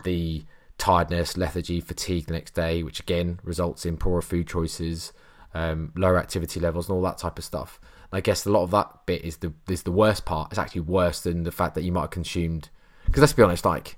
the 0.04 0.46
tiredness, 0.78 1.38
lethargy, 1.38 1.82
fatigue 1.82 2.28
the 2.28 2.34
next 2.34 2.56
day, 2.56 2.84
which 2.84 3.00
again 3.00 3.40
results 3.44 3.86
in 3.86 3.98
poorer 3.98 4.22
food 4.22 4.48
choices, 4.48 5.12
um, 5.54 5.92
lower 5.96 6.18
activity 6.18 6.60
levels, 6.60 6.88
and 6.88 6.96
all 6.96 7.02
that 7.04 7.18
type 7.18 7.38
of 7.38 7.44
stuff. 7.44 7.80
And 8.12 8.18
I 8.18 8.22
guess 8.22 8.46
a 8.46 8.50
lot 8.50 8.64
of 8.64 8.72
that 8.72 9.06
bit 9.06 9.24
is 9.24 9.38
the 9.38 9.54
is 9.68 9.84
the 9.84 9.92
worst 9.92 10.24
part. 10.26 10.52
It's 10.52 10.60
actually 10.60 10.82
worse 10.82 11.22
than 11.22 11.44
the 11.44 11.52
fact 11.52 11.76
that 11.76 11.84
you 11.84 11.92
might 11.92 12.02
have 12.02 12.12
consumed. 12.12 12.70
Because 13.06 13.22
let's 13.22 13.34
be 13.34 13.44
honest, 13.44 13.66
like 13.66 13.98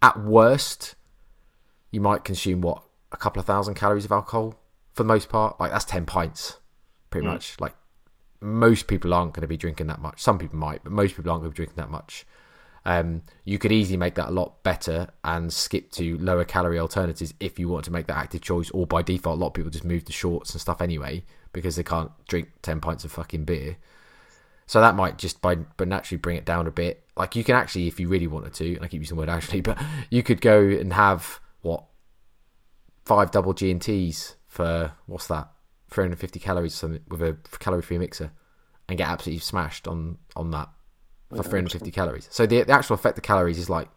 at 0.00 0.18
worst, 0.18 0.94
you 1.96 2.00
might 2.02 2.24
consume 2.24 2.60
what 2.60 2.82
a 3.10 3.16
couple 3.16 3.40
of 3.40 3.46
thousand 3.46 3.72
calories 3.72 4.04
of 4.04 4.12
alcohol 4.12 4.54
for 4.92 5.02
the 5.02 5.06
most 5.06 5.30
part. 5.30 5.58
Like 5.58 5.70
that's 5.70 5.86
ten 5.86 6.04
pints, 6.04 6.58
pretty 7.08 7.26
mm. 7.26 7.30
much. 7.30 7.58
Like 7.58 7.74
most 8.38 8.86
people 8.86 9.14
aren't 9.14 9.32
going 9.32 9.40
to 9.40 9.48
be 9.48 9.56
drinking 9.56 9.86
that 9.86 9.98
much. 9.98 10.20
Some 10.20 10.38
people 10.38 10.58
might, 10.58 10.84
but 10.84 10.92
most 10.92 11.16
people 11.16 11.30
aren't 11.30 11.42
going 11.42 11.52
to 11.52 11.54
be 11.54 11.64
drinking 11.64 11.82
that 11.82 11.90
much. 11.90 12.26
Um, 12.84 13.22
you 13.44 13.58
could 13.58 13.72
easily 13.72 13.96
make 13.96 14.14
that 14.16 14.28
a 14.28 14.30
lot 14.30 14.62
better 14.62 15.08
and 15.24 15.50
skip 15.50 15.90
to 15.92 16.18
lower 16.18 16.44
calorie 16.44 16.78
alternatives 16.78 17.32
if 17.40 17.58
you 17.58 17.70
want 17.70 17.86
to 17.86 17.90
make 17.90 18.08
that 18.08 18.18
active 18.18 18.42
choice. 18.42 18.68
Or 18.72 18.86
by 18.86 19.00
default, 19.00 19.38
a 19.38 19.40
lot 19.40 19.48
of 19.48 19.54
people 19.54 19.70
just 19.70 19.82
move 19.82 20.04
to 20.04 20.12
shorts 20.12 20.52
and 20.52 20.60
stuff 20.60 20.82
anyway 20.82 21.24
because 21.54 21.76
they 21.76 21.82
can't 21.82 22.10
drink 22.28 22.50
ten 22.60 22.78
pints 22.78 23.06
of 23.06 23.10
fucking 23.10 23.44
beer. 23.44 23.78
So 24.66 24.82
that 24.82 24.96
might 24.96 25.16
just 25.16 25.40
by 25.40 25.54
but 25.54 25.88
naturally 25.88 26.18
bring 26.18 26.36
it 26.36 26.44
down 26.44 26.66
a 26.66 26.70
bit. 26.70 27.04
Like 27.16 27.36
you 27.36 27.42
can 27.42 27.54
actually, 27.54 27.86
if 27.86 27.98
you 27.98 28.08
really 28.08 28.26
wanted 28.26 28.52
to, 28.52 28.76
and 28.76 28.84
I 28.84 28.88
keep 28.88 29.00
using 29.00 29.16
the 29.16 29.20
word 29.20 29.30
actually, 29.30 29.60
but 29.62 29.82
you 30.10 30.22
could 30.22 30.42
go 30.42 30.60
and 30.60 30.92
have 30.92 31.40
what 31.66 31.84
five 33.04 33.30
double 33.30 33.52
G 33.52 33.70
and 33.70 33.82
T's 33.82 34.36
for 34.46 34.92
what's 35.06 35.26
that, 35.26 35.50
350 35.90 36.40
calories 36.40 36.82
with 36.82 37.22
a 37.22 37.36
calorie 37.58 37.82
free 37.82 37.98
mixer, 37.98 38.32
and 38.88 38.96
get 38.96 39.08
absolutely 39.08 39.40
smashed 39.40 39.86
on 39.86 40.18
on 40.34 40.50
that 40.52 40.68
for 41.30 41.42
350 41.42 41.90
calories. 41.90 42.28
So 42.30 42.46
the, 42.46 42.62
the 42.62 42.72
actual 42.72 42.94
effect 42.94 43.18
of 43.18 43.24
calories 43.24 43.58
is 43.58 43.68
like 43.68 43.88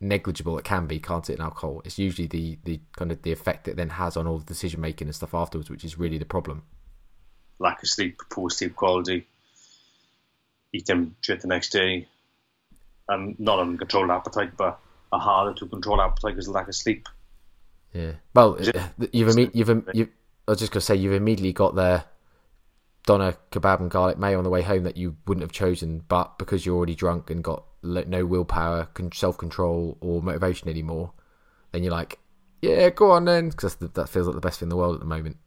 negligible. 0.00 0.58
It 0.58 0.64
can 0.64 0.86
be, 0.86 0.98
can't 0.98 1.28
it, 1.28 1.34
in 1.34 1.40
alcohol? 1.42 1.82
It's 1.84 1.98
usually 1.98 2.26
the, 2.26 2.58
the 2.64 2.80
kind 2.96 3.12
of 3.12 3.22
the 3.22 3.32
effect 3.32 3.68
it 3.68 3.76
then 3.76 3.90
has 3.90 4.16
on 4.16 4.26
all 4.26 4.38
the 4.38 4.44
decision 4.44 4.80
making 4.80 5.08
and 5.08 5.14
stuff 5.14 5.34
afterwards, 5.34 5.68
which 5.68 5.84
is 5.84 5.98
really 5.98 6.16
the 6.16 6.24
problem. 6.24 6.62
Lack 7.58 7.82
of 7.82 7.88
sleep, 7.88 8.20
poor 8.30 8.48
sleep 8.48 8.74
quality, 8.74 9.26
eat 10.72 10.88
eating 10.88 11.14
shit 11.20 11.40
the 11.40 11.48
next 11.48 11.70
day, 11.70 12.06
and 13.08 13.38
not 13.38 13.58
uncontrolled 13.58 14.10
appetite, 14.10 14.56
but 14.56 14.80
a 15.12 15.18
harder 15.18 15.54
to 15.54 15.66
control 15.66 16.00
appetite 16.00 16.34
because 16.34 16.48
of 16.48 16.54
lack 16.54 16.68
of 16.68 16.74
sleep. 16.74 17.08
Yeah. 17.92 18.12
Well, 18.34 18.58
uh, 18.60 18.88
you've, 19.12 19.36
you've, 19.38 19.54
you've, 19.54 19.84
you've, 19.94 20.08
I 20.46 20.52
was 20.52 20.58
just 20.58 20.72
going 20.72 20.80
to 20.80 20.86
say, 20.86 20.96
you've 20.96 21.14
immediately 21.14 21.52
got 21.52 21.74
there 21.74 22.04
doner 23.08 23.34
kebab 23.50 23.80
and 23.80 23.90
garlic 23.90 24.18
mayo 24.18 24.36
on 24.36 24.44
the 24.44 24.50
way 24.50 24.60
home 24.60 24.84
that 24.84 24.96
you 24.98 25.16
wouldn't 25.26 25.42
have 25.42 25.52
chosen, 25.52 26.04
but 26.08 26.38
because 26.38 26.66
you're 26.66 26.76
already 26.76 26.94
drunk 26.94 27.30
and 27.30 27.42
got 27.42 27.64
no 27.82 28.26
willpower, 28.26 28.88
self 29.14 29.38
control, 29.38 29.96
or 30.00 30.22
motivation 30.22 30.68
anymore, 30.68 31.12
then 31.72 31.82
you're 31.82 31.92
like, 31.92 32.18
yeah, 32.60 32.90
go 32.90 33.12
on 33.12 33.24
then, 33.24 33.48
because 33.48 33.76
that 33.76 34.08
feels 34.08 34.26
like 34.26 34.34
the 34.34 34.42
best 34.42 34.60
thing 34.60 34.66
in 34.66 34.70
the 34.70 34.76
world 34.76 34.94
at 34.94 35.00
the 35.00 35.06
moment. 35.06 35.38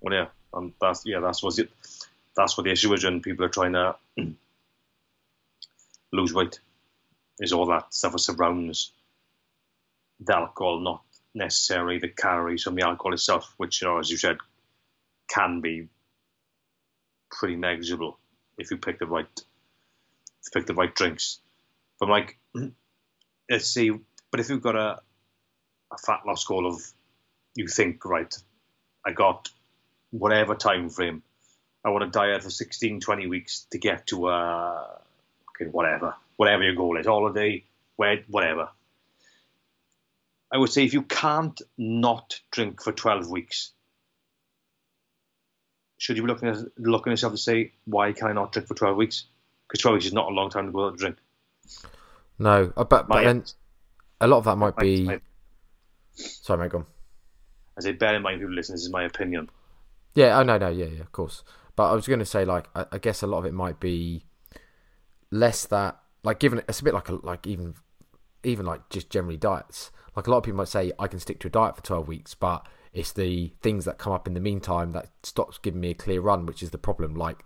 Well, 0.00 0.14
yeah, 0.14 0.26
and 0.54 0.72
that's 0.80 1.04
yeah, 1.04 1.18
that's 1.18 1.42
what 1.42 1.58
it. 1.58 1.70
That's 2.36 2.56
what 2.56 2.64
the 2.64 2.70
issue 2.70 2.92
is 2.94 3.02
when 3.02 3.20
people 3.20 3.44
are 3.44 3.48
trying 3.48 3.72
to 3.72 3.96
lose 6.12 6.32
weight. 6.32 6.60
Is 7.40 7.52
all 7.52 7.66
that 7.66 7.92
stuff 7.92 8.12
that 8.12 8.18
surrounds 8.20 8.92
the 10.20 10.36
alcohol, 10.36 10.80
not 10.80 11.02
necessarily 11.34 11.98
the 11.98 12.08
calories 12.08 12.62
from 12.62 12.74
the 12.74 12.84
alcohol 12.84 13.14
itself, 13.14 13.54
which 13.56 13.82
you 13.82 13.88
know, 13.88 13.98
as 13.98 14.10
you 14.10 14.16
said, 14.16 14.38
can 15.28 15.60
be 15.60 15.88
pretty 17.30 17.56
negligible 17.56 18.18
if 18.56 18.70
you 18.70 18.76
pick 18.76 18.98
the 18.98 19.06
right 19.06 19.26
pick 20.52 20.66
the 20.66 20.74
right 20.74 20.94
drinks. 20.94 21.40
But 22.00 22.08
like 22.08 22.38
let's 23.50 23.66
see 23.66 23.92
but 24.30 24.40
if 24.40 24.48
you've 24.48 24.62
got 24.62 24.76
a 24.76 25.00
a 25.90 25.98
fat 25.98 26.20
loss 26.26 26.44
goal 26.44 26.66
of 26.66 26.82
you 27.54 27.66
think, 27.66 28.04
right, 28.04 28.32
I 29.04 29.12
got 29.12 29.48
whatever 30.10 30.54
time 30.54 30.90
frame. 30.90 31.22
I 31.84 31.90
want 31.90 32.04
to 32.04 32.10
diet 32.10 32.42
for 32.42 32.50
16, 32.50 33.00
20 33.00 33.26
weeks 33.26 33.66
to 33.72 33.78
get 33.78 34.06
to 34.08 34.26
uh 34.26 34.84
okay, 35.50 35.70
whatever. 35.70 36.14
Whatever 36.36 36.62
your 36.62 36.74
goal 36.74 36.98
is, 36.98 37.06
holiday, 37.06 37.64
where 37.96 38.22
whatever. 38.28 38.68
I 40.52 40.58
would 40.58 40.70
say 40.70 40.84
if 40.84 40.94
you 40.94 41.02
can't 41.02 41.60
not 41.76 42.40
drink 42.50 42.82
for 42.82 42.92
12 42.92 43.30
weeks, 43.30 43.72
should 45.98 46.16
you 46.16 46.22
be 46.22 46.28
looking 46.28 46.48
at 46.48 46.58
looking 46.78 47.10
at 47.10 47.14
yourself 47.14 47.34
to 47.34 47.38
say, 47.38 47.72
why 47.84 48.12
can 48.12 48.28
I 48.28 48.32
not 48.32 48.52
drink 48.52 48.68
for 48.68 48.74
twelve 48.74 48.96
weeks? 48.96 49.24
Because 49.66 49.82
twelve 49.82 49.94
weeks 49.94 50.06
is 50.06 50.12
not 50.12 50.30
a 50.30 50.34
long 50.34 50.48
time 50.48 50.66
to 50.66 50.72
go 50.72 50.84
without 50.84 50.94
a 50.94 50.96
drink. 50.96 51.16
No, 52.38 52.72
uh, 52.76 52.84
but, 52.84 53.08
but 53.08 53.24
then 53.24 53.44
a 54.20 54.28
lot 54.28 54.38
of 54.38 54.44
that 54.44 54.56
might 54.56 54.76
be. 54.76 55.10
Sorry, 56.14 56.60
mate, 56.60 56.70
go 56.70 56.78
on. 56.78 56.86
I 57.76 57.82
say, 57.82 57.92
bear 57.92 58.14
in 58.14 58.22
mind, 58.22 58.40
people 58.40 58.54
listen. 58.54 58.74
This 58.74 58.82
is 58.82 58.90
my 58.90 59.04
opinion. 59.04 59.50
Yeah, 60.14 60.38
oh 60.38 60.44
no, 60.44 60.56
no, 60.56 60.68
yeah, 60.68 60.86
yeah, 60.86 61.00
of 61.00 61.10
course. 61.10 61.42
But 61.74 61.90
I 61.90 61.94
was 61.94 62.06
going 62.06 62.18
to 62.20 62.24
say, 62.24 62.44
like, 62.44 62.66
I, 62.74 62.86
I, 62.92 62.98
guess 62.98 63.22
a 63.22 63.26
lot 63.26 63.38
of 63.38 63.44
it 63.44 63.54
might 63.54 63.78
be 63.78 64.24
less 65.30 65.66
that, 65.66 66.00
like, 66.24 66.40
given 66.40 66.60
it's 66.68 66.80
a 66.80 66.84
bit 66.84 66.94
like 66.94 67.08
a 67.08 67.14
like 67.14 67.46
even 67.46 67.74
even 68.44 68.66
like 68.66 68.88
just 68.88 69.10
generally 69.10 69.36
diets. 69.36 69.90
Like 70.18 70.26
a 70.26 70.32
lot 70.32 70.38
of 70.38 70.42
people 70.42 70.56
might 70.56 70.66
say, 70.66 70.90
I 70.98 71.06
can 71.06 71.20
stick 71.20 71.38
to 71.38 71.46
a 71.46 71.50
diet 71.50 71.76
for 71.76 71.82
twelve 71.84 72.08
weeks, 72.08 72.34
but 72.34 72.66
it's 72.92 73.12
the 73.12 73.52
things 73.62 73.84
that 73.84 73.98
come 73.98 74.12
up 74.12 74.26
in 74.26 74.34
the 74.34 74.40
meantime 74.40 74.90
that 74.90 75.10
stops 75.22 75.58
giving 75.58 75.80
me 75.80 75.90
a 75.90 75.94
clear 75.94 76.20
run, 76.20 76.44
which 76.44 76.60
is 76.60 76.70
the 76.70 76.76
problem, 76.76 77.14
like 77.14 77.44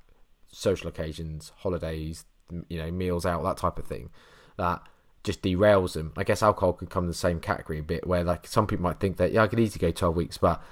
social 0.51 0.89
occasions, 0.89 1.53
holidays, 1.59 2.25
you 2.69 2.79
know, 2.79 2.91
meals 2.91 3.27
out, 3.27 3.43
that 3.43 3.59
type 3.59 3.79
of 3.79 3.87
thing, 3.87 4.09
that 4.57 4.81
just 5.23 5.43
derails 5.43 5.93
them. 5.93 6.15
I 6.17 6.25
guess 6.25 6.43
alcohol 6.43 6.73
could 6.73 6.89
come 6.89 7.05
in 7.05 7.09
the 7.09 7.15
same 7.15 7.41
category 7.41 7.79
a 7.79 7.83
bit, 7.83 8.07
where 8.07 8.25
like 8.25 8.47
some 8.47 8.67
people 8.67 8.85
might 8.85 9.01
think 9.01 9.19
that 9.19 9.33
yeah, 9.33 9.43
I 9.43 9.49
could 9.49 9.61
easily 9.61 9.87
go 9.87 9.91
twelve 9.91 10.17
weeks, 10.17 10.39
but 10.39 10.63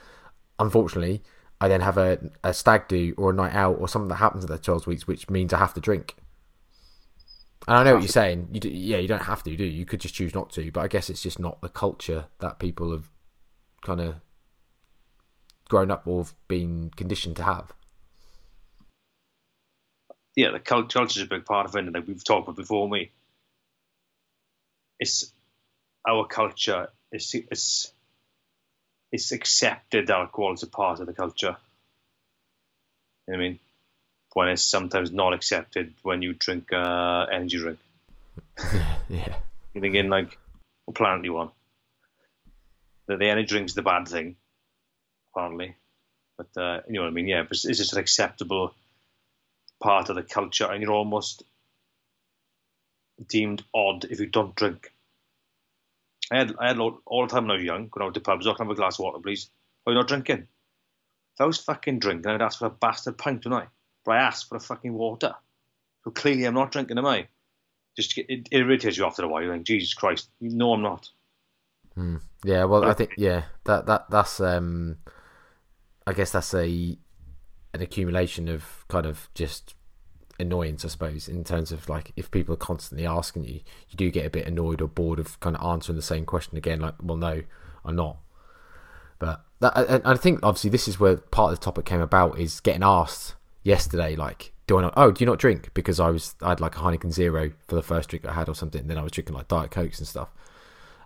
unfortunately, 0.59 1.23
I 1.61 1.69
then 1.69 1.83
have 1.83 1.99
a, 1.99 2.31
a 2.43 2.55
stag 2.55 2.89
do 2.89 3.13
or 3.19 3.29
a 3.29 3.35
night 3.35 3.55
out 3.55 3.77
or 3.79 3.89
something 3.89 4.09
that 4.09 4.15
happens 4.15 4.45
at 4.45 4.49
the 4.49 4.57
twelve 4.57 4.87
weeks, 4.87 5.07
which 5.07 5.29
means 5.29 5.53
I 5.53 5.59
have 5.59 5.75
to 5.75 5.81
drink. 5.83 6.17
And 7.69 7.77
I 7.77 7.85
know 7.85 7.95
what 7.95 8.03
you're 8.03 8.09
saying. 8.09 8.49
You 8.53 8.61
do, 8.61 8.69
yeah, 8.69 8.99
you 8.99 9.09
don't 9.09 9.23
have 9.23 9.43
to, 9.45 9.55
do 9.55 9.65
you? 9.65 9.71
You 9.71 9.85
could 9.85 10.01
just 10.01 10.15
choose 10.15 10.35
not 10.35 10.51
to. 10.53 10.71
But 10.73 10.81
I 10.81 10.89
guess 10.89 11.11
it's 11.11 11.23
just 11.23 11.39
not 11.39 11.61
the 11.61 11.69
culture 11.69 12.27
that 12.39 12.59
people 12.59 12.91
have 12.93 13.09
kind 13.83 14.01
of 14.01 14.17
grown 15.69 15.91
up 15.91 16.07
or 16.07 16.27
been 16.49 16.91
conditioned 16.97 17.37
to 17.37 17.45
have. 17.45 17.73
Yeah, 20.37 20.51
the 20.53 20.61
culture 20.61 21.03
is 21.03 21.19
a 21.19 21.27
big 21.27 21.45
part 21.45 21.67
of 21.67 21.77
it, 21.77 21.85
and 21.85 21.95
like 21.95 22.07
we've 22.07 22.25
talked 22.25 22.49
about 22.49 22.57
before. 22.57 22.89
Me, 22.89 23.11
it's 24.99 25.33
our 26.09 26.27
culture. 26.27 26.89
It's 27.13 27.35
it's 27.35 27.93
it's 29.13 29.33
accepted 29.33 30.11
alcohol 30.11 30.53
as 30.53 30.63
a 30.63 30.69
part 30.69 31.01
of 31.01 31.07
the 31.07 31.13
culture. 31.13 31.57
You 33.27 33.35
know 33.35 33.39
I 33.39 33.43
mean, 33.43 33.59
when 34.35 34.49
it's 34.49 34.63
sometimes 34.63 35.11
not 35.11 35.33
accepted 35.33 35.95
when 36.03 36.23
you 36.23 36.35
drink 36.35 36.73
uh, 36.73 37.27
energy 37.33 37.59
drink. 37.59 37.79
yeah, 39.09 39.37
you're 39.75 39.83
thinking 39.83 40.09
like, 40.09 40.39
what 40.85 40.97
planet 40.97 41.23
do 41.23 41.29
you 41.29 41.35
want? 41.35 41.53
The, 43.07 43.17
the 43.17 43.29
energy 43.29 43.49
drink's 43.49 43.75
the 43.75 43.83
bad 43.83 44.07
thing, 44.07 44.37
apparently. 45.35 45.75
But 46.37 46.61
uh, 46.61 46.81
you 46.87 46.95
know 46.95 47.03
what 47.03 47.09
I 47.09 47.13
mean? 47.13 47.27
Yeah, 47.27 47.45
it's 47.51 47.63
just 47.63 47.93
an 47.93 47.99
acceptable 47.99 48.75
part 49.83 50.09
of 50.09 50.17
the 50.17 50.23
culture, 50.23 50.71
and 50.71 50.83
you're 50.83 50.93
almost 50.93 51.43
deemed 53.29 53.63
odd 53.75 54.05
if 54.05 54.21
you 54.21 54.27
don't 54.27 54.55
drink. 54.55 54.93
I 56.31 56.39
had 56.39 56.55
I 56.59 56.69
had 56.69 56.79
all, 56.79 57.01
all 57.05 57.27
the 57.27 57.33
time 57.33 57.45
when 57.45 57.53
I 57.53 57.55
was 57.55 57.65
young, 57.65 57.89
going 57.89 58.07
out 58.07 58.15
to 58.15 58.21
pubs, 58.21 58.47
I 58.47 58.55
can 58.55 58.67
have 58.67 58.73
a 58.73 58.77
glass 58.77 58.99
of 58.99 59.05
water, 59.05 59.19
please. 59.19 59.51
Oh, 59.85 59.91
you're 59.91 60.01
not 60.01 60.09
drinking? 60.09 60.47
If 61.35 61.41
I 61.41 61.45
was 61.45 61.59
fucking 61.59 61.99
drinking, 61.99 62.31
I'd 62.31 62.43
ask 62.43 62.59
for 62.59 62.67
a 62.67 62.71
bastard 62.71 63.19
pint, 63.19 63.43
tonight. 63.43 63.69
But 64.05 64.13
I 64.13 64.23
asked 64.23 64.49
for 64.49 64.57
a 64.57 64.61
fucking 64.61 64.95
water. 64.95 65.35
So 66.05 66.11
clearly 66.11 66.45
I'm 66.45 66.55
not 66.55 66.73
drinking, 66.73 66.99
am 66.99 67.07
I? 67.07 67.29
Just 67.97 68.17
it, 68.17 68.27
it 68.29 68.49
irritates 68.53 68.97
you 68.97 69.05
after 69.05 69.23
a 69.23 69.29
while. 69.29 69.43
You're 69.43 69.53
like, 69.53 69.65
Jesus 69.65 69.95
Christ, 69.95 70.31
no, 70.41 70.73
I'm 70.73 70.83
not. 70.83 71.09
Hmm. 71.95 72.17
Yeah, 72.45 72.65
well, 72.65 72.85
I 72.85 72.95
think 72.95 73.13
yeah, 73.19 73.43
that 73.65 73.87
that 73.87 74.09
that's 74.11 74.41
um, 74.41 74.99
I 76.07 76.13
guess 76.13 76.33
that's 76.33 76.55
a 76.55 76.97
an 77.75 77.83
accumulation 77.83 78.49
of 78.49 78.85
kind 78.89 79.07
of 79.07 79.29
just 79.35 79.75
annoyance, 80.39 80.85
I 80.85 80.89
suppose, 80.89 81.29
in 81.29 81.45
terms 81.45 81.71
of 81.71 81.89
like 81.89 82.13
if 82.17 82.31
people 82.31 82.55
are 82.55 82.59
constantly 82.59 83.07
asking 83.07 83.45
you, 83.45 83.61
you 83.91 83.97
do 83.97 84.11
get 84.11 84.25
a 84.25 84.31
bit 84.31 84.47
annoyed 84.47 84.81
or 84.81 84.89
bored 84.89 85.19
of 85.19 85.39
kind 85.41 85.57
of 85.57 85.65
answering 85.65 85.97
the 85.97 86.03
same 86.03 86.25
question 86.25 86.57
again. 86.57 86.81
Like, 86.81 86.95
well, 87.03 87.19
no, 87.19 87.43
I'm 87.85 87.97
not. 87.97 88.19
But 89.19 89.45
that, 89.61 89.77
and 89.77 90.03
I 90.07 90.15
think 90.15 90.41
obviously 90.43 90.71
this 90.71 90.89
is 90.89 90.99
where 90.99 91.19
part 91.19 91.53
of 91.53 91.59
the 91.59 91.65
topic 91.65 91.85
came 91.85 92.01
about 92.01 92.39
is 92.39 92.61
getting 92.61 92.83
asked 92.83 93.35
yesterday, 93.63 94.17
like, 94.17 94.53
do 94.67 94.79
I 94.79 94.83
not? 94.83 94.95
Oh, 94.97 95.11
do 95.11 95.23
you 95.23 95.27
not 95.27 95.39
drink? 95.39 95.73
Because 95.75 96.01
I 96.01 96.11
was 96.11 96.35
I 96.43 96.51
had 96.51 96.61
like 96.61 96.77
a 96.77 96.81
Heineken 96.81 97.13
Zero 97.13 97.53
for 97.67 97.75
the 97.75 97.83
first 97.83 98.09
drink 98.09 98.25
I 98.25 98.33
had 98.33 98.49
or 98.49 98.55
something. 98.55 98.83
And 98.83 98.91
then 98.91 98.99
I 98.99 99.03
was 99.03 99.13
drinking 99.13 99.35
like 99.35 99.49
Diet 99.49 99.71
Cokes 99.71 99.99
and 99.99 100.09
stuff. 100.09 100.31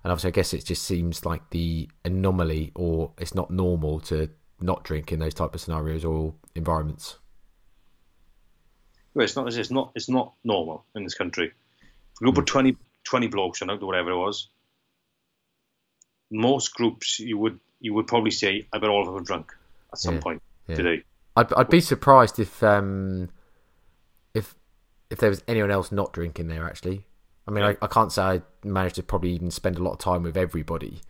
And 0.02 0.12
obviously, 0.12 0.28
I 0.28 0.32
guess 0.32 0.52
it 0.52 0.64
just 0.64 0.82
seems 0.82 1.24
like 1.24 1.50
the 1.50 1.88
anomaly, 2.04 2.72
or 2.74 3.12
it's 3.18 3.34
not 3.34 3.50
normal 3.50 4.00
to 4.00 4.28
not 4.60 4.84
drink 4.84 5.12
in 5.12 5.18
those 5.18 5.34
type 5.34 5.54
of 5.54 5.60
scenarios 5.60 6.04
or 6.04 6.34
environments. 6.54 7.18
Well, 9.14 9.24
it's 9.24 9.36
not. 9.36 9.52
It's 9.52 9.70
not. 9.70 9.92
It's 9.94 10.08
not 10.08 10.34
normal 10.44 10.84
in 10.94 11.04
this 11.04 11.14
country. 11.14 11.46
If 11.46 12.20
you 12.20 12.26
go 12.26 12.32
put 12.32 12.46
20, 12.46 12.76
20 13.04 13.26
blokes 13.28 13.62
or 13.62 13.66
whatever 13.66 14.10
it 14.10 14.18
was, 14.18 14.48
most 16.30 16.74
groups 16.74 17.18
you 17.20 17.38
would 17.38 17.60
you 17.80 17.94
would 17.94 18.06
probably 18.06 18.30
say, 18.30 18.66
"I 18.72 18.78
bet 18.78 18.90
all 18.90 19.00
of 19.00 19.06
them 19.06 19.16
are 19.16 19.24
drunk 19.24 19.52
at 19.92 19.98
some 19.98 20.14
Yeah, 20.14 20.20
point 20.20 20.42
yeah. 20.68 20.76
today." 20.76 21.04
I'd, 21.36 21.52
I'd 21.54 21.68
be 21.68 21.80
surprised 21.80 22.38
if 22.38 22.62
um 22.62 23.30
if 24.34 24.54
if 25.10 25.18
there 25.18 25.30
was 25.30 25.42
anyone 25.48 25.70
else 25.70 25.90
not 25.92 26.12
drinking 26.12 26.48
there. 26.48 26.64
Actually, 26.66 27.06
I 27.46 27.50
mean, 27.50 27.64
I, 27.64 27.76
I 27.82 27.86
can't 27.86 28.12
say 28.12 28.22
I 28.22 28.42
managed 28.62 28.96
to 28.96 29.02
probably 29.02 29.32
even 29.32 29.50
spend 29.50 29.76
a 29.76 29.82
lot 29.82 29.92
of 29.92 29.98
time 29.98 30.22
with 30.22 30.36
everybody, 30.36 31.00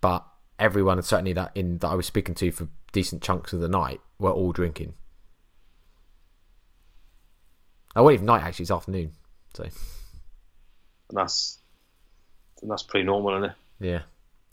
but 0.00 0.24
everyone 0.58 1.00
certainly 1.02 1.32
that 1.34 1.52
in 1.54 1.78
that 1.78 1.88
I 1.88 1.94
was 1.94 2.06
speaking 2.06 2.34
to 2.36 2.50
for 2.50 2.68
decent 2.92 3.22
chunks 3.22 3.52
of 3.52 3.60
the 3.60 3.68
night 3.68 4.00
were 4.18 4.30
all 4.30 4.52
drinking. 4.52 4.94
I 7.96 8.00
wasn't 8.00 8.14
even 8.14 8.26
night 8.26 8.42
actually; 8.42 8.64
it's 8.64 8.70
afternoon. 8.70 9.12
So 9.54 9.64
And 9.64 9.72
that's 11.12 11.58
and 12.62 12.70
that's 12.70 12.82
pretty 12.82 13.06
normal, 13.06 13.32
isn't 13.38 13.50
it? 13.50 13.56
yeah, 13.80 14.02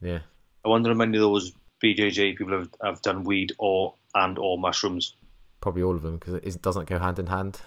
yeah. 0.02 0.20
I 0.64 0.70
wonder 0.70 0.90
how 0.90 0.96
many 0.96 1.18
of 1.18 1.22
those 1.22 1.52
BJJ 1.94 2.38
people 2.38 2.58
have, 2.58 2.70
have 2.84 3.02
done 3.02 3.24
weed 3.24 3.54
or 3.60 3.94
and 4.14 4.38
or 4.40 4.58
mushrooms, 4.58 5.16
Probably 5.62 5.84
all 5.84 5.96
of 5.96 6.02
them 6.04 6.18
because 6.18 6.36
it 6.36 6.62
doesn't 6.62 6.88
go 6.88 6.98
hand 7.00 7.18
in 7.20 7.28
hand. 7.28 7.60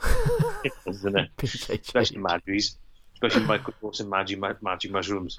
it? 0.64 0.72
PJJ. 1.36 1.80
Especially 1.82 2.18
Magis, 2.18 2.76
especially 3.14 3.44
Michael 3.44 3.74
Dawson 3.80 4.12
and 4.12 4.28
Maggi, 4.28 4.38
Ma- 4.38 4.76
mushrooms. 4.90 5.38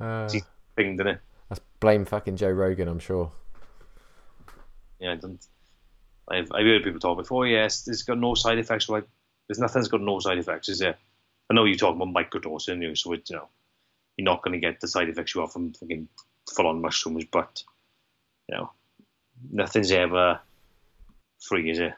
Uh, 0.00 0.28
It's 0.32 0.44
thing, 0.76 0.94
isn't 0.94 1.06
it? 1.06 1.20
that's 1.48 1.60
blame 1.80 2.04
fucking 2.04 2.36
Joe 2.36 2.50
Rogan, 2.50 2.88
I'm 2.88 2.98
sure. 2.98 3.32
Yeah, 4.98 5.12
I 5.12 5.16
don't. 5.16 5.44
I've 6.30 6.50
I've 6.52 6.66
heard 6.66 6.84
people 6.84 7.00
talk 7.00 7.18
before. 7.18 7.46
Yes, 7.46 7.88
it's 7.88 8.02
got 8.02 8.18
no 8.18 8.34
side 8.34 8.58
effects. 8.58 8.88
Like, 8.88 9.06
there's 9.48 9.58
nothing 9.58 9.80
that's 9.80 9.90
got 9.90 10.00
no 10.02 10.18
side 10.20 10.38
effects, 10.38 10.68
is 10.68 10.78
there? 10.78 10.96
I 11.50 11.54
know 11.54 11.64
you're 11.64 11.76
talking 11.76 12.00
about 12.00 12.14
microdosing, 12.14 12.82
you, 12.82 12.94
so 12.94 13.12
it's 13.14 13.30
you 13.30 13.36
know 13.36 13.48
you're 14.16 14.24
not 14.26 14.42
going 14.42 14.52
to 14.52 14.60
get 14.66 14.80
the 14.80 14.88
side 14.88 15.08
effects 15.08 15.34
you 15.34 15.40
have 15.40 15.52
from 15.52 15.72
fucking 15.72 16.08
full 16.54 16.66
on 16.68 16.80
mushrooms, 16.82 17.24
but 17.32 17.62
you 18.50 18.56
know 18.56 18.70
nothing's 19.50 19.92
ever 19.92 20.40
free, 21.48 21.70
is 21.70 21.78
it? 21.78 21.92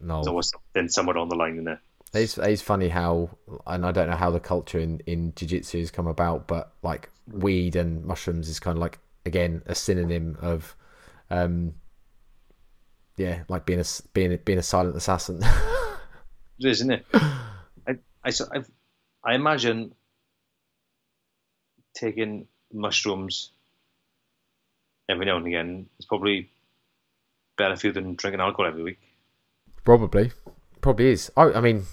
No, 0.00 0.16
There's 0.16 0.26
always 0.28 0.50
something 0.50 0.88
somewhere 0.88 1.18
on 1.18 1.28
the 1.28 1.34
line 1.36 1.56
in 1.58 1.64
there. 1.64 1.80
It's 2.14 2.38
it's 2.38 2.62
funny 2.62 2.88
how, 2.88 3.30
and 3.66 3.84
I 3.84 3.92
don't 3.92 4.08
know 4.08 4.16
how 4.16 4.30
the 4.30 4.40
culture 4.40 4.78
in 4.78 5.00
in 5.06 5.34
jiu-jitsu 5.34 5.78
has 5.80 5.90
come 5.90 6.06
about, 6.06 6.46
but 6.46 6.72
like 6.82 7.10
weed 7.30 7.76
and 7.76 8.04
mushrooms 8.04 8.48
is 8.48 8.60
kind 8.60 8.76
of 8.76 8.80
like 8.80 8.98
again 9.26 9.62
a 9.66 9.74
synonym 9.74 10.38
of, 10.40 10.76
um, 11.30 11.74
yeah, 13.16 13.42
like 13.48 13.66
being 13.66 13.80
a, 13.80 13.84
being 14.12 14.32
a- 14.32 14.38
being 14.38 14.58
a 14.58 14.62
silent 14.62 14.96
assassin. 14.96 15.42
It 16.58 16.68
is, 16.68 16.78
isn't 16.80 16.90
it? 16.92 17.04
I, 17.12 17.98
I, 18.24 18.28
I've- 18.54 18.72
I 19.22 19.34
imagine 19.34 19.92
taking 21.94 22.46
mushrooms 22.72 23.52
every 25.08 25.26
now 25.26 25.36
and 25.36 25.46
again 25.46 25.86
is 25.98 26.06
probably 26.06 26.50
better 27.56 27.76
for 27.76 27.88
you 27.88 27.92
than 27.92 28.14
drinking 28.14 28.40
alcohol 28.40 28.66
every 28.66 28.82
week. 28.82 28.98
probably, 29.84 30.32
probably 30.80 31.08
is. 31.08 31.30
I, 31.36 31.52
I 31.52 31.60
mean, 31.60 31.84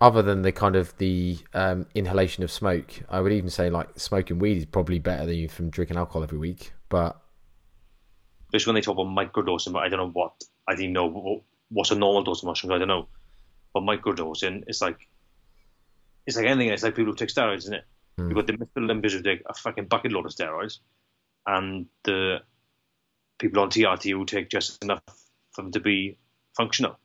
other 0.00 0.22
than 0.22 0.42
the 0.42 0.52
kind 0.52 0.76
of 0.76 0.96
the 0.98 1.38
um, 1.52 1.86
inhalation 1.94 2.42
of 2.42 2.50
smoke, 2.50 3.00
I 3.08 3.20
would 3.20 3.32
even 3.32 3.50
say 3.50 3.70
like 3.70 3.88
smoking 3.98 4.38
weed 4.38 4.56
is 4.56 4.66
probably 4.66 4.98
better 4.98 5.26
than 5.26 5.36
you 5.36 5.48
from 5.48 5.70
drinking 5.70 5.96
alcohol 5.96 6.22
every 6.22 6.38
week. 6.38 6.72
But 6.88 7.20
Especially 8.48 8.72
when 8.72 8.74
they 8.76 8.84
talk 8.84 8.98
about 8.98 9.06
microdosing, 9.06 9.72
but 9.72 9.82
I 9.82 9.88
don't 9.88 10.00
know 10.00 10.10
what, 10.10 10.32
I 10.66 10.74
didn't 10.74 10.92
know 10.92 11.44
what's 11.68 11.90
a 11.90 11.94
normal 11.94 12.24
dose 12.24 12.42
of 12.42 12.46
mushrooms, 12.46 12.74
I 12.74 12.78
don't 12.78 12.88
know. 12.88 13.08
But 13.72 13.82
microdosing 13.82 14.64
is 14.66 14.80
like, 14.80 15.08
it's 16.26 16.36
like 16.36 16.46
anything, 16.46 16.72
it's 16.72 16.82
like 16.82 16.96
people 16.96 17.12
who 17.12 17.16
take 17.16 17.28
steroids, 17.28 17.58
isn't 17.58 17.74
it? 17.74 17.84
You've 18.18 18.34
got 18.34 18.46
the 18.46 18.52
Mr. 18.52 19.12
Who 19.12 19.22
take 19.22 19.42
a 19.46 19.54
fucking 19.54 19.86
bucket 19.86 20.12
load 20.12 20.26
of 20.26 20.32
steroids, 20.32 20.78
and 21.46 21.86
the 22.04 22.38
people 23.40 23.62
on 23.62 23.70
TRT 23.70 24.12
who 24.12 24.24
take 24.24 24.48
just 24.48 24.82
enough 24.84 25.02
for 25.52 25.62
them 25.62 25.72
to 25.72 25.80
be 25.80 26.16
functional. 26.56 26.98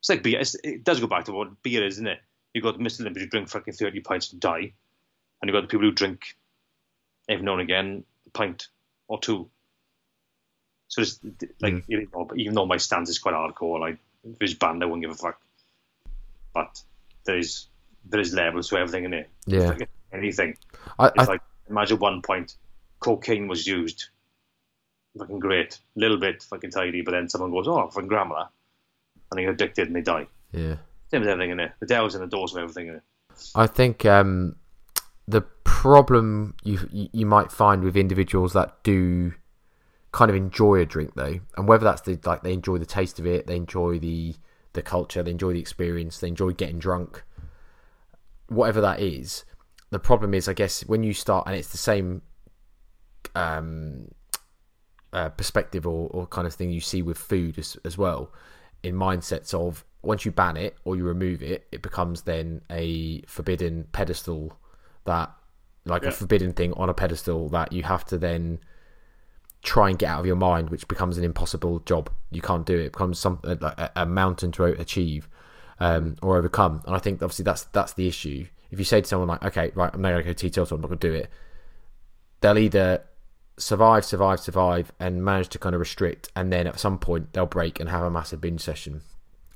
It's 0.00 0.08
like 0.08 0.22
beer. 0.22 0.38
It's, 0.38 0.54
it 0.62 0.84
does 0.84 1.00
go 1.00 1.08
back 1.08 1.24
to 1.24 1.32
what 1.32 1.62
beer 1.62 1.84
is, 1.84 1.94
isn't 1.94 2.06
it? 2.06 2.20
You've 2.54 2.64
got 2.64 2.78
the 2.78 2.84
Mr. 2.84 3.00
Olympians 3.00 3.24
who 3.24 3.30
drink 3.30 3.48
fucking 3.48 3.74
30 3.74 4.00
pints 4.00 4.32
and 4.32 4.40
die, 4.40 4.72
and 5.40 5.48
you've 5.48 5.52
got 5.52 5.62
the 5.62 5.66
people 5.66 5.86
who 5.86 5.92
drink 5.92 6.36
every 7.28 7.44
now 7.44 7.54
and 7.54 7.62
again 7.62 8.04
a 8.26 8.30
pint 8.30 8.68
or 9.08 9.18
two. 9.18 9.50
So 10.88 11.02
it's 11.02 11.20
like, 11.60 11.74
mm. 11.74 11.82
even, 11.88 12.08
though, 12.12 12.30
even 12.36 12.54
though 12.54 12.66
my 12.66 12.78
stance 12.78 13.10
is 13.10 13.18
quite 13.18 13.34
hardcore, 13.34 13.80
like 13.80 13.98
if 14.24 14.36
it's 14.40 14.54
banned, 14.54 14.82
I 14.82 14.86
wouldn't 14.86 15.02
give 15.02 15.10
a 15.10 15.14
fuck. 15.14 15.40
But 16.54 16.80
there 17.24 17.38
is 17.38 17.66
there 18.08 18.20
is 18.20 18.32
levels 18.32 18.68
to 18.70 18.78
everything 18.78 19.04
in 19.04 19.14
it. 19.14 19.28
Yeah. 19.46 19.70
Like 19.70 19.90
anything. 20.12 20.56
I, 20.98 21.06
I 21.06 21.12
It's 21.16 21.28
like 21.28 21.42
imagine 21.68 21.98
one 21.98 22.22
point 22.22 22.54
cocaine 23.00 23.48
was 23.48 23.66
used, 23.66 24.08
fucking 25.18 25.38
great, 25.38 25.80
a 25.96 26.00
little 26.00 26.18
bit 26.18 26.42
fucking 26.42 26.70
tidy, 26.70 27.02
but 27.02 27.12
then 27.12 27.28
someone 27.28 27.50
goes, 27.50 27.68
oh, 27.68 27.88
fucking 27.88 28.08
grandma, 28.08 28.46
and 29.30 29.38
they 29.38 29.42
get 29.42 29.54
addicted 29.54 29.88
and 29.88 29.96
they 29.96 30.02
die. 30.02 30.26
yeah. 30.52 30.76
Same 31.10 31.22
as 31.22 31.28
everything 31.28 31.52
in 31.52 31.60
it. 31.60 31.72
The 31.80 31.86
devil's 31.86 32.14
in 32.14 32.20
the 32.20 32.26
doors 32.26 32.54
of 32.54 32.62
everything 32.62 32.88
in 32.88 32.96
it. 32.96 33.02
I 33.54 33.66
think 33.66 34.04
um, 34.04 34.56
the 35.26 35.40
problem 35.64 36.54
you 36.64 36.86
you 36.90 37.08
you 37.12 37.26
might 37.26 37.50
find 37.50 37.82
with 37.82 37.96
individuals 37.96 38.52
that 38.52 38.82
do 38.82 39.32
kind 40.12 40.30
of 40.30 40.36
enjoy 40.36 40.80
a 40.80 40.86
drink 40.86 41.12
though, 41.14 41.40
and 41.56 41.68
whether 41.68 41.84
that's 41.84 42.02
the 42.02 42.18
like 42.24 42.42
they 42.42 42.52
enjoy 42.52 42.78
the 42.78 42.86
taste 42.86 43.18
of 43.18 43.26
it, 43.26 43.46
they 43.46 43.56
enjoy 43.56 43.98
the 43.98 44.34
the 44.74 44.82
culture, 44.82 45.22
they 45.22 45.30
enjoy 45.30 45.52
the 45.52 45.60
experience, 45.60 46.18
they 46.18 46.28
enjoy 46.28 46.52
getting 46.52 46.78
drunk, 46.78 47.22
whatever 48.48 48.80
that 48.80 49.00
is. 49.00 49.44
The 49.90 49.98
problem 49.98 50.34
is, 50.34 50.48
I 50.48 50.52
guess, 50.52 50.82
when 50.82 51.02
you 51.02 51.14
start, 51.14 51.46
and 51.46 51.56
it's 51.56 51.68
the 51.68 51.78
same 51.78 52.20
um, 53.34 54.08
uh, 55.12 55.28
perspective 55.30 55.86
or, 55.86 56.08
or 56.10 56.26
kind 56.26 56.46
of 56.46 56.54
thing 56.54 56.70
you 56.70 56.80
see 56.80 57.02
with 57.02 57.16
food 57.18 57.58
as, 57.58 57.76
as 57.84 57.96
well 57.96 58.30
in 58.82 58.94
mindsets 58.94 59.54
of 59.54 59.84
once 60.02 60.24
you 60.24 60.30
ban 60.30 60.56
it 60.56 60.76
or 60.84 60.96
you 60.96 61.02
remove 61.04 61.42
it 61.42 61.66
it 61.72 61.82
becomes 61.82 62.22
then 62.22 62.60
a 62.70 63.20
forbidden 63.22 63.84
pedestal 63.92 64.56
that 65.04 65.32
like 65.84 66.02
Yeah. 66.02 66.08
a 66.08 66.12
forbidden 66.12 66.52
thing 66.52 66.72
on 66.74 66.88
a 66.88 66.94
pedestal 66.94 67.48
that 67.48 67.72
you 67.72 67.82
have 67.84 68.04
to 68.06 68.18
then 68.18 68.58
try 69.62 69.88
and 69.88 69.98
get 69.98 70.08
out 70.10 70.20
of 70.20 70.26
your 70.26 70.36
mind 70.36 70.70
which 70.70 70.86
becomes 70.86 71.18
an 71.18 71.24
impossible 71.24 71.80
job. 71.80 72.10
You 72.30 72.40
can't 72.40 72.64
do 72.64 72.78
it, 72.78 72.84
it 72.86 72.92
becomes 72.92 73.18
something 73.18 73.58
like 73.60 73.78
a, 73.78 73.90
a 73.96 74.06
mountain 74.06 74.52
to 74.52 74.64
achieve 74.64 75.28
um, 75.80 76.16
or 76.22 76.36
overcome. 76.36 76.82
And 76.86 76.94
i 76.94 76.98
think 76.98 77.22
obviously 77.22 77.44
that's 77.44 77.64
that's 77.64 77.94
the 77.94 78.06
issue. 78.06 78.46
If 78.70 78.78
you 78.78 78.84
say 78.84 79.00
to 79.00 79.06
someone 79.08 79.28
like 79.28 79.42
okay 79.44 79.72
right 79.74 79.90
i'm 79.94 80.02
not 80.02 80.10
going 80.10 80.22
to 80.22 80.28
go 80.28 80.32
teetotal 80.34 80.66
so 80.66 80.74
i'm 80.76 80.82
not 80.82 80.88
going 80.88 80.98
to 80.98 81.08
do 81.08 81.14
it 81.14 81.30
they'll 82.40 82.58
either 82.58 83.02
survive, 83.58 84.04
survive, 84.04 84.40
survive, 84.40 84.92
and 84.98 85.24
manage 85.24 85.48
to 85.50 85.58
kind 85.58 85.74
of 85.74 85.80
restrict, 85.80 86.30
and 86.34 86.52
then 86.52 86.66
at 86.66 86.80
some 86.80 86.98
point 86.98 87.32
they'll 87.32 87.46
break 87.46 87.80
and 87.80 87.88
have 87.88 88.04
a 88.04 88.10
massive 88.10 88.40
binge 88.40 88.60
session. 88.60 89.02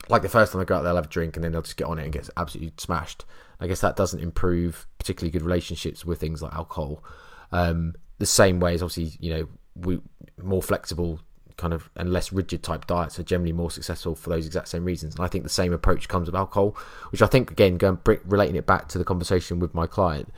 Like 0.08 0.22
the 0.22 0.28
first 0.28 0.52
time 0.52 0.60
they 0.60 0.64
go 0.66 0.76
out, 0.76 0.82
they'll 0.82 0.96
have 0.96 1.06
a 1.06 1.08
drink, 1.08 1.36
and 1.36 1.44
then 1.44 1.52
they'll 1.52 1.62
just 1.62 1.76
get 1.76 1.86
on 1.86 1.98
it 1.98 2.04
and 2.04 2.12
get 2.12 2.28
absolutely 2.36 2.72
smashed. 2.76 3.24
I 3.60 3.66
guess 3.66 3.80
that 3.80 3.96
doesn't 3.96 4.20
improve 4.20 4.86
particularly 4.98 5.30
good 5.30 5.42
relationships 5.42 6.04
with 6.04 6.18
things 6.18 6.42
like 6.42 6.52
alcohol. 6.52 7.04
Um, 7.52 7.94
the 8.18 8.26
same 8.26 8.60
way 8.60 8.74
as 8.74 8.82
obviously, 8.82 9.16
you 9.20 9.32
know, 9.32 9.48
we 9.76 10.00
more 10.42 10.62
flexible 10.62 11.20
kind 11.56 11.72
of 11.72 11.90
and 11.96 12.12
less 12.12 12.32
rigid 12.32 12.62
type 12.62 12.86
diets 12.86 13.18
are 13.18 13.22
generally 13.22 13.52
more 13.52 13.70
successful 13.70 14.14
for 14.14 14.30
those 14.30 14.46
exact 14.46 14.68
same 14.68 14.84
reasons. 14.84 15.14
And 15.14 15.24
I 15.24 15.28
think 15.28 15.44
the 15.44 15.50
same 15.50 15.72
approach 15.72 16.08
comes 16.08 16.26
with 16.26 16.34
alcohol, 16.34 16.76
which 17.10 17.22
I 17.22 17.26
think 17.26 17.50
again 17.50 17.76
going 17.76 17.98
relating 18.24 18.56
it 18.56 18.66
back 18.66 18.88
to 18.88 18.98
the 18.98 19.04
conversation 19.04 19.58
with 19.60 19.74
my 19.74 19.86
client. 19.86 20.32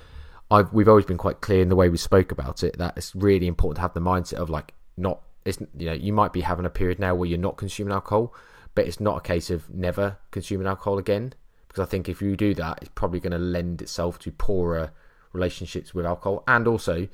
I've 0.51 0.73
we've 0.73 0.89
always 0.89 1.07
been 1.07 1.19
quite 1.19 1.41
clear 1.41 1.63
in 1.63 1.69
the 1.69 1.77
way 1.77 1.89
we 1.89 1.97
spoke 1.97 2.31
about 2.31 2.63
it 2.63 2.79
that 2.79 2.97
it's 2.97 3.15
really 3.15 3.47
important 3.47 3.77
to 3.77 3.83
have 3.83 3.95
the 3.95 4.01
mindset 4.01 4.35
of 4.35 4.51
like 4.51 4.75
not 4.97 5.23
it's 5.45 5.59
you 5.77 5.87
know 5.87 5.93
you 5.93 6.13
might 6.13 6.33
be 6.33 6.43
having 6.43 6.67
a 6.67 6.71
period 6.71 6.99
now 6.99 7.15
where 7.15 7.29
you're 7.29 7.39
not 7.39 7.57
consuming 7.57 7.93
alcohol, 7.93 8.35
but 8.75 8.87
it's 8.87 9.01
not 9.01 9.19
a 9.19 9.21
case 9.21 9.51
of 9.51 9.69
never 9.71 10.19
consuming 10.31 10.67
alcohol 10.67 10.99
again 10.99 11.35
because 11.75 11.89
I 11.89 11.91
think 11.91 12.09
if 12.09 12.23
you 12.23 12.37
do 12.37 12.55
that, 12.55 12.79
it's 12.81 12.91
probably 12.95 13.19
going 13.19 13.33
to 13.33 13.39
lend 13.39 13.83
itself 13.83 14.21
to 14.21 14.31
poorer 14.31 14.93
relationships 15.33 15.93
with 15.93 16.07
alcohol. 16.07 16.45
And 16.47 16.69
also, 16.69 17.09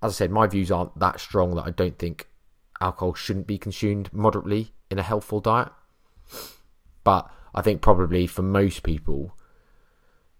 as 0.00 0.12
I 0.12 0.14
said, 0.14 0.30
my 0.30 0.46
views 0.46 0.70
aren't 0.70 0.96
that 1.00 1.18
strong 1.18 1.56
that 1.56 1.66
I 1.66 1.70
don't 1.70 1.98
think 1.98 2.28
alcohol 2.80 3.14
shouldn't 3.14 3.48
be 3.48 3.58
consumed 3.58 4.12
moderately 4.12 4.72
in 4.92 5.00
a 5.00 5.02
healthful 5.02 5.40
diet. 5.40 5.72
But 7.02 7.28
I 7.52 7.62
think 7.62 7.80
probably 7.80 8.28
for 8.28 8.42
most 8.42 8.84
people, 8.84 9.36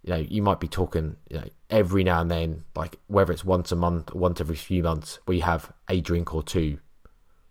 you 0.06 0.12
know, 0.12 0.18
you 0.18 0.40
might 0.40 0.60
be 0.60 0.68
talking, 0.68 1.16
you 1.28 1.38
know, 1.38 1.44
every 1.68 2.04
now 2.04 2.20
and 2.20 2.30
then, 2.30 2.64
like 2.74 2.96
whether 3.08 3.32
it's 3.32 3.44
once 3.44 3.72
a 3.72 3.76
month, 3.76 4.14
once 4.14 4.40
every 4.40 4.56
few 4.56 4.82
months, 4.82 5.18
you 5.28 5.42
have 5.42 5.72
a 5.88 6.00
drink 6.00 6.34
or 6.34 6.42
two. 6.42 6.78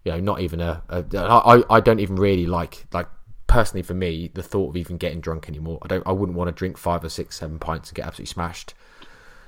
You 0.06 0.14
know, 0.14 0.20
not 0.22 0.40
even 0.40 0.62
a. 0.62 0.82
a 0.90 1.04
I, 1.14 1.64
I 1.70 1.80
don't 1.82 2.00
even 2.00 2.16
really 2.16 2.46
like 2.46 2.86
like 2.94 3.08
personally 3.48 3.84
for 3.84 3.94
me 3.94 4.32
the 4.34 4.42
thought 4.42 4.70
of 4.70 4.78
even 4.78 4.98
getting 4.98 5.20
drunk 5.20 5.50
anymore. 5.50 5.80
I 5.82 5.88
don't. 5.88 6.08
I 6.08 6.14
wouldn't 6.14 6.38
want 6.38 6.48
to 6.48 6.54
drink 6.54 6.78
five 6.78 7.04
or 7.04 7.10
six, 7.10 7.38
seven 7.40 7.60
pints 7.60 7.90
and 7.90 7.96
get 7.96 8.06
absolutely 8.06 8.32
smashed 8.32 8.74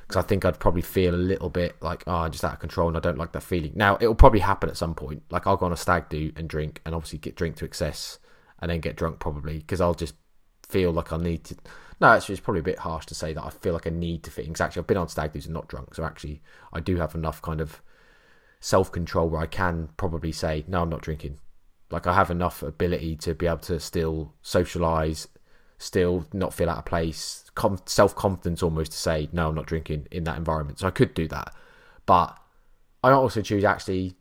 because 0.08 0.24
I 0.24 0.28
think 0.28 0.46
I'd 0.46 0.60
probably 0.60 0.82
feel 0.82 1.14
a 1.14 1.18
little 1.18 1.50
bit 1.50 1.76
like 1.82 2.04
oh 2.08 2.16
I'm 2.16 2.32
just 2.32 2.44
out 2.44 2.54
of 2.54 2.60
control 2.60 2.88
and 2.88 2.98
I 2.98 3.00
don't 3.00 3.18
like 3.18 3.32
that 3.34 3.44
feeling. 3.44 3.72
Now 3.76 3.98
it'll 4.02 4.16
probably 4.16 4.40
happen 4.40 4.70
at 4.70 4.78
some 4.78 4.96
point. 4.96 5.24
Like 5.30 5.48
I'll 5.48 5.58
go 5.58 5.66
on 5.66 5.74
a 5.74 5.78
stag 5.78 6.10
do 6.10 6.32
and 6.36 6.50
drink 6.50 6.82
and 6.86 6.96
obviously 6.96 7.20
get 7.20 7.36
drink 7.36 7.56
to 7.58 7.66
excess 7.66 8.20
and 8.60 8.72
then 8.72 8.80
get 8.80 8.96
drunk 8.96 9.20
probably 9.20 9.60
because 9.60 9.80
I'll 9.82 9.94
just 9.94 10.16
feel 10.68 10.92
like 10.92 11.14
I 11.14 11.18
need 11.18 11.44
to. 11.46 11.56
No, 12.00 12.08
actually, 12.10 12.34
it's 12.34 12.42
probably 12.42 12.60
a 12.60 12.64
bit 12.64 12.80
harsh 12.80 13.06
to 13.08 13.16
say 13.16 13.34
that 13.34 13.44
I 13.44 13.50
feel 13.50 13.74
like 13.74 13.88
I 13.88 13.92
need 13.92 14.24
to 14.24 14.32
fit. 14.32 14.46
Exactly, 14.48 14.80
I've 14.80 14.88
been 14.88 14.98
on 14.98 15.08
stag 15.10 15.34
do's 15.34 15.46
and 15.46 15.54
not 15.54 15.68
drunk, 15.68 15.96
so 15.96 16.04
actually, 16.04 16.42
I 16.72 16.80
do 16.80 16.98
have 16.98 17.16
enough 17.16 17.42
kind 17.42 17.60
of 17.60 17.82
self 18.60 18.92
control 18.92 19.30
where 19.30 19.42
I 19.42 19.48
can 19.48 19.90
probably 19.98 20.32
say 20.32 20.64
no, 20.68 20.84
I'm 20.84 20.90
not 20.90 21.02
drinking. 21.02 21.40
Like 21.90 22.06
I 22.06 22.14
have 22.14 22.30
enough 22.30 22.62
ability 22.62 23.16
to 23.18 23.34
be 23.34 23.48
able 23.48 23.60
to 23.60 23.80
still 23.80 24.34
socialize, 24.42 25.28
still 25.80 26.28
not 26.34 26.54
feel 26.54 26.70
out 26.70 26.80
of 26.80 26.86
place, 26.86 27.50
com- 27.56 27.80
self 27.86 28.16
confidence 28.16 28.62
almost 28.62 28.92
to 28.92 28.98
say 28.98 29.30
no, 29.32 29.50
I'm 29.50 29.56
not 29.56 29.66
drinking 29.66 30.08
in 30.12 30.24
that 30.26 30.38
environment. 30.38 30.80
So 30.80 30.88
I 30.88 30.92
could 30.92 31.14
do 31.16 31.28
that, 31.30 31.54
but 32.06 32.38
I 33.04 33.12
also 33.12 33.42
choose 33.42 33.64
actually, 33.64 34.14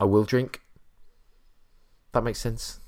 I 0.00 0.04
will 0.04 0.24
drink. 0.24 0.62
That 2.12 2.24
makes 2.24 2.40
sense. 2.40 2.80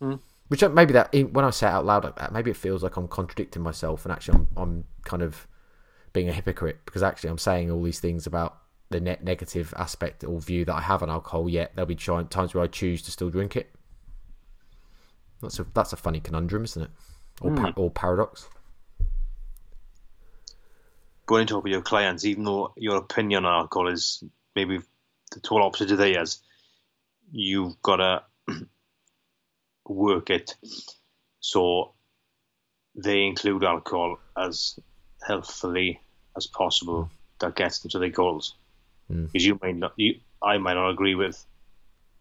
Mm. 0.00 0.20
Which 0.52 0.62
uh, 0.62 0.68
maybe 0.68 0.92
that 0.92 1.14
when 1.32 1.46
I 1.46 1.48
say 1.50 1.66
it 1.66 1.70
out 1.70 1.86
loud 1.86 2.04
like 2.04 2.16
that, 2.16 2.30
maybe 2.30 2.50
it 2.50 2.58
feels 2.58 2.82
like 2.82 2.98
I'm 2.98 3.08
contradicting 3.08 3.62
myself, 3.62 4.04
and 4.04 4.12
actually 4.12 4.34
I'm, 4.34 4.48
I'm 4.54 4.84
kind 5.02 5.22
of 5.22 5.48
being 6.12 6.28
a 6.28 6.32
hypocrite 6.34 6.80
because 6.84 7.02
actually 7.02 7.30
I'm 7.30 7.38
saying 7.38 7.70
all 7.70 7.82
these 7.82 8.00
things 8.00 8.26
about 8.26 8.58
the 8.90 9.00
net 9.00 9.24
negative 9.24 9.72
aspect 9.78 10.24
or 10.24 10.38
view 10.42 10.66
that 10.66 10.74
I 10.74 10.82
have 10.82 11.02
on 11.02 11.08
alcohol. 11.08 11.48
Yet 11.48 11.72
there'll 11.74 11.86
be 11.86 11.94
times 11.94 12.52
where 12.52 12.62
I 12.62 12.66
choose 12.66 13.00
to 13.00 13.10
still 13.10 13.30
drink 13.30 13.56
it. 13.56 13.74
That's 15.40 15.58
a 15.58 15.64
that's 15.72 15.94
a 15.94 15.96
funny 15.96 16.20
conundrum, 16.20 16.64
isn't 16.64 16.82
it? 16.82 16.90
Or, 17.40 17.50
Mm. 17.52 17.56
pa- 17.56 17.80
or 17.80 17.90
paradox. 17.90 18.46
Going 21.24 21.40
into 21.40 21.56
it 21.56 21.64
with 21.64 21.72
your 21.72 21.80
clients, 21.80 22.26
even 22.26 22.44
though 22.44 22.74
your 22.76 22.98
opinion 22.98 23.46
on 23.46 23.54
alcohol 23.54 23.88
is 23.88 24.22
maybe 24.54 24.80
the 25.30 25.40
total 25.40 25.66
opposite 25.66 25.92
of 25.92 25.96
theirs, 25.96 26.42
you've 27.30 27.80
got 27.80 27.96
to 27.96 28.22
work 29.86 30.30
it 30.30 30.54
so 31.40 31.92
they 32.94 33.24
include 33.24 33.64
alcohol 33.64 34.18
as 34.36 34.78
healthfully 35.26 36.00
as 36.36 36.46
possible 36.46 37.10
that 37.40 37.56
gets 37.56 37.80
them 37.80 37.90
to 37.90 37.98
their 37.98 38.10
goals. 38.10 38.54
Mm. 39.10 39.30
Because 39.30 39.44
you 39.44 39.58
might 39.60 39.76
not, 39.76 39.92
you, 39.96 40.20
I 40.42 40.58
might 40.58 40.74
not 40.74 40.90
agree 40.90 41.14
with, 41.14 41.44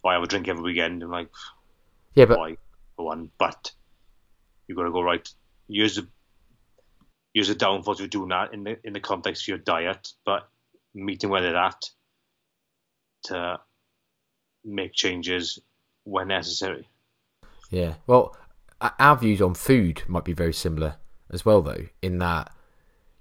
why 0.01 0.11
I 0.11 0.13
have 0.15 0.23
a 0.23 0.27
drink 0.27 0.47
every 0.47 0.63
weekend? 0.63 1.03
I'm 1.03 1.11
like, 1.11 1.29
Yeah, 2.15 2.25
but 2.25 2.39
why 2.39 2.57
for 2.95 3.05
one, 3.05 3.29
but 3.37 3.71
you've 4.67 4.77
got 4.77 4.85
to 4.85 4.91
go 4.91 5.01
right. 5.01 5.27
Here's 5.69 5.95
the 5.95 6.07
here's 7.33 7.47
the 7.47 7.55
downfalls 7.55 8.01
of 8.01 8.09
doing 8.09 8.29
that 8.29 8.53
in 8.53 8.63
the 8.63 8.77
in 8.83 8.93
the 8.93 8.99
context 8.99 9.43
of 9.43 9.47
your 9.47 9.57
diet, 9.59 10.09
but 10.25 10.49
meeting 10.93 11.29
where 11.29 11.41
they're 11.41 11.55
at 11.55 11.89
to 13.25 13.59
make 14.65 14.93
changes 14.93 15.59
when 16.03 16.27
necessary. 16.29 16.87
Yeah. 17.71 17.95
Well, 18.05 18.35
our 18.99 19.17
views 19.17 19.41
on 19.41 19.55
food 19.55 20.03
might 20.07 20.25
be 20.25 20.33
very 20.33 20.53
similar 20.53 20.95
as 21.31 21.45
well, 21.45 21.61
though, 21.61 21.85
in 22.01 22.19
that 22.19 22.51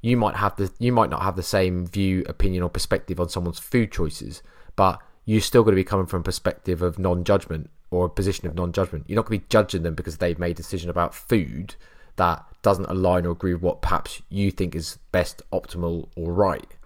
you 0.03 0.17
might 0.17 0.37
have 0.37 0.57
the 0.57 0.71
you 0.79 0.93
might 0.93 1.11
not 1.11 1.23
have 1.23 1.37
the 1.37 1.43
same 1.43 1.87
view, 1.87 2.25
opinion, 2.29 2.63
or 2.63 2.69
perspective 2.69 3.19
on 3.21 3.29
someone's 3.29 3.59
food 3.59 3.93
choices, 3.93 4.43
but 4.77 5.01
you're 5.25 5.41
still 5.41 5.63
going 5.63 5.73
to 5.73 5.81
be 5.81 5.85
coming 5.85 6.07
from 6.07 6.21
a 6.21 6.25
perspective 6.25 6.83
of 6.83 6.99
non-judgment 6.99 7.71
or 7.91 8.07
a 8.07 8.11
position 8.11 8.47
of 8.49 8.55
non-judgment. 8.55 9.05
You're 9.07 9.17
not 9.17 9.27
going 9.27 9.39
to 9.39 9.45
be 9.45 9.49
judging 9.49 9.83
them 9.83 9.95
because 9.95 10.17
they've 10.17 10.39
made 10.39 10.53
a 10.53 10.55
decision 10.63 10.91
about 10.91 11.15
food 11.15 11.75
that 12.17 12.45
doesn't 12.63 12.87
align 12.87 13.27
or 13.27 13.31
agree 13.33 13.53
with 13.55 13.63
what 13.63 13.83
perhaps 13.83 14.23
you 14.29 14.51
think 14.51 14.75
is 14.75 14.99
best, 15.13 15.43
optimal, 15.53 16.09
or 16.17 16.33
right. 16.33 16.77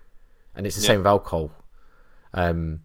And 0.54 0.66
it's 0.66 0.76
the 0.76 0.82
Yeah. 0.82 0.88
same 0.88 0.98
with 0.98 1.06
alcohol. 1.06 1.52
Um, 2.32 2.80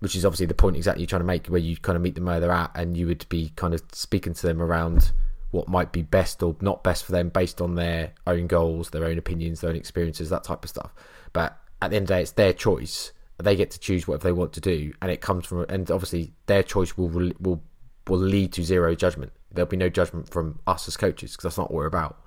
which 0.00 0.14
is 0.14 0.24
obviously 0.24 0.46
the 0.46 0.54
point 0.54 0.76
exactly 0.76 1.02
you're 1.02 1.08
trying 1.08 1.20
to 1.20 1.26
make, 1.26 1.46
where 1.46 1.60
you 1.60 1.76
kind 1.76 1.96
of 1.96 2.02
meet 2.02 2.14
them 2.14 2.26
where 2.26 2.40
they're 2.40 2.50
at, 2.50 2.70
and 2.74 2.96
you 2.96 3.06
would 3.06 3.26
be 3.28 3.52
kind 3.56 3.74
of 3.74 3.82
speaking 3.92 4.34
to 4.34 4.46
them 4.46 4.60
around 4.60 5.12
what 5.50 5.68
might 5.68 5.92
be 5.92 6.02
best 6.02 6.42
or 6.42 6.56
not 6.60 6.84
best 6.84 7.04
for 7.04 7.12
them 7.12 7.28
based 7.28 7.60
on 7.60 7.76
their 7.76 8.12
own 8.26 8.46
goals, 8.46 8.90
their 8.90 9.04
own 9.04 9.16
opinions, 9.16 9.60
their 9.60 9.70
own 9.70 9.76
experiences, 9.76 10.28
that 10.28 10.44
type 10.44 10.64
of 10.64 10.70
stuff. 10.70 10.92
But 11.32 11.58
at 11.80 11.90
the 11.90 11.96
end 11.96 12.04
of 12.04 12.08
the 12.08 12.14
day, 12.14 12.22
it's 12.22 12.32
their 12.32 12.52
choice. 12.52 13.12
They 13.38 13.56
get 13.56 13.70
to 13.72 13.78
choose 13.78 14.06
whatever 14.06 14.28
they 14.28 14.32
want 14.32 14.52
to 14.54 14.60
do, 14.60 14.92
and 15.00 15.10
it 15.10 15.20
comes 15.20 15.46
from, 15.46 15.66
and 15.68 15.90
obviously 15.90 16.32
their 16.46 16.62
choice 16.62 16.96
will 16.96 17.08
will 17.08 17.62
will, 18.06 18.18
lead 18.18 18.52
to 18.54 18.62
zero 18.62 18.94
judgment. 18.94 19.32
There'll 19.50 19.68
be 19.68 19.76
no 19.76 19.88
judgment 19.88 20.30
from 20.30 20.60
us 20.66 20.88
as 20.88 20.96
coaches 20.96 21.32
because 21.32 21.42
that's 21.42 21.58
not 21.58 21.70
what 21.70 21.76
we're 21.76 21.86
about. 21.86 22.18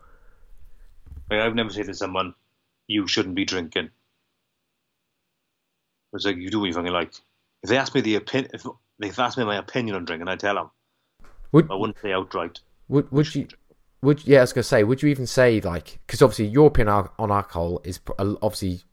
I've 1.32 1.55
never 1.55 1.70
said 1.70 1.86
to 1.86 1.93
someone, 1.93 2.36
"You 2.88 3.07
shouldn't 3.07 3.36
be 3.36 3.45
drinking." 3.45 3.89
It's 6.13 6.26
like 6.26 6.38
you 6.38 6.49
do 6.49 6.59
what 6.59 6.65
you 6.65 6.74
fucking 6.74 6.91
like. 6.91 7.13
If 7.64 7.70
they 7.70 7.78
ask 7.78 7.93
me 7.93 8.01
the 8.01 8.16
opinion, 8.16 8.51
if 8.53 8.64
they 8.99 9.10
ask 9.22 9.38
me 9.38 9.45
my 9.45 9.57
opinion 9.57 9.95
on 9.95 10.05
drinking, 10.05 10.28
I 10.28 10.36
tell 10.36 10.55
them. 10.55 10.72
Would 11.51 11.72
I 11.72 11.76
wouldn't 11.76 11.97
say 12.01 12.14
outright. 12.14 12.60
would 12.88 13.12
would 13.12 13.34
you 13.36 13.47
would 14.01 14.26
yeah, 14.26 14.39
I 14.39 14.41
was 14.41 14.53
gonna 14.53 14.64
say, 14.64 14.84
would 14.84 15.01
you 15.01 15.10
even 15.10 15.28
say 15.28 15.60
like 15.62 15.99
because 16.05 16.22
obviously 16.22 16.45
your 16.45 16.68
opinion 16.68 17.07
on 17.18 17.32
alcohol 17.32 17.82
is 17.84 17.99
obviously 18.18 18.84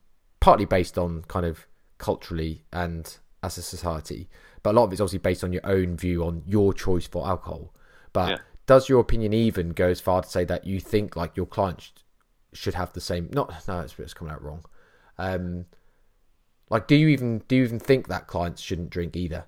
partly 0.41 0.65
based 0.65 0.97
on 0.99 1.23
kind 1.29 1.47
of 1.47 1.67
culturally 1.99 2.65
and 2.73 3.19
as 3.43 3.59
a 3.59 3.63
society, 3.63 4.29
but 4.63 4.71
a 4.71 4.75
lot 4.75 4.85
of 4.85 4.93
it's 4.93 5.01
obviously 5.01 5.19
based 5.19 5.45
on 5.45 5.53
your 5.53 5.65
own 5.65 5.97
view 5.97 6.25
on 6.25 6.43
your 6.47 6.73
choice 6.73 7.07
for 7.07 7.27
alcohol. 7.27 7.73
But 8.13 8.29
Yeah. 8.31 8.39
does 8.67 8.89
your 8.89 9.01
opinion 9.01 9.33
even 9.33 9.71
go 9.71 9.89
as 9.89 10.01
far 10.01 10.23
to 10.23 10.29
say 10.29 10.45
that 10.45 10.67
you 10.67 10.81
think 10.81 11.15
like 11.15 11.37
your 11.37 11.47
client 11.47 11.83
sh- 11.83 11.91
should 12.53 12.75
have 12.75 12.93
the 12.93 13.01
same? 13.01 13.29
Not 13.33 13.69
no, 13.69 13.81
it's, 13.81 13.99
it's 13.99 14.15
coming 14.15 14.33
out 14.33 14.43
wrong. 14.43 14.65
Um, 15.19 15.67
like, 16.69 16.89
do 16.89 16.97
you 16.97 17.09
even 17.09 17.43
do 17.49 17.57
you 17.57 17.65
even 17.65 17.79
think 17.79 18.09
that 18.09 18.27
clients 18.27 18.61
shouldn't 18.61 18.91
drink 18.91 19.17
either? 19.17 19.45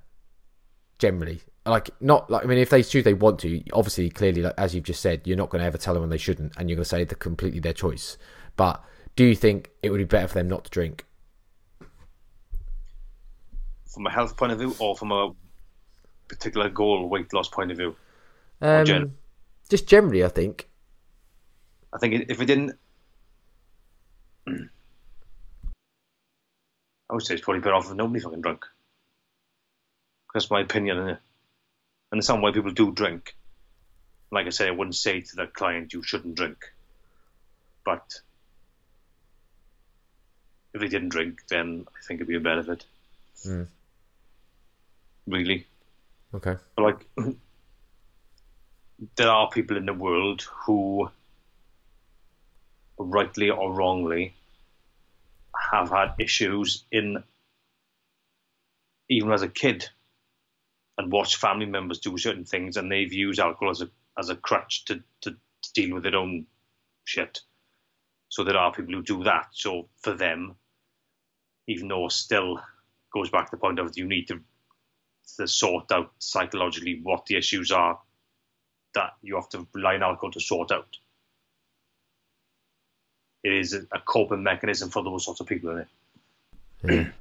Generally, 0.99 1.43
like 1.67 1.91
not 2.01 2.31
like 2.31 2.45
I 2.45 2.47
mean, 2.47 2.59
if 2.59 2.71
they 2.71 2.83
choose 2.83 3.05
they 3.05 3.15
want 3.15 3.41
to, 3.41 3.63
obviously, 3.73 4.11
clearly, 4.11 4.43
like, 4.43 4.55
as 4.57 4.75
you've 4.75 4.85
just 4.85 5.01
said, 5.01 5.23
you're 5.25 5.37
not 5.37 5.51
going 5.51 5.61
to 5.61 5.67
ever 5.67 5.79
tell 5.79 5.95
them 5.95 6.03
when 6.03 6.11
they 6.11 6.19
shouldn't, 6.19 6.53
and 6.57 6.69
you're 6.69 6.77
going 6.77 6.85
to 6.85 6.89
say 6.89 7.05
they're 7.05 7.17
completely 7.17 7.61
their 7.61 7.73
choice. 7.73 8.17
But 8.57 8.83
do 9.17 9.25
you 9.25 9.35
think 9.35 9.71
it 9.83 9.91
would 9.91 9.99
be 9.99 10.05
better 10.05 10.29
for 10.29 10.35
them 10.35 10.49
not 10.49 10.65
to 10.65 10.71
drink? 10.71 11.05
From 13.87 14.07
a 14.07 14.11
health 14.11 14.37
point 14.37 14.53
of 14.53 14.59
view, 14.59 14.75
or 14.79 14.97
from 14.97 15.13
a 15.13 15.33
particular 16.29 16.69
goal, 16.69 17.09
weight 17.09 17.33
loss 17.33 17.49
point 17.49 17.71
of 17.71 17.79
view. 17.79 17.97
Um, 18.61 18.85
gen- 18.85 19.15
just 19.69 19.89
generally, 19.89 20.25
I 20.25 20.29
think. 20.29 20.69
I 21.93 21.99
think 21.99 22.27
if 22.29 22.41
it 22.41 22.47
didn't, 22.47 22.79
I 27.11 27.15
would 27.15 27.23
say 27.23 27.35
it's 27.35 27.45
probably 27.45 27.61
better 27.61 27.75
off 27.75 27.91
if 27.91 27.97
nobody 27.97 28.21
fucking 28.21 28.43
drunk. 28.43 28.65
That's 30.35 30.51
my 30.51 30.61
opinion, 30.61 30.99
innit? 30.99 31.19
And 32.11 32.19
in 32.19 32.23
some 32.23 32.43
way, 32.43 32.53
people 32.53 32.71
do 32.73 32.93
drink. 32.93 33.35
Like 34.31 34.47
I 34.47 34.51
say, 34.51 34.69
I 34.69 34.73
wouldn't 34.73 34.95
say 34.95 35.21
to 35.23 35.37
the 35.37 35.47
client 35.47 35.95
you 35.95 36.03
shouldn't 36.03 36.35
drink, 36.35 36.59
but 37.85 38.05
if 40.75 40.81
they 40.83 40.89
didn't 40.89 41.09
drink, 41.09 41.41
then 41.49 41.87
I 41.89 42.07
think 42.07 42.19
it'd 42.19 42.29
be 42.29 42.37
a 42.37 42.41
benefit. 42.41 42.85
Mm. 43.47 43.69
Really, 45.27 45.67
Okay. 46.35 46.57
but 46.77 46.83
like 46.83 47.07
there 49.17 49.31
are 49.31 49.49
people 49.51 49.77
in 49.77 49.87
the 49.87 49.95
world 49.95 50.43
who 50.65 51.11
rightly 52.99 53.51
or 53.51 53.73
wrongly 53.73 54.35
have 55.71 55.91
had 55.91 56.15
issues 56.19 56.85
in 56.91 57.23
even 59.09 59.33
as 59.33 59.43
a 59.43 59.49
kid 59.49 59.89
and 60.99 61.13
watch 61.13 61.37
family 61.37 61.67
members 61.67 61.99
do 61.99 62.17
certain 62.19 62.45
things 62.45 62.77
and 62.77 62.91
they've 62.91 63.13
used 63.13 63.41
alcohol 63.41 63.71
as 63.71 63.81
a 63.81 63.89
as 64.19 64.31
a 64.31 64.37
crutch 64.37 64.85
to, 64.87 64.97
to, 65.21 65.31
to 65.31 65.73
deal 65.75 65.95
with 65.95 66.03
their 66.03 66.17
own 66.17 66.45
shit. 67.05 67.41
So 68.29 68.45
there 68.45 68.57
are 68.57 68.73
people 68.73 68.95
who 68.95 69.03
do 69.03 69.25
that. 69.25 69.47
So 69.53 69.89
for 70.03 70.13
them, 70.13 70.57
even 71.69 71.89
though 71.89 72.07
it 72.07 72.13
still 72.13 72.61
goes 73.15 73.31
back 73.31 73.47
to 73.47 73.57
the 73.57 73.61
point 73.61 73.79
of 73.79 73.97
you 73.97 74.07
need 74.07 74.29
to 74.29 74.41
to 75.37 75.47
sort 75.47 75.93
out 75.93 76.11
psychologically 76.19 77.01
what 77.03 77.27
the 77.27 77.37
issues 77.37 77.71
are 77.71 77.99
that 78.95 79.13
you 79.23 79.37
have 79.37 79.49
to 79.51 79.67
rely 79.75 79.95
on 79.95 80.03
alcohol 80.03 80.31
to 80.33 80.41
sort 80.41 80.73
out. 80.73 80.97
It 83.43 83.53
is 83.53 83.73
a 83.75 84.01
coping 84.01 84.43
mechanism 84.43 84.91
for 84.91 85.03
those 85.03 85.25
sorts 85.25 85.41
of 85.41 85.47
people, 85.47 85.71
isn't 85.71 85.81
it? 85.81 85.89
Yeah. 86.85 87.09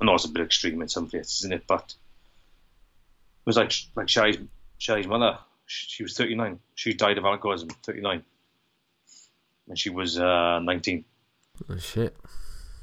I 0.00 0.04
know 0.04 0.14
it's 0.14 0.24
a 0.24 0.28
bit 0.28 0.42
extreme 0.42 0.82
in 0.82 0.88
some 0.88 1.08
places, 1.08 1.40
isn't 1.40 1.52
it? 1.52 1.64
But 1.66 1.94
it 1.94 3.46
was 3.46 3.56
like 3.56 3.72
like 3.94 4.08
Shai's, 4.08 4.36
Shai's 4.78 5.06
mother. 5.06 5.38
She, 5.66 5.86
she 5.88 6.02
was 6.02 6.16
39. 6.16 6.58
She 6.74 6.92
died 6.92 7.18
of 7.18 7.24
alcoholism, 7.24 7.70
39. 7.82 8.22
And 9.68 9.78
she 9.78 9.90
was 9.90 10.18
uh, 10.18 10.60
19. 10.60 11.04
oh, 11.68 11.76
shit. 11.78 12.16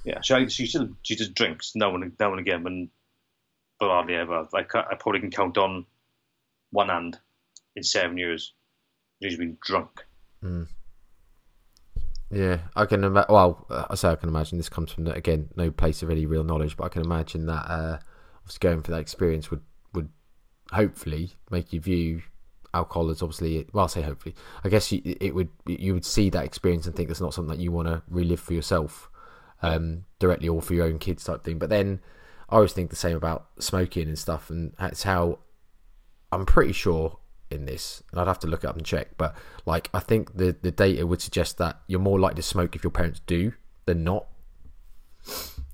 Yeah, 0.04 0.22
she, 0.22 0.50
she 0.50 0.66
still 0.66 0.90
she 1.02 1.16
just 1.16 1.34
drinks 1.34 1.74
now 1.76 1.96
and 1.96 2.12
now 2.20 2.32
and 2.32 2.40
again, 2.40 2.64
but, 2.64 2.74
but 3.80 3.90
hardly 3.90 4.16
ever. 4.16 4.48
Like 4.52 4.76
I 4.76 4.96
probably 5.00 5.22
can 5.22 5.32
count 5.32 5.58
on 5.58 5.86
one 6.72 6.90
hand 6.90 7.20
in 7.76 7.84
seven 7.84 8.18
years. 8.18 8.54
She's 9.22 9.38
been 9.38 9.58
drunk. 9.62 10.06
Yeah, 12.34 12.60
I 12.76 12.86
can 12.86 13.04
imagine. 13.04 13.34
Well, 13.34 13.66
uh, 13.70 13.86
I 13.90 13.96
say 13.96 14.10
I 14.10 14.16
can 14.16 14.30
imagine 14.30 14.58
this 14.58 14.70
comes 14.70 14.92
from 14.92 15.08
again 15.08 15.50
no 15.56 15.70
place 15.70 16.02
of 16.02 16.10
any 16.10 16.26
real 16.26 16.44
knowledge, 16.44 16.76
but 16.76 16.86
I 16.86 16.90
can 16.90 17.04
imagine 17.04 17.46
that 17.46 17.70
uh, 17.70 18.00
going 18.60 18.82
for 18.82 18.92
that 18.92 19.02
experience 19.02 19.52
would 19.52 19.62
would 19.94 20.10
hopefully 20.72 21.34
make 21.52 21.72
you 21.74 21.80
view 21.80 22.24
alcohol 22.74 23.12
as 23.12 23.22
obviously. 23.22 23.68
Well, 23.72 23.86
I 23.86 23.88
say 23.88 24.02
hopefully. 24.02 24.36
I 24.64 24.70
guess 24.70 24.92
you, 24.92 25.02
it 25.06 25.36
would 25.36 25.50
you 25.68 25.94
would 25.94 26.06
see 26.06 26.30
that 26.32 26.44
experience 26.44 26.88
and 26.88 26.96
think 26.96 27.12
it's 27.12 27.22
not 27.22 27.34
something 27.34 27.56
that 27.56 27.62
you 27.62 27.72
want 27.72 27.88
to 27.88 28.02
relive 28.10 28.40
for 28.40 28.54
yourself 28.54 29.12
um, 29.62 30.06
directly 30.18 30.50
or 30.50 30.62
for 30.62 30.74
your 30.74 30.86
own 30.86 30.98
kids 30.98 31.24
type 31.24 31.44
thing. 31.44 31.60
But 31.60 31.70
then 31.70 32.00
I 32.50 32.56
always 32.56 32.74
think 32.74 32.90
the 32.90 32.96
same 32.96 33.16
about 33.16 33.48
smoking 33.60 34.08
and 34.08 34.18
stuff, 34.18 34.50
and 34.50 34.74
that's 34.80 35.04
how 35.04 35.40
I'm 36.32 36.48
pretty 36.48 36.74
sure 36.74 37.20
in 37.54 37.66
this, 37.66 38.04
and 38.12 38.20
I'd 38.20 38.28
have 38.28 38.40
to 38.40 38.48
look 38.48 38.64
it 38.64 38.68
up 38.68 38.76
and 38.76 38.86
check. 38.86 39.10
But 39.18 39.36
like, 39.66 39.90
I 39.94 40.00
think 40.00 40.36
the 40.36 40.56
the 40.62 40.72
data 40.72 41.08
would 41.08 41.22
suggest 41.22 41.58
that 41.60 41.80
you're 41.88 42.00
more 42.00 42.20
likely 42.20 42.38
to 42.38 42.44
smoke 42.44 42.76
if 42.76 42.84
your 42.84 42.92
parents 42.92 43.22
do 43.26 43.54
than 43.86 44.04
not. 44.04 44.28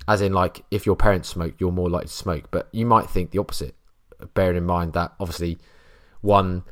As 0.07 0.21
in, 0.21 0.33
like, 0.33 0.65
if 0.71 0.85
your 0.85 0.95
parents 0.95 1.29
smoke, 1.29 1.55
you're 1.59 1.71
more 1.71 1.89
likely 1.89 2.07
to 2.07 2.13
smoke. 2.13 2.49
But 2.49 2.67
you 2.71 2.85
might 2.85 3.09
think 3.09 3.31
the 3.31 3.39
opposite, 3.39 3.75
bearing 4.33 4.57
in 4.57 4.65
mind 4.65 4.93
that 4.93 5.13
obviously, 5.19 5.59
one, 6.21 6.63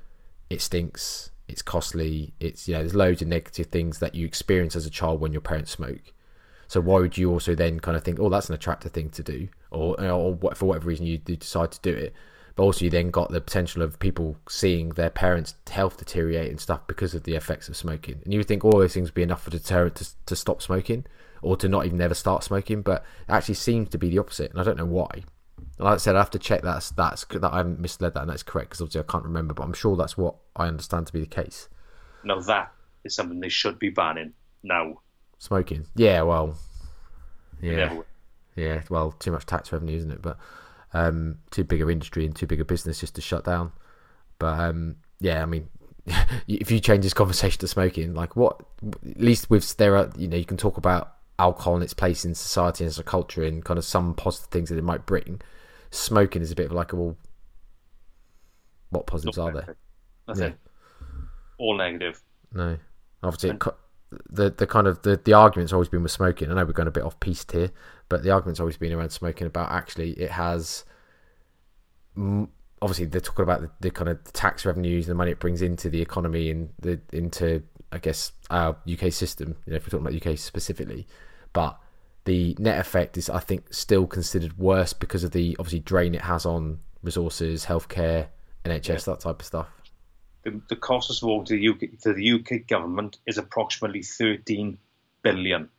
it 0.50 0.62
stinks, 0.62 1.30
it's 1.48 1.62
costly, 1.62 2.34
it's 2.40 2.68
you 2.68 2.74
know, 2.74 2.80
there's 2.80 2.96
loads 2.96 3.22
of 3.22 3.28
negative 3.28 3.68
things 3.68 4.00
that 4.00 4.16
you 4.16 4.26
experience 4.26 4.76
as 4.76 4.86
a 4.86 4.90
child 4.90 5.22
when 5.22 5.32
your 5.34 5.42
parents 5.42 5.72
smoke. 5.72 6.14
So 6.68 6.82
why 6.82 7.00
would 7.00 7.18
you 7.18 7.32
also 7.32 7.56
then 7.56 7.80
kind 7.80 7.96
of 7.96 8.04
think, 8.04 8.20
oh, 8.20 8.30
that's 8.30 8.50
an 8.50 8.56
attractive 8.56 8.92
thing 8.92 9.10
to 9.12 9.24
do, 9.24 9.48
or 9.72 10.00
or 10.02 10.38
for 10.56 10.66
whatever 10.66 10.88
reason 10.88 11.06
you 11.06 11.18
decide 11.18 11.72
to 11.72 11.80
do 11.82 11.92
it? 11.92 12.14
But 12.58 12.64
also 12.64 12.86
you 12.86 12.92
then 12.92 13.12
got 13.12 13.32
the 13.32 13.40
potential 13.40 13.84
of 13.84 14.00
people 14.00 14.36
seeing 14.50 14.90
their 14.90 15.12
parents' 15.12 15.54
health 15.70 15.98
deteriorate 15.98 16.50
and 16.50 16.60
stuff 16.60 16.88
because 16.88 17.14
of 17.14 17.24
the 17.24 17.36
effects 17.36 17.70
of 17.70 17.78
smoking. 17.78 18.20
And 18.24 18.34
you 18.34 18.40
would 18.40 18.48
think 18.48 18.66
all 18.66 18.80
those 18.80 18.96
things 18.96 19.10
would 19.10 19.14
be 19.14 19.22
enough 19.22 19.46
a 19.46 19.52
deterrent 19.52 19.96
to, 19.98 20.08
to 20.26 20.36
stop 20.36 20.64
smoking 20.64 21.06
or 21.44 21.56
to 21.56 21.70
not 21.70 21.86
even 21.86 22.00
never 22.00 22.16
start 22.16 22.44
smoking, 22.44 22.82
but 22.82 23.06
it 23.30 23.32
actually 23.32 23.54
seems 23.54 23.90
to 23.90 24.00
be 24.00 24.10
the 24.10 24.18
opposite, 24.18 24.50
and 24.50 24.60
I 24.60 24.64
don't 24.64 24.78
know 24.78 24.88
why. 24.88 25.24
Like 25.78 25.94
I 25.94 25.98
said, 25.98 26.16
I 26.16 26.20
have 26.20 26.32
to 26.32 26.40
check 26.40 26.64
that's 26.64 26.90
that's 26.90 27.26
that 27.26 27.54
I 27.54 27.58
haven't 27.58 27.80
misled 27.80 28.16
that 28.16 28.22
and 28.22 28.30
that's 28.30 28.42
correct 28.42 28.70
because 28.70 28.82
obviously 28.82 29.02
I 29.02 29.12
can't 29.12 29.24
remember, 29.24 29.54
but 29.54 29.64
I'm 29.64 29.74
sure 29.74 29.96
that's 29.96 30.18
what 30.18 30.36
I 30.56 30.68
understand 30.68 31.06
to 31.08 31.14
be 31.14 31.20
the 31.20 31.28
case. 31.28 31.70
Now 32.24 32.40
that 32.40 32.72
is 33.04 33.16
something 33.16 33.40
they 33.40 33.50
should 33.50 33.78
be 33.78 33.90
banning 33.90 34.34
now. 34.64 35.02
Smoking, 35.38 35.86
yeah, 35.96 36.24
well, 36.24 36.58
yeah, 37.62 38.02
yeah, 38.56 38.82
well, 38.90 39.12
too 39.12 39.32
much 39.32 39.46
tax 39.46 39.72
revenue, 39.72 39.98
isn't 39.98 40.12
it? 40.12 40.24
But 40.24 40.40
um, 40.94 41.40
too 41.52 41.64
big 41.64 41.82
a 41.82 41.90
industry 41.90 42.26
and 42.26 42.36
too 42.36 42.48
big 42.48 42.62
a 42.62 42.66
business 42.66 43.00
just 43.00 43.16
to 43.16 43.22
shut 43.22 43.44
down. 43.44 43.72
But 44.40 44.60
um, 44.60 44.98
yeah, 45.20 45.42
I 45.42 45.46
mean, 45.46 45.70
if 46.48 46.72
you 46.72 46.80
change 46.80 47.04
this 47.04 47.14
conversation 47.14 47.60
to 47.60 47.68
smoking, 47.68 48.14
like 48.14 48.36
what? 48.36 48.62
At 49.10 49.20
least 49.20 49.50
with 49.50 49.78
there 49.78 49.96
are 49.98 50.12
you 50.18 50.28
know 50.28 50.38
you 50.38 50.46
can 50.46 50.58
talk 50.58 50.78
about 50.78 51.14
alcohol 51.40 51.76
and 51.76 51.84
its 51.84 51.94
place 51.94 52.26
in 52.26 52.34
society 52.34 52.84
and 52.84 52.90
as 52.90 52.98
a 52.98 53.04
culture 53.04 53.44
and 53.44 53.64
kind 53.64 53.78
of 53.78 53.86
some 53.86 54.14
positive 54.14 54.50
things 54.50 54.70
that 54.70 54.78
it 54.78 54.84
might 54.84 55.06
bring. 55.06 55.42
Smoking 55.92 56.42
is 56.42 56.52
a 56.52 56.56
bit 56.56 56.68
of 56.68 56.72
like 56.72 56.94
a 56.94 56.96
well, 56.96 57.18
what 58.90 59.08
positives 59.08 59.38
are 59.38 59.52
there? 59.52 59.76
Nothing. 60.28 60.44
Yeah. 60.44 61.18
All 61.60 61.78
negative. 61.78 62.22
No, 62.54 62.78
obviously. 63.24 63.52
And- 63.52 63.62
the 64.30 64.50
the 64.50 64.66
kind 64.68 64.88
of 64.88 65.02
the, 65.02 65.20
the 65.24 65.34
argument's 65.34 65.74
always 65.74 65.90
been 65.90 66.04
with 66.04 66.12
smoking. 66.12 66.50
I 66.50 66.56
know 66.56 66.66
we're 66.66 66.74
going 66.74 66.88
a 66.88 66.92
bit 66.92 67.04
off 67.04 67.20
piste 67.20 67.52
here, 67.52 67.72
but 68.10 68.24
the 68.24 68.32
argument's 68.32 68.60
always 68.60 68.78
been 68.78 68.94
around 68.94 69.10
smoking 69.10 69.48
about 69.48 69.72
actually 69.72 70.12
it 70.12 70.32
has. 70.32 70.86
Obviously, 72.16 73.06
they're 73.06 73.22
talking 73.22 73.44
about 73.44 73.62
the, 73.62 73.72
the 73.80 73.92
kind 73.92 74.10
of 74.10 74.24
tax 74.34 74.66
revenues 74.66 75.06
and 75.06 75.12
the 75.12 75.18
money 75.18 75.32
it 75.32 75.40
brings 75.40 75.62
into 75.62 75.90
the 75.90 76.02
economy 76.02 76.50
and 76.50 76.70
the 76.80 77.00
into 77.12 77.64
I 77.92 78.00
guess 78.00 78.32
our 78.50 78.78
UK 78.92 79.12
system. 79.12 79.56
You 79.66 79.72
know, 79.72 79.78
if 79.78 79.84
we're 79.86 80.00
talking 80.00 80.08
about 80.08 80.28
UK 80.28 80.38
specifically, 80.38 81.08
but 81.54 81.80
the 82.26 82.56
net 82.60 82.80
effect 82.80 83.18
is 83.18 83.30
I 83.30 83.40
think 83.40 83.74
still 83.74 84.08
considered 84.08 84.58
worse 84.58 84.94
because 84.94 85.24
of 85.24 85.32
the 85.32 85.56
obviously 85.60 85.80
drain 85.80 86.16
it 86.16 86.22
has 86.22 86.46
on 86.46 86.80
resources, 87.04 87.66
healthcare, 87.66 88.28
NHS, 88.66 88.88
yeah. 88.88 89.14
that 89.14 89.20
type 89.22 89.40
of 89.40 89.46
stuff 89.46 89.68
the, 90.48 90.62
the 90.70 90.76
cost 90.76 91.10
of 91.10 91.18
smoke 91.18 91.46
to 91.46 91.56
the 91.56 91.70
UK 91.70 92.00
to 92.04 92.14
the 92.14 92.32
UK 92.32 92.68
government 92.68 93.18
is 93.28 93.38
approximately 93.38 94.02
13 94.02 94.78
billion. 95.22 95.70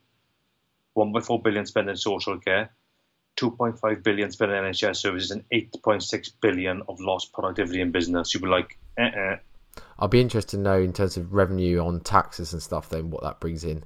1.4 0.99 1.43
billion 1.43 1.65
spent 1.65 1.89
in 1.89 1.97
social 1.97 2.39
care, 2.39 2.71
2.5 3.37 4.03
billion 4.03 4.31
spent 4.33 4.51
in 4.51 4.65
NHS 4.65 4.97
services, 4.97 5.31
and 5.31 5.45
8.6 5.51 6.33
billion 6.41 6.83
of 6.89 7.01
lost 7.01 7.33
productivity 7.33 7.81
in 7.81 7.93
business. 7.93 8.35
You'd 8.35 8.43
be 8.43 8.49
like, 8.49 8.77
uh-uh. 8.99 9.37
I'll 9.99 10.09
be 10.09 10.21
interested 10.21 10.57
to 10.57 10.63
know 10.63 10.81
in 10.81 10.93
terms 10.93 11.17
of 11.17 11.33
revenue 11.33 11.79
on 11.79 12.01
taxes 12.01 12.53
and 12.53 12.63
stuff, 12.63 12.89
then 12.89 13.11
what 13.11 13.23
that 13.23 13.39
brings 13.39 13.63
in. 13.63 13.85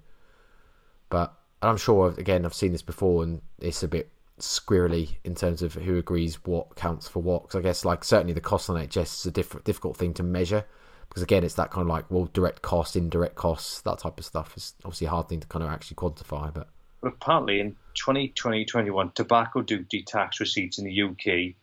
But 1.10 1.34
I'm 1.60 1.76
sure, 1.76 2.14
again, 2.16 2.46
I've 2.46 2.54
seen 2.54 2.72
this 2.72 2.82
before, 2.82 3.22
and 3.22 3.42
it's 3.58 3.82
a 3.82 3.88
bit 3.88 4.10
squirrely 4.38 5.16
in 5.24 5.34
terms 5.34 5.62
of 5.62 5.74
who 5.74 5.98
agrees 5.98 6.44
what 6.44 6.74
counts 6.74 7.06
for 7.06 7.22
what. 7.22 7.42
Because 7.42 7.56
I 7.56 7.62
guess 7.62 7.84
like 7.84 8.04
certainly 8.04 8.32
the 8.32 8.40
cost 8.40 8.70
on 8.70 8.76
NHS 8.76 9.20
is 9.20 9.26
a 9.26 9.30
diff- 9.30 9.64
difficult 9.64 9.96
thing 9.96 10.14
to 10.14 10.22
measure 10.22 10.64
because 11.08 11.22
again 11.22 11.44
it's 11.44 11.54
that 11.54 11.70
kind 11.70 11.82
of 11.82 11.88
like 11.88 12.10
well 12.10 12.28
direct 12.32 12.62
costs, 12.62 12.96
indirect 12.96 13.34
costs, 13.34 13.82
that 13.82 13.98
type 13.98 14.18
of 14.18 14.24
stuff 14.24 14.56
is 14.56 14.74
obviously 14.84 15.06
a 15.06 15.10
hard 15.10 15.28
thing 15.28 15.40
to 15.40 15.46
kind 15.46 15.62
of 15.62 15.70
actually 15.70 15.94
quantify. 15.94 16.52
But 16.52 16.70
but 17.03 17.14
apparently 17.14 17.61
in 17.61 17.76
2020-21 17.94 19.14
tobacco 19.14 19.61
duty 19.61 20.03
tax 20.03 20.40
receipts 20.40 20.78
in 20.78 20.84
the 20.84 21.03
UK 21.03 21.55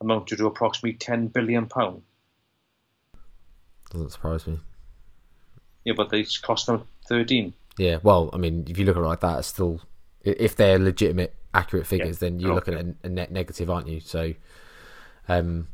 amounted 0.00 0.38
to 0.38 0.46
approximately 0.46 0.94
10 0.94 1.28
billion 1.28 1.66
pound. 1.66 2.02
Doesn't 3.90 4.10
surprise 4.10 4.46
me. 4.46 4.58
Yeah, 5.84 5.94
but 5.96 6.10
they 6.10 6.24
cost 6.42 6.66
them 6.66 6.84
13. 7.08 7.54
Yeah, 7.78 7.98
well, 8.02 8.30
I 8.32 8.36
mean, 8.36 8.66
if 8.68 8.78
you 8.78 8.84
look 8.84 8.96
at 8.96 9.02
it 9.02 9.06
like 9.06 9.20
that, 9.20 9.38
it's 9.38 9.48
still 9.48 9.80
if 10.22 10.54
they're 10.56 10.78
legitimate 10.78 11.34
accurate 11.54 11.86
figures, 11.86 12.20
yeah. 12.20 12.28
then 12.28 12.40
you're 12.40 12.54
looking 12.54 12.74
at 12.74 12.84
a, 12.84 12.94
a, 13.04 13.08
net 13.08 13.32
negative, 13.32 13.70
aren't 13.70 13.88
you? 13.88 14.00
So, 14.00 14.34
um, 15.28 15.68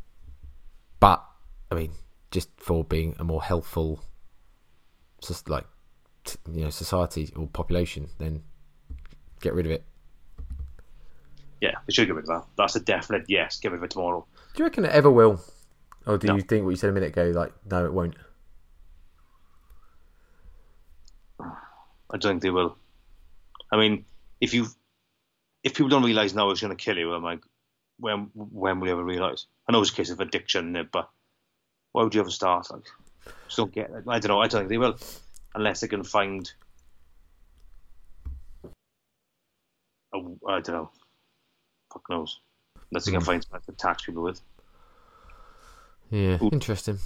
but 1.00 1.24
I 1.70 1.74
mean, 1.74 1.92
just 2.30 2.48
for 2.58 2.84
being 2.84 3.16
a 3.18 3.24
more 3.24 3.42
healthful, 3.42 4.04
just 5.20 5.48
like 5.48 5.66
you 6.52 6.62
know, 6.62 6.70
society 6.70 7.32
or 7.34 7.48
population, 7.48 8.08
then 8.18 8.44
get 9.40 9.54
rid 9.54 9.66
of 9.66 9.72
it. 9.72 9.84
Yeah, 11.60 11.74
they 11.86 11.92
should 11.92 12.06
get 12.06 12.14
rid 12.14 12.24
of 12.24 12.28
that. 12.28 12.44
That's 12.56 12.76
a 12.76 12.80
definite 12.80 13.24
yes. 13.28 13.58
Get 13.60 13.72
rid 13.72 13.78
of 13.78 13.84
it 13.84 13.90
tomorrow. 13.90 14.26
Do 14.54 14.62
you 14.62 14.64
reckon 14.66 14.84
it 14.84 14.92
ever 14.92 15.10
will, 15.10 15.40
or 16.06 16.18
do 16.18 16.28
no. 16.28 16.36
you 16.36 16.42
think 16.42 16.64
what 16.64 16.70
you 16.70 16.76
said 16.76 16.90
a 16.90 16.92
minute 16.92 17.08
ago? 17.08 17.32
Like, 17.34 17.52
no, 17.70 17.84
it 17.84 17.92
won't. 17.92 18.14
I 21.40 22.18
don't 22.18 22.32
think 22.32 22.42
they 22.42 22.50
will. 22.50 22.76
I 23.72 23.76
mean, 23.76 24.04
if 24.40 24.54
you 24.54 24.66
if 25.62 25.74
people 25.74 25.88
don't 25.88 26.04
realise 26.04 26.34
now 26.34 26.50
it's 26.50 26.60
going 26.60 26.76
to 26.76 26.82
kill 26.82 26.96
you, 26.96 27.12
I'm 27.12 27.24
like, 27.24 27.40
when 27.98 28.30
when 28.34 28.78
will 28.78 28.88
you 28.88 28.92
ever 28.92 29.04
realise? 29.04 29.46
I 29.68 29.72
know 29.72 29.80
it's 29.80 29.90
a 29.90 29.94
case 29.94 30.10
of 30.10 30.20
addiction, 30.20 30.88
but 30.92 31.08
why 31.92 32.04
would 32.04 32.14
you 32.14 32.20
ever 32.20 32.30
start? 32.30 32.70
Like, 32.70 32.84
just 33.46 33.56
don't 33.56 33.72
get. 33.72 33.90
It. 33.90 34.04
I 34.06 34.18
don't 34.18 34.28
know. 34.28 34.40
I 34.40 34.48
don't 34.48 34.60
think 34.60 34.68
they 34.68 34.78
will, 34.78 34.96
unless 35.54 35.80
they 35.80 35.88
can 35.88 36.04
find. 36.04 36.50
I 40.46 40.60
don't 40.60 40.68
know. 40.68 40.90
Fuck 41.92 42.02
knows. 42.08 42.40
Unless 42.90 43.06
they 43.06 43.12
can 43.12 43.20
hmm. 43.20 43.26
find 43.26 43.44
something 43.44 43.60
to 43.66 43.72
tax 43.72 44.04
people 44.04 44.22
with. 44.22 44.40
Yeah, 46.10 46.38
Ooh. 46.42 46.50
interesting. 46.52 46.98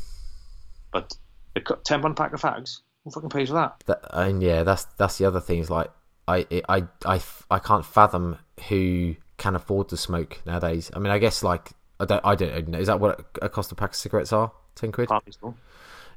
But 0.93 1.17
a 1.57 1.61
ten 1.85 2.03
pound 2.03 2.17
pack 2.17 2.33
of 2.33 2.41
fags, 2.41 2.81
who 3.05 3.11
fucking 3.11 3.31
pays 3.31 3.49
for 3.49 3.55
that? 3.55 3.83
that? 3.87 4.01
And 4.13 4.43
yeah, 4.43 4.63
that's 4.63 4.85
that's 4.99 5.19
the 5.19 5.25
other 5.25 5.41
thing. 5.41 5.61
Is 5.61 5.71
like 5.71 5.91
I, 6.29 6.47
I, 6.69 6.85
I, 7.07 7.21
I 7.51 7.59
can't 7.59 7.85
fathom 7.85 8.39
who 8.69 9.17
can 9.37 9.57
afford 9.57 9.89
to 9.89 9.97
smoke 9.97 10.41
nowadays. 10.45 10.91
I 10.95 10.99
mean, 10.99 11.11
I 11.11 11.19
guess 11.19 11.43
like 11.43 11.71
I 11.99 12.05
don't, 12.05 12.25
I 12.25 12.35
don't 12.35 12.69
know. 12.69 12.79
Is 12.79 12.87
that 12.87 13.01
what 13.01 13.25
a 13.43 13.49
cost 13.49 13.73
of 13.73 13.79
pack 13.79 13.91
of 13.91 13.97
cigarettes 13.97 14.33
are? 14.33 14.53
Ten 14.75 14.93
quid. 14.93 15.09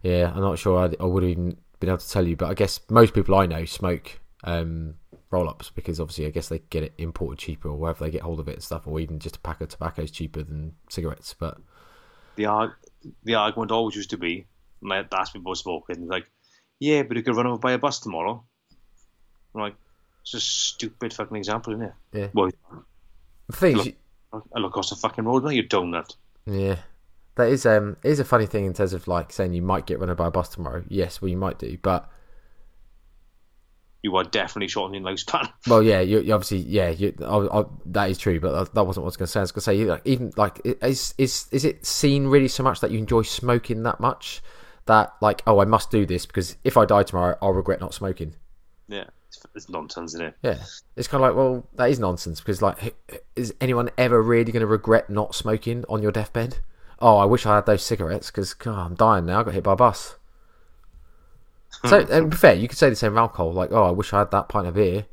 Yeah, 0.01 0.31
I'm 0.33 0.41
not 0.41 0.59
sure. 0.59 0.79
I, 0.79 1.03
I 1.03 1.05
would 1.05 1.23
have 1.23 1.31
even 1.31 1.57
been 1.79 1.89
able 1.89 1.97
to 1.97 2.09
tell 2.09 2.27
you, 2.27 2.35
but 2.35 2.49
I 2.49 2.53
guess 2.53 2.79
most 2.89 3.13
people 3.13 3.35
I 3.35 3.45
know 3.45 3.65
smoke 3.65 4.19
um, 4.43 4.95
roll 5.33 5.49
ups 5.49 5.69
because 5.69 5.99
obviously 5.99 6.25
I 6.25 6.29
guess 6.29 6.47
they 6.47 6.59
get 6.69 6.83
it 6.83 6.93
imported 6.97 7.39
cheaper 7.39 7.69
or 7.69 7.77
wherever 7.77 8.03
they 8.03 8.11
get 8.11 8.21
hold 8.21 8.39
of 8.39 8.47
it 8.47 8.53
and 8.53 8.63
stuff, 8.63 8.87
or 8.87 8.99
even 8.99 9.19
just 9.19 9.35
a 9.37 9.39
pack 9.39 9.59
of 9.61 9.69
tobacco 9.69 10.03
is 10.03 10.11
cheaper 10.11 10.43
than 10.43 10.73
cigarettes. 10.89 11.35
But 11.37 11.57
the 12.35 12.45
arg- 12.45 12.75
the 13.23 13.35
argument 13.35 13.71
always 13.71 13.95
used 13.95 14.11
to 14.11 14.17
be, 14.17 14.45
that's 14.81 15.31
people 15.31 15.55
smoking, 15.55 16.07
like, 16.07 16.29
yeah, 16.79 17.03
but 17.03 17.17
you 17.17 17.23
could 17.23 17.35
run 17.35 17.47
over 17.47 17.57
by 17.57 17.73
a 17.73 17.77
bus 17.77 17.99
tomorrow. 17.99 18.43
I'm 19.53 19.61
like, 19.61 19.75
it's 20.21 20.33
a 20.33 20.39
stupid 20.39 21.13
fucking 21.13 21.35
example, 21.35 21.73
isn't 21.73 21.85
it? 21.85 21.93
Yeah. 22.13 22.27
Well, 22.33 22.51
the 23.47 23.55
thing 23.55 23.75
look, 23.75 23.95
I 24.55 24.59
look 24.59 24.71
across 24.71 24.89
the 24.89 24.95
fucking 24.95 25.25
road 25.25 25.43
now, 25.43 25.49
you 25.49 25.63
donut. 25.63 26.15
Yeah. 26.45 26.77
That 27.35 27.49
is 27.49 27.65
um 27.65 27.97
is 28.03 28.19
a 28.19 28.25
funny 28.25 28.45
thing 28.45 28.65
in 28.65 28.73
terms 28.73 28.93
of 28.93 29.07
like 29.07 29.31
saying 29.31 29.53
you 29.53 29.63
might 29.63 29.87
get 29.87 29.99
run 29.99 30.09
over 30.09 30.15
by 30.15 30.27
a 30.27 30.31
bus 30.31 30.49
tomorrow. 30.49 30.83
Yes, 30.87 31.21
well 31.21 31.29
you 31.29 31.37
might 31.37 31.57
do, 31.57 31.77
but 31.81 32.09
you 34.03 34.15
are 34.17 34.23
definitely 34.25 34.67
shortening 34.67 35.03
those 35.03 35.23
lifespan. 35.23 35.51
Well, 35.67 35.81
yeah, 35.81 36.01
you, 36.01 36.19
you 36.19 36.33
obviously, 36.33 36.59
yeah, 36.59 36.89
you, 36.89 37.15
I, 37.21 37.59
I, 37.59 37.63
that 37.87 38.09
is 38.09 38.17
true, 38.17 38.39
but 38.39 38.73
that 38.73 38.83
wasn't 38.83 39.03
what 39.03 39.07
I 39.07 39.11
was 39.11 39.17
going 39.17 39.27
to 39.27 39.31
say. 39.31 39.39
I 39.39 39.43
was 39.43 39.51
going 39.53 39.61
to 39.61 39.61
say, 39.61 39.85
like, 39.85 40.01
even 40.05 40.33
like, 40.35 40.59
is 40.63 41.15
is 41.17 41.47
is 41.51 41.63
it 41.65 41.85
seen 41.85 42.27
really 42.27 42.49
so 42.49 42.63
much 42.63 42.81
that 42.81 42.91
you 42.91 42.99
enjoy 42.99 43.21
smoking 43.21 43.83
that 43.83 43.99
much 43.99 44.43
that 44.85 45.13
like, 45.21 45.41
oh, 45.47 45.59
I 45.59 45.65
must 45.65 45.89
do 45.89 46.05
this 46.05 46.25
because 46.25 46.57
if 46.65 46.75
I 46.75 46.85
die 46.85 47.03
tomorrow, 47.03 47.37
I'll 47.41 47.53
regret 47.53 47.79
not 47.79 47.93
smoking. 47.93 48.35
Yeah, 48.89 49.05
it's, 49.29 49.45
it's 49.55 49.69
nonsense, 49.69 50.13
isn't 50.13 50.25
it? 50.25 50.35
Yeah, 50.43 50.57
it's 50.97 51.07
kind 51.07 51.23
of 51.23 51.29
like, 51.29 51.37
well, 51.37 51.65
that 51.75 51.89
is 51.89 51.99
nonsense 51.99 52.41
because, 52.41 52.61
like, 52.61 52.95
is 53.37 53.53
anyone 53.61 53.89
ever 53.97 54.21
really 54.21 54.51
going 54.51 54.61
to 54.61 54.67
regret 54.67 55.09
not 55.09 55.33
smoking 55.33 55.85
on 55.87 56.03
your 56.03 56.11
deathbed? 56.11 56.57
Oh, 56.99 57.17
I 57.17 57.25
wish 57.25 57.45
I 57.45 57.55
had 57.55 57.65
those 57.65 57.83
cigarettes 57.83 58.29
because 58.29 58.55
I'm 58.65 58.95
dying 58.95 59.25
now. 59.25 59.39
I 59.39 59.43
got 59.43 59.53
hit 59.53 59.63
by 59.63 59.73
a 59.73 59.77
bus. 59.77 60.15
Hmm. 61.81 61.87
so, 61.89 61.99
and 61.99 62.29
be 62.29 62.37
fair, 62.37 62.53
you 62.53 62.67
could 62.67 62.77
say 62.77 62.89
the 62.89 62.95
same 62.95 63.17
alcohol. 63.17 63.53
Like, 63.53 63.71
oh, 63.71 63.83
I 63.83 63.91
wish 63.91 64.13
I 64.13 64.19
had 64.19 64.31
that 64.31 64.49
pint 64.49 64.67
of 64.67 64.75
beer 64.75 65.05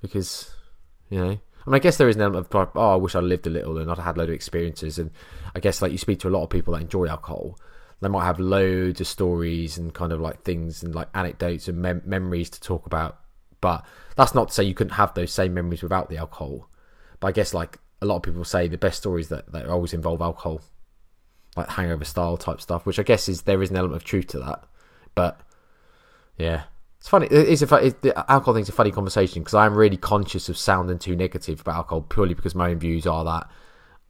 because, 0.00 0.54
you 1.08 1.18
know. 1.18 1.38
I 1.66 1.70
mean, 1.70 1.74
I 1.74 1.80
guess 1.80 1.98
there 1.98 2.08
is 2.08 2.16
an 2.16 2.22
element 2.22 2.46
of, 2.54 2.70
oh, 2.74 2.92
I 2.92 2.96
wish 2.96 3.14
I 3.14 3.20
lived 3.20 3.46
a 3.46 3.50
little 3.50 3.76
and 3.78 3.90
I'd 3.90 3.98
had 3.98 4.16
a 4.16 4.20
load 4.20 4.30
of 4.30 4.34
experiences. 4.34 4.98
And 4.98 5.10
I 5.54 5.60
guess, 5.60 5.82
like, 5.82 5.92
you 5.92 5.98
speak 5.98 6.20
to 6.20 6.28
a 6.28 6.30
lot 6.30 6.44
of 6.44 6.50
people 6.50 6.74
that 6.74 6.80
enjoy 6.80 7.06
alcohol. 7.06 7.58
They 8.00 8.08
might 8.08 8.24
have 8.24 8.40
loads 8.40 9.00
of 9.00 9.06
stories 9.06 9.76
and 9.76 9.92
kind 9.92 10.12
of 10.12 10.20
like 10.20 10.42
things 10.42 10.82
and 10.82 10.94
like 10.94 11.08
anecdotes 11.14 11.68
and 11.68 11.78
mem- 11.78 12.02
memories 12.04 12.48
to 12.50 12.60
talk 12.60 12.86
about. 12.86 13.18
But 13.60 13.84
that's 14.16 14.34
not 14.34 14.48
to 14.48 14.54
say 14.54 14.62
you 14.64 14.74
couldn't 14.74 14.94
have 14.94 15.14
those 15.14 15.32
same 15.32 15.52
memories 15.52 15.82
without 15.82 16.08
the 16.08 16.16
alcohol. 16.16 16.68
But 17.20 17.28
I 17.28 17.32
guess, 17.32 17.52
like, 17.52 17.78
a 18.00 18.06
lot 18.06 18.16
of 18.16 18.22
people 18.22 18.44
say 18.44 18.68
the 18.68 18.78
best 18.78 18.98
stories 18.98 19.28
that, 19.28 19.50
that 19.52 19.66
always 19.66 19.92
involve 19.92 20.22
alcohol 20.22 20.62
like 21.58 21.68
hangover 21.70 22.04
style 22.04 22.36
type 22.36 22.60
stuff, 22.60 22.86
which 22.86 22.98
I 22.98 23.02
guess 23.02 23.28
is 23.28 23.42
there 23.42 23.62
is 23.62 23.70
an 23.70 23.76
element 23.76 23.96
of 23.96 24.04
truth 24.04 24.28
to 24.28 24.38
that. 24.38 24.64
But 25.14 25.40
yeah, 26.38 26.62
it's 26.98 27.08
funny. 27.08 27.26
It's 27.26 27.62
a 27.62 27.66
the 27.66 28.24
alcohol 28.30 28.54
thing's 28.54 28.68
a 28.68 28.72
funny 28.72 28.90
conversation 28.90 29.42
because 29.42 29.54
I'm 29.54 29.74
really 29.74 29.96
conscious 29.96 30.48
of 30.48 30.56
sounding 30.56 30.98
too 30.98 31.16
negative 31.16 31.60
about 31.60 31.76
alcohol 31.76 32.02
purely 32.02 32.34
because 32.34 32.54
my 32.54 32.70
own 32.70 32.78
views 32.78 33.06
are 33.06 33.24
that 33.24 33.48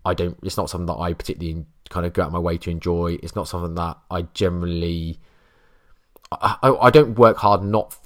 I 0.05 0.14
don't. 0.14 0.39
It's 0.43 0.57
not 0.57 0.70
something 0.70 0.87
that 0.87 1.01
I 1.01 1.12
particularly 1.12 1.64
kind 1.91 2.07
of 2.07 2.12
go 2.12 2.22
out 2.22 2.33
my 2.33 2.39
way 2.39 2.59
to 2.59 2.70
enjoy. 2.70 3.18
It's 3.22 3.35
not 3.35 3.49
something 3.49 3.74
that 3.74 3.99
I 4.11 4.22
generally. 4.35 5.18
I, 6.31 6.57
I, 6.62 6.70
I 6.70 6.91
don't 6.91 7.18
work 7.18 7.39
hard 7.39 7.62
not 7.62 7.97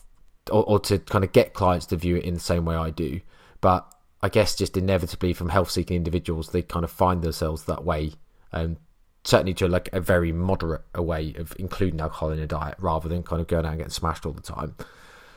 or, 0.50 0.64
or 0.64 0.80
to 0.80 0.98
kind 0.98 1.24
of 1.24 1.32
get 1.32 1.54
clients 1.54 1.86
to 1.86 1.96
view 1.96 2.16
it 2.16 2.24
in 2.24 2.34
the 2.34 2.40
same 2.40 2.64
way 2.64 2.76
I 2.76 2.90
do, 2.90 3.20
but 3.60 3.86
I 4.22 4.28
guess 4.28 4.54
just 4.54 4.76
inevitably 4.76 5.32
from 5.32 5.48
health 5.48 5.70
seeking 5.70 5.96
individuals, 5.96 6.48
they 6.48 6.62
kind 6.62 6.84
of 6.84 6.90
find 6.90 7.22
themselves 7.22 7.64
that 7.64 7.84
way. 7.84 8.12
And 8.52 8.76
certainly 9.24 9.54
to 9.54 9.68
like 9.68 9.88
a 9.92 10.00
very 10.00 10.32
moderate 10.32 10.82
a 10.94 11.02
way 11.02 11.34
of 11.36 11.54
including 11.58 12.00
alcohol 12.00 12.30
in 12.30 12.38
a 12.38 12.46
diet 12.46 12.76
rather 12.78 13.08
than 13.08 13.22
kind 13.22 13.40
of 13.40 13.46
going 13.46 13.64
out 13.64 13.70
and 13.70 13.78
getting 13.78 13.90
smashed 13.90 14.26
all 14.26 14.32
the 14.32 14.42
time. 14.42 14.74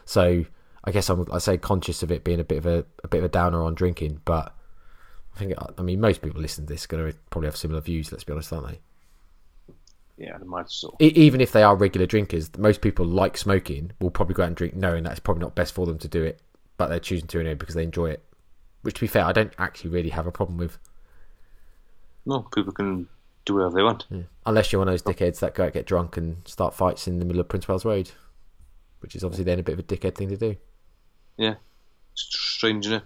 So 0.06 0.46
I 0.84 0.92
guess 0.92 1.10
I'm 1.10 1.26
I 1.32 1.40
say 1.40 1.58
conscious 1.58 2.04
of 2.04 2.12
it 2.12 2.24
being 2.24 2.40
a 2.40 2.44
bit 2.44 2.60
of 2.60 2.66
a, 2.66 2.86
a 3.04 3.08
bit 3.08 3.20
of 3.20 3.26
a 3.26 3.30
downer 3.30 3.64
on 3.64 3.76
drinking, 3.76 4.22
but 4.26 4.56
I 5.36 5.40
think 5.40 5.54
I 5.78 5.82
mean 5.82 6.02
most 6.02 6.22
people 6.22 6.42
listening 6.42 6.68
to 6.68 6.74
this 6.74 6.86
are 6.86 6.88
going 6.88 7.12
to 7.12 7.18
probably 7.30 7.48
have 7.48 7.58
similar 7.58 7.82
views. 7.82 8.12
Let's 8.12 8.24
be 8.24 8.34
honest, 8.34 8.54
aren't 8.54 8.68
they? 8.70 8.80
Yeah, 10.18 10.38
I 10.40 10.44
might 10.44 10.72
so. 10.72 10.96
Even 11.00 11.42
if 11.42 11.52
they 11.52 11.64
are 11.64 11.76
regular 11.76 12.08
drinkers, 12.08 12.50
most 12.58 12.82
people 12.82 13.06
like 13.06 13.38
smoking 13.38 13.92
will 14.00 14.12
probably 14.12 14.36
go 14.36 14.44
out 14.44 14.48
and 14.48 14.56
drink 14.56 14.74
knowing 14.74 15.04
that 15.04 15.12
it's 15.12 15.20
probably 15.20 15.42
not 15.42 15.56
best 15.56 15.74
for 15.74 15.86
them 15.86 15.98
to 16.00 16.08
do 16.08 16.24
it, 16.24 16.42
but 16.78 16.88
they're 16.88 17.00
choosing 17.00 17.28
to 17.28 17.40
anyway 17.40 17.56
because 17.56 17.76
they 17.76 17.84
enjoy 17.84 18.12
it. 18.12 18.24
Which, 18.82 18.96
to 18.96 19.02
be 19.02 19.08
fair, 19.08 19.26
I 19.26 19.34
don't 19.34 19.54
actually 19.58 19.90
really 19.90 20.12
have 20.12 20.26
a 20.26 20.32
problem 20.32 20.58
with. 20.58 20.78
No, 22.26 22.44
people 22.44 22.72
can 22.72 23.10
do 23.46 23.56
whatever 23.56 23.76
they 23.76 23.84
want. 23.84 24.06
Yeah. 24.10 24.24
Unless 24.46 24.72
you're 24.72 24.80
one 24.80 24.88
of 24.88 24.94
those 24.94 25.04
dickheads 25.04 25.40
that 25.40 25.56
go 25.56 25.66
out, 25.66 25.74
get 25.74 25.86
drunk, 25.86 26.18
and 26.18 26.48
start 26.48 26.74
fights 26.74 27.08
in 27.08 27.20
the 27.20 27.26
middle 27.26 27.40
of 27.40 27.48
Prince 27.48 27.68
Wales 27.68 27.86
Road, 27.86 28.12
which 29.00 29.16
is 29.16 29.24
obviously 29.24 29.46
then 29.46 29.60
a 29.60 29.64
bit 29.64 29.74
of 29.74 29.80
a 29.80 29.84
dickhead 29.84 30.16
thing 30.16 30.30
to 30.30 30.38
do. 30.38 30.56
Yeah, 31.38 31.56
strange, 32.14 32.88
isn't 32.88 32.98
it? 32.98 33.04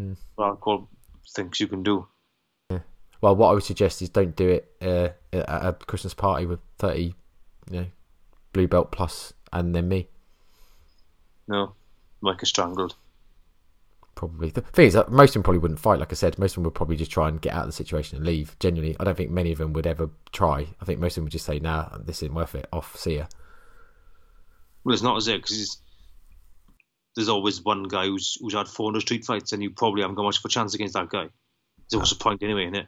Mm. 0.00 0.16
Well, 0.36 0.56
call 0.56 0.88
things 1.34 1.60
you 1.60 1.66
can 1.66 1.82
do. 1.82 2.06
Yeah. 2.70 2.80
Well, 3.20 3.36
what 3.36 3.50
I 3.50 3.52
would 3.54 3.64
suggest 3.64 4.02
is 4.02 4.08
don't 4.08 4.36
do 4.36 4.48
it 4.48 4.72
uh, 4.80 5.08
at 5.32 5.64
a 5.64 5.72
Christmas 5.72 6.14
party 6.14 6.46
with 6.46 6.60
thirty, 6.78 7.14
you 7.70 7.80
know, 7.80 7.86
blue 8.52 8.68
belt 8.68 8.92
plus, 8.92 9.32
and 9.52 9.74
then 9.74 9.88
me. 9.88 10.08
No, 11.48 11.74
like 12.20 12.42
a 12.42 12.46
strangled 12.46 12.94
probably. 14.14 14.50
The 14.50 14.60
thing 14.60 14.86
is, 14.86 14.98
most 15.08 15.30
of 15.30 15.34
them 15.34 15.42
probably 15.42 15.58
wouldn't 15.58 15.80
fight. 15.80 15.98
Like 15.98 16.12
I 16.12 16.14
said, 16.14 16.38
most 16.38 16.52
of 16.52 16.54
them 16.56 16.64
would 16.64 16.74
probably 16.74 16.96
just 16.96 17.10
try 17.10 17.28
and 17.28 17.40
get 17.40 17.54
out 17.54 17.62
of 17.62 17.68
the 17.68 17.72
situation 17.72 18.16
and 18.16 18.26
leave. 18.26 18.56
Genuinely, 18.58 18.96
I 19.00 19.04
don't 19.04 19.16
think 19.16 19.30
many 19.30 19.52
of 19.52 19.58
them 19.58 19.72
would 19.72 19.86
ever 19.86 20.10
try. 20.32 20.66
I 20.80 20.84
think 20.84 21.00
most 21.00 21.12
of 21.12 21.16
them 21.16 21.24
would 21.24 21.32
just 21.32 21.46
say, 21.46 21.58
"Nah, 21.58 21.98
this 21.98 22.22
isn't 22.22 22.34
worth 22.34 22.54
it. 22.54 22.66
Off, 22.72 22.96
see 22.96 23.16
ya." 23.16 23.26
Well, 24.84 24.94
it's 24.94 25.02
not 25.02 25.16
as 25.16 25.28
if 25.28 25.42
because 25.42 25.80
there's 27.16 27.28
always 27.28 27.62
one 27.62 27.84
guy 27.84 28.06
who's 28.06 28.36
who's 28.40 28.54
had 28.54 28.68
400 28.68 29.00
street 29.00 29.24
fights, 29.24 29.52
and 29.52 29.62
you 29.62 29.70
probably 29.70 30.02
haven't 30.02 30.16
got 30.16 30.24
much 30.24 30.38
of 30.38 30.44
a 30.44 30.48
chance 30.48 30.74
against 30.74 30.94
that 30.94 31.08
guy. 31.08 31.28
So 31.88 31.98
what's 31.98 32.10
the 32.10 32.16
point 32.16 32.42
anyway, 32.42 32.64
isn't 32.64 32.76
it? 32.76 32.86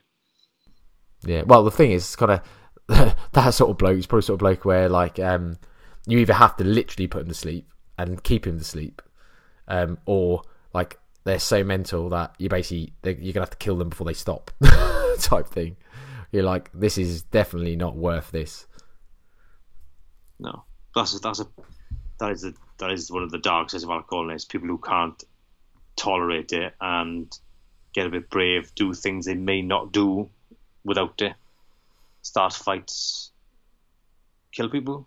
Yeah. 1.25 1.43
Well, 1.43 1.65
the 1.65 1.71
thing 1.71 1.93
is, 1.93 2.03
it's 2.03 2.17
kind 2.17 2.33
of 2.33 3.17
that 3.33 3.51
sort 3.51 3.71
of 3.71 3.79
bloke 3.79 3.99
is 3.99 4.07
probably 4.07 4.23
sort 4.23 4.37
of 4.37 4.41
bloke 4.41 4.65
where 4.65 4.89
like 4.89 5.19
um, 5.19 5.59
you 6.07 6.19
either 6.19 6.35
have 6.35 6.57
to 6.57 6.65
literally 6.65 7.07
put 7.07 7.23
him 7.23 7.29
to 7.29 7.35
sleep 7.35 7.69
and 7.99 8.23
keep 8.23 8.47
him 8.47 8.59
to 8.59 8.65
sleep, 8.65 9.03
um, 9.69 9.99
or 10.07 10.43
like 10.73 10.99
they're 11.25 11.39
so 11.39 11.65
mental 11.65 12.09
that 12.11 12.35
you 12.39 12.49
basically 12.49 12.93
you're 13.03 13.33
gonna 13.33 13.43
have 13.43 13.51
to 13.51 13.57
kill 13.57 13.77
them 13.77 13.89
before 13.89 14.07
they 14.07 14.15
stop, 14.15 14.51
type 15.19 15.49
thing. 15.49 15.77
You're 16.31 16.43
like, 16.43 16.71
this 16.73 16.99
is 16.99 17.23
definitely 17.23 17.77
not 17.77 17.97
worth 17.97 18.31
this. 18.31 18.67
No, 20.39 20.65
that's 20.95 21.15
a, 21.15 21.19
that's 21.19 21.41
a 21.41 21.47
that 22.19 22.33
is 22.33 22.45
a, 22.45 22.55
that 22.79 22.91
is 22.91 23.11
one 23.11 23.23
of 23.23 23.31
the 23.31 23.39
dark 23.39 23.71
sides 23.71 23.85
of 23.85 23.91
alcohol. 23.91 24.31
Is 24.31 24.45
people 24.45 24.69
who 24.69 24.79
can't 24.79 25.23
tolerate 25.97 26.53
it 26.53 26.75
and 26.81 27.31
get 27.93 28.07
a 28.07 28.11
bit 28.11 28.31
brave, 28.31 28.75
do 28.75 28.95
things 28.95 29.27
they 29.27 29.35
may 29.35 29.63
not 29.63 29.93
do 29.93 30.31
without 30.85 31.21
it, 31.21 31.35
start 32.23 32.55
fights, 32.55 33.31
kill 34.51 34.71
people 34.71 35.07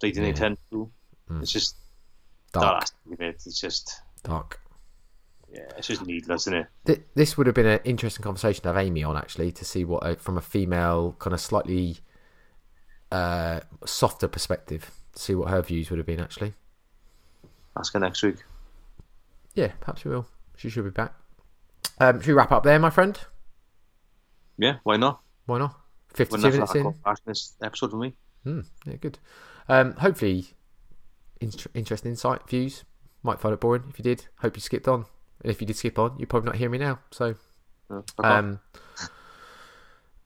they 0.00 0.10
didn't 0.10 0.24
yeah. 0.24 0.30
intend 0.30 0.58
to. 0.70 0.90
Mm. 1.30 1.42
It's 1.42 1.52
just 1.52 1.76
dark. 2.52 2.86
That 3.18 3.20
it's 3.20 3.60
just 3.60 4.00
dark. 4.22 4.59
Yeah, 5.52 5.62
it's 5.76 5.88
just 5.88 6.06
needless, 6.06 6.46
isn't 6.46 6.66
it? 6.86 7.08
This 7.14 7.36
would 7.36 7.46
have 7.46 7.54
been 7.56 7.66
an 7.66 7.80
interesting 7.84 8.22
conversation 8.22 8.62
to 8.62 8.68
have 8.68 8.76
Amy 8.76 9.02
on 9.02 9.16
actually 9.16 9.50
to 9.52 9.64
see 9.64 9.84
what, 9.84 10.04
uh, 10.04 10.14
from 10.14 10.38
a 10.38 10.40
female 10.40 11.16
kind 11.18 11.34
of 11.34 11.40
slightly 11.40 11.98
uh, 13.10 13.60
softer 13.84 14.28
perspective, 14.28 14.90
to 15.14 15.18
see 15.22 15.34
what 15.34 15.48
her 15.50 15.60
views 15.62 15.90
would 15.90 15.98
have 15.98 16.06
been 16.06 16.20
actually. 16.20 16.54
Ask 17.76 17.92
her 17.94 17.98
next 18.00 18.22
week. 18.22 18.36
Yeah, 19.54 19.72
perhaps 19.80 20.04
we 20.04 20.12
will. 20.12 20.26
She 20.56 20.70
should 20.70 20.84
be 20.84 20.90
back. 20.90 21.14
Um, 21.98 22.20
should 22.20 22.28
we 22.28 22.34
wrap 22.34 22.52
up 22.52 22.62
there, 22.62 22.78
my 22.78 22.90
friend? 22.90 23.18
Yeah, 24.56 24.76
why 24.84 24.96
not? 24.96 25.20
Why 25.46 25.58
not? 25.58 25.74
52 26.14 26.50
minutes 26.50 26.74
in. 26.74 26.94
This 27.26 27.54
episode 27.62 27.90
for 27.90 27.96
me. 27.96 28.14
Hmm, 28.44 28.60
yeah, 28.84 28.96
good. 28.96 29.18
Um, 29.68 29.94
hopefully, 29.94 30.48
in- 31.40 31.52
interesting 31.74 32.12
insight, 32.12 32.48
views. 32.48 32.84
Might 33.22 33.40
find 33.40 33.52
it 33.52 33.60
boring. 33.60 33.84
If 33.90 33.98
you 33.98 34.02
did, 34.02 34.26
hope 34.40 34.56
you 34.56 34.60
skipped 34.60 34.88
on. 34.88 35.06
And 35.42 35.50
if 35.50 35.60
you 35.60 35.66
did 35.66 35.76
skip 35.76 35.98
on, 35.98 36.18
you 36.18 36.26
probably 36.26 36.46
not 36.48 36.56
hear 36.56 36.68
me 36.68 36.78
now. 36.78 36.98
So, 37.10 37.34
um, 38.18 38.60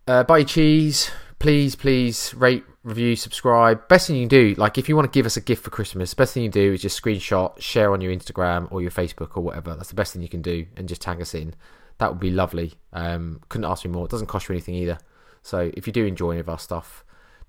uh, 0.07 0.25
buy 0.25 0.45
cheese. 0.45 1.11
Please, 1.39 1.77
please 1.77 2.33
rate, 2.35 2.65
review, 2.85 3.17
subscribe. 3.17 3.87
Best 3.89 4.07
thing 4.07 4.17
you 4.17 4.23
can 4.23 4.29
do, 4.29 4.55
like 4.57 4.79
if 4.79 4.89
you 4.89 4.97
want 4.97 5.13
to 5.13 5.17
give 5.17 5.27
us 5.27 5.37
a 5.37 5.41
gift 5.43 5.63
for 5.63 5.71
Christmas, 5.71 6.15
best 6.15 6.33
thing 6.33 6.43
you 6.43 6.49
do 6.49 6.73
is 6.73 6.81
just 6.81 7.03
screenshot, 7.03 7.61
share 7.61 7.93
on 7.93 8.01
your 8.01 8.15
Instagram 8.15 8.67
or 8.71 8.81
your 8.81 8.91
Facebook 8.91 9.37
or 9.37 9.43
whatever. 9.43 9.75
That's 9.75 9.91
the 9.91 9.95
best 9.95 10.13
thing 10.13 10.23
you 10.23 10.29
can 10.29 10.41
do, 10.41 10.67
and 10.77 10.89
just 10.89 11.03
tag 11.03 11.21
us 11.21 11.35
in. 11.35 11.55
That 11.99 12.11
would 12.11 12.21
be 12.21 12.31
lovely. 12.31 12.75
Um, 12.93 13.41
couldn't 13.51 13.67
ask 13.67 13.85
me 13.85 13.91
more. 13.91 14.07
It 14.07 14.11
doesn't 14.11 14.27
cost 14.27 14.49
you 14.49 14.55
anything 14.55 14.75
either. 14.75 14.99
So 15.43 15.71
if 15.75 15.87
you 15.87 15.93
do 15.93 16.07
enjoy 16.07 16.31
any 16.31 16.41
of 16.41 16.49
our 16.49 16.59
stuff, 16.59 17.05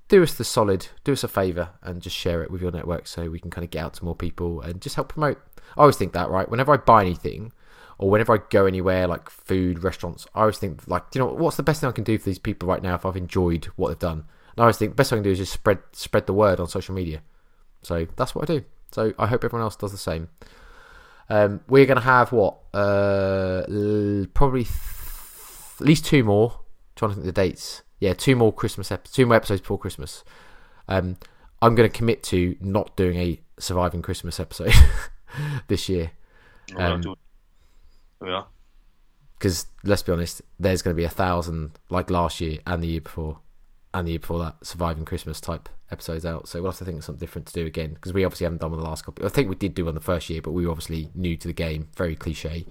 do 0.09 0.21
us 0.21 0.33
the 0.33 0.43
solid, 0.43 0.87
do 1.03 1.13
us 1.13 1.23
a 1.23 1.27
favour, 1.27 1.69
and 1.81 2.01
just 2.01 2.15
share 2.15 2.43
it 2.43 2.51
with 2.51 2.61
your 2.61 2.71
network 2.71 3.07
so 3.07 3.29
we 3.29 3.39
can 3.39 3.49
kind 3.49 3.63
of 3.63 3.71
get 3.71 3.83
out 3.83 3.93
to 3.95 4.05
more 4.05 4.15
people 4.15 4.61
and 4.61 4.81
just 4.81 4.95
help 4.95 5.09
promote. 5.09 5.39
I 5.77 5.81
always 5.81 5.97
think 5.97 6.13
that, 6.13 6.29
right? 6.29 6.49
Whenever 6.49 6.73
I 6.73 6.77
buy 6.77 7.01
anything, 7.01 7.51
or 7.97 8.09
whenever 8.09 8.33
I 8.33 8.39
go 8.49 8.65
anywhere 8.65 9.07
like 9.07 9.29
food, 9.29 9.83
restaurants, 9.83 10.27
I 10.35 10.41
always 10.41 10.57
think 10.57 10.87
like, 10.87 11.03
you 11.13 11.19
know, 11.19 11.27
what's 11.27 11.57
the 11.57 11.63
best 11.63 11.81
thing 11.81 11.89
I 11.89 11.93
can 11.93 12.03
do 12.03 12.17
for 12.17 12.25
these 12.25 12.39
people 12.39 12.67
right 12.67 12.83
now 12.83 12.95
if 12.95 13.05
I've 13.05 13.15
enjoyed 13.15 13.65
what 13.75 13.89
they've 13.89 13.99
done? 13.99 14.25
And 14.51 14.59
I 14.59 14.63
always 14.63 14.77
think 14.77 14.91
the 14.91 14.95
best 14.95 15.09
thing 15.09 15.17
I 15.17 15.19
can 15.19 15.23
do 15.23 15.31
is 15.31 15.37
just 15.37 15.53
spread 15.53 15.79
spread 15.93 16.27
the 16.27 16.33
word 16.33 16.59
on 16.59 16.67
social 16.67 16.95
media. 16.95 17.21
So 17.83 18.07
that's 18.15 18.35
what 18.35 18.49
I 18.49 18.53
do. 18.55 18.65
So 18.91 19.13
I 19.17 19.27
hope 19.27 19.43
everyone 19.43 19.63
else 19.63 19.75
does 19.75 19.91
the 19.91 19.97
same. 19.97 20.29
Um, 21.29 21.61
we're 21.67 21.85
going 21.85 21.97
to 21.97 22.03
have 22.03 22.31
what? 22.31 22.59
Uh, 22.73 23.63
probably 24.33 24.63
th- 24.63 24.75
at 25.79 25.85
least 25.85 26.05
two 26.05 26.23
more. 26.23 26.51
I'm 26.51 26.95
trying 26.95 27.11
to 27.11 27.15
think 27.15 27.25
the 27.25 27.31
dates. 27.31 27.81
Yeah, 27.99 28.13
two 28.13 28.35
more 28.35 28.53
Christmas 28.53 28.91
episodes, 28.91 29.15
two 29.15 29.25
more 29.25 29.35
episodes 29.35 29.61
before 29.61 29.79
Christmas. 29.79 30.23
Um, 30.87 31.17
I'm 31.61 31.75
going 31.75 31.89
to 31.89 31.97
commit 31.97 32.23
to 32.23 32.55
not 32.59 32.95
doing 32.95 33.17
a 33.17 33.39
surviving 33.57 34.01
Christmas 34.01 34.39
episode 34.39 34.73
this 35.67 35.89
year. 35.89 36.11
Um, 36.75 37.15
yeah. 38.25 38.43
Because 39.37 39.67
let's 39.83 40.01
be 40.01 40.11
honest, 40.11 40.41
there's 40.59 40.81
going 40.81 40.95
to 40.95 40.99
be 40.99 41.03
a 41.03 41.09
thousand 41.09 41.77
like 41.89 42.09
last 42.09 42.41
year 42.41 42.59
and 42.65 42.81
the 42.81 42.87
year 42.87 43.01
before, 43.01 43.39
and 43.93 44.07
the 44.07 44.11
year 44.11 44.19
before 44.19 44.39
that 44.39 44.55
surviving 44.65 45.05
Christmas 45.05 45.41
type 45.41 45.69
episodes 45.91 46.25
out. 46.25 46.47
So 46.47 46.61
we'll 46.61 46.71
have 46.71 46.79
to 46.79 46.85
think 46.85 46.99
of 46.99 47.03
something 47.03 47.19
different 47.19 47.47
to 47.47 47.53
do 47.53 47.65
again 47.65 47.93
because 47.93 48.13
we 48.13 48.23
obviously 48.23 48.45
haven't 48.45 48.61
done 48.61 48.71
one 48.71 48.79
the 48.79 48.85
last 48.85 49.05
couple. 49.05 49.25
I 49.25 49.29
think 49.29 49.49
we 49.49 49.55
did 49.55 49.75
do 49.75 49.85
one 49.85 49.95
the 49.95 50.01
first 50.01 50.29
year, 50.29 50.41
but 50.41 50.51
we 50.51 50.65
were 50.65 50.71
obviously 50.71 51.09
new 51.13 51.35
to 51.37 51.47
the 51.47 51.53
game. 51.53 51.89
Very 51.95 52.15
cliche. 52.15 52.65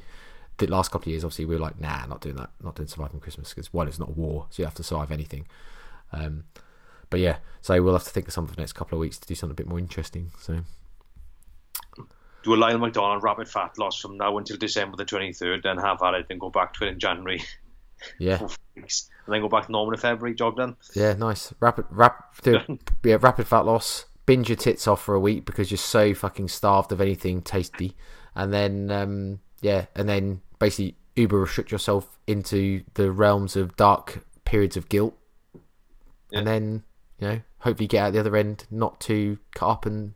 The 0.59 0.67
last 0.69 0.91
couple 0.91 1.09
of 1.09 1.13
years, 1.13 1.25
obviously, 1.25 1.47
we 1.47 1.57
were 1.57 1.61
like, 1.61 1.81
nah, 1.81 2.07
not 2.07 2.21
doing 2.21 2.37
that, 2.37 2.51
not 2.63 2.77
doing 2.77 2.87
surviving 2.87 3.21
Christmas 3.21 3.51
because 3.51 3.73
one, 3.73 3.89
it's 3.89 3.99
not 3.99 4.11
a 4.11 4.13
war, 4.13 4.47
so 4.51 4.63
you 4.63 4.67
have 4.67 4.75
to 4.75 4.85
survive 4.85 5.11
anything. 5.11 5.47
Um, 6.13 6.45
but 7.11 7.21
yeah, 7.21 7.39
so 7.61 7.81
we'll 7.83 7.93
have 7.95 8.05
to 8.05 8.11
think 8.11 8.29
of 8.29 8.33
something 8.33 8.51
for 8.51 8.57
the 8.57 8.63
next 8.63 8.75
couple 8.75 8.97
of 8.97 9.01
weeks 9.01 9.19
to 9.19 9.27
do 9.27 9.35
something 9.35 9.53
a 9.53 9.57
bit 9.57 9.67
more 9.67 9.79
interesting. 9.79 10.31
So 10.39 10.61
do 12.45 12.55
a 12.55 12.57
Lyle 12.57 12.79
McDonald 12.79 13.23
rapid 13.23 13.49
fat 13.49 13.77
loss 13.79 13.99
from 13.99 14.17
now 14.19 14.37
until 14.39 14.57
December 14.57 14.97
the 14.97 15.05
23rd, 15.05 15.63
then 15.63 15.79
have 15.79 16.03
at 16.03 16.15
it, 16.15 16.27
then 16.29 16.39
go 16.39 16.51
back 16.51 16.75
to 16.75 16.85
it 16.85 16.91
in 16.91 16.99
January. 16.99 17.43
Yeah, 18.19 18.47
weeks, 18.77 19.11
and 19.25 19.35
then 19.35 19.41
go 19.41 19.49
back 19.49 19.67
to 19.67 19.73
normal 19.73 19.95
in 19.95 20.01
February. 20.01 20.35
Job 20.35 20.57
done. 20.57 20.77
yeah, 20.95 21.15
nice. 21.15 21.53
Rapid, 21.59 21.87
rap, 21.91 22.35
do, 22.43 22.61
yeah, 23.05 23.17
rapid 23.21 23.49
fat 23.49 23.65
loss. 23.65 24.05
Binge 24.27 24.49
your 24.49 24.57
tits 24.57 24.87
off 24.87 25.03
for 25.03 25.15
a 25.15 25.21
week 25.21 25.45
because 25.45 25.71
you're 25.71 25.79
so 25.79 26.15
fucking 26.15 26.49
starved 26.49 26.93
of 26.93 27.01
anything 27.01 27.43
tasty, 27.43 27.97
and 28.35 28.53
then 28.53 28.91
um, 28.91 29.41
yeah, 29.63 29.87
and 29.97 30.09
then 30.09 30.43
basically 30.59 30.97
uber 31.17 31.41
restrict 31.41 31.73
yourself 31.73 32.19
into 32.27 32.83
the 32.95 33.11
realms 33.11 33.57
of 33.57 33.77
dark 33.77 34.25
periods 34.45 34.77
of 34.77 34.89
guilt, 34.89 35.17
and 36.33 36.47
then 36.47 36.83
you 37.19 37.29
know 37.29 37.41
hopefully 37.61 37.87
get 37.87 38.03
out 38.03 38.13
the 38.13 38.21
other 38.21 38.37
end 38.37 38.67
not 38.71 39.01
too 39.01 39.39
cut 39.55 39.69
up 39.69 39.87
and 39.87 40.13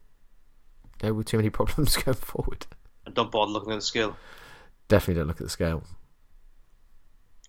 know, 1.03 1.15
with 1.15 1.27
too 1.27 1.37
many 1.37 1.51
problems 1.59 1.97
going 1.97 2.17
forward. 2.17 2.67
And 3.07 3.15
don't 3.15 3.31
bother 3.31 3.53
looking 3.53 3.73
at 3.73 3.77
the 3.77 3.83
scale. 3.83 4.17
Definitely 4.89 5.21
don't 5.21 5.29
look 5.29 5.41
at 5.41 5.47
the 5.47 5.51
scale. 5.51 5.83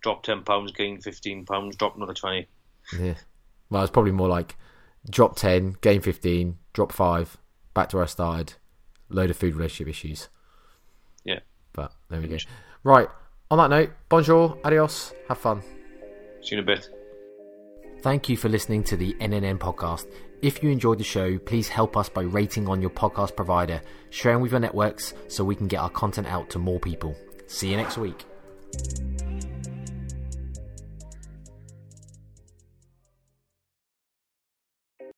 Drop 0.02 0.22
ten 0.22 0.42
pounds, 0.42 0.72
gain 0.72 1.00
fifteen 1.00 1.44
pounds, 1.44 1.76
drop 1.76 1.96
another 1.96 2.14
twenty. 2.14 2.48
Yeah. 2.98 3.14
Well, 3.70 3.82
it's 3.82 3.90
probably 3.90 4.12
more 4.12 4.28
like 4.28 4.56
drop 5.08 5.36
10, 5.36 5.76
gain 5.80 6.00
15, 6.00 6.58
drop 6.72 6.92
5, 6.92 7.38
back 7.72 7.88
to 7.90 7.96
where 7.96 8.04
I 8.04 8.08
started, 8.08 8.54
load 9.08 9.30
of 9.30 9.36
food 9.36 9.54
relationship 9.54 9.88
issues. 9.88 10.28
Yeah. 11.24 11.40
But 11.72 11.92
there 12.08 12.20
we 12.20 12.28
go. 12.28 12.36
Right. 12.82 13.08
On 13.50 13.58
that 13.58 13.70
note, 13.70 13.90
bonjour, 14.08 14.58
adios, 14.64 15.12
have 15.28 15.38
fun. 15.38 15.62
See 16.42 16.56
you 16.56 16.58
in 16.58 16.64
a 16.64 16.66
bit. 16.66 16.88
Thank 18.02 18.28
you 18.28 18.36
for 18.36 18.48
listening 18.48 18.82
to 18.84 18.96
the 18.96 19.14
NNN 19.14 19.58
podcast. 19.58 20.06
If 20.42 20.62
you 20.62 20.70
enjoyed 20.70 20.98
the 20.98 21.04
show, 21.04 21.36
please 21.38 21.68
help 21.68 21.98
us 21.98 22.08
by 22.08 22.22
rating 22.22 22.66
on 22.66 22.80
your 22.80 22.90
podcast 22.90 23.36
provider, 23.36 23.82
sharing 24.08 24.40
with 24.40 24.52
your 24.52 24.60
networks 24.60 25.12
so 25.28 25.44
we 25.44 25.54
can 25.54 25.68
get 25.68 25.80
our 25.80 25.90
content 25.90 26.28
out 26.28 26.48
to 26.50 26.58
more 26.58 26.80
people. 26.80 27.14
See 27.46 27.70
you 27.70 27.76
next 27.76 27.98
week. 27.98 28.24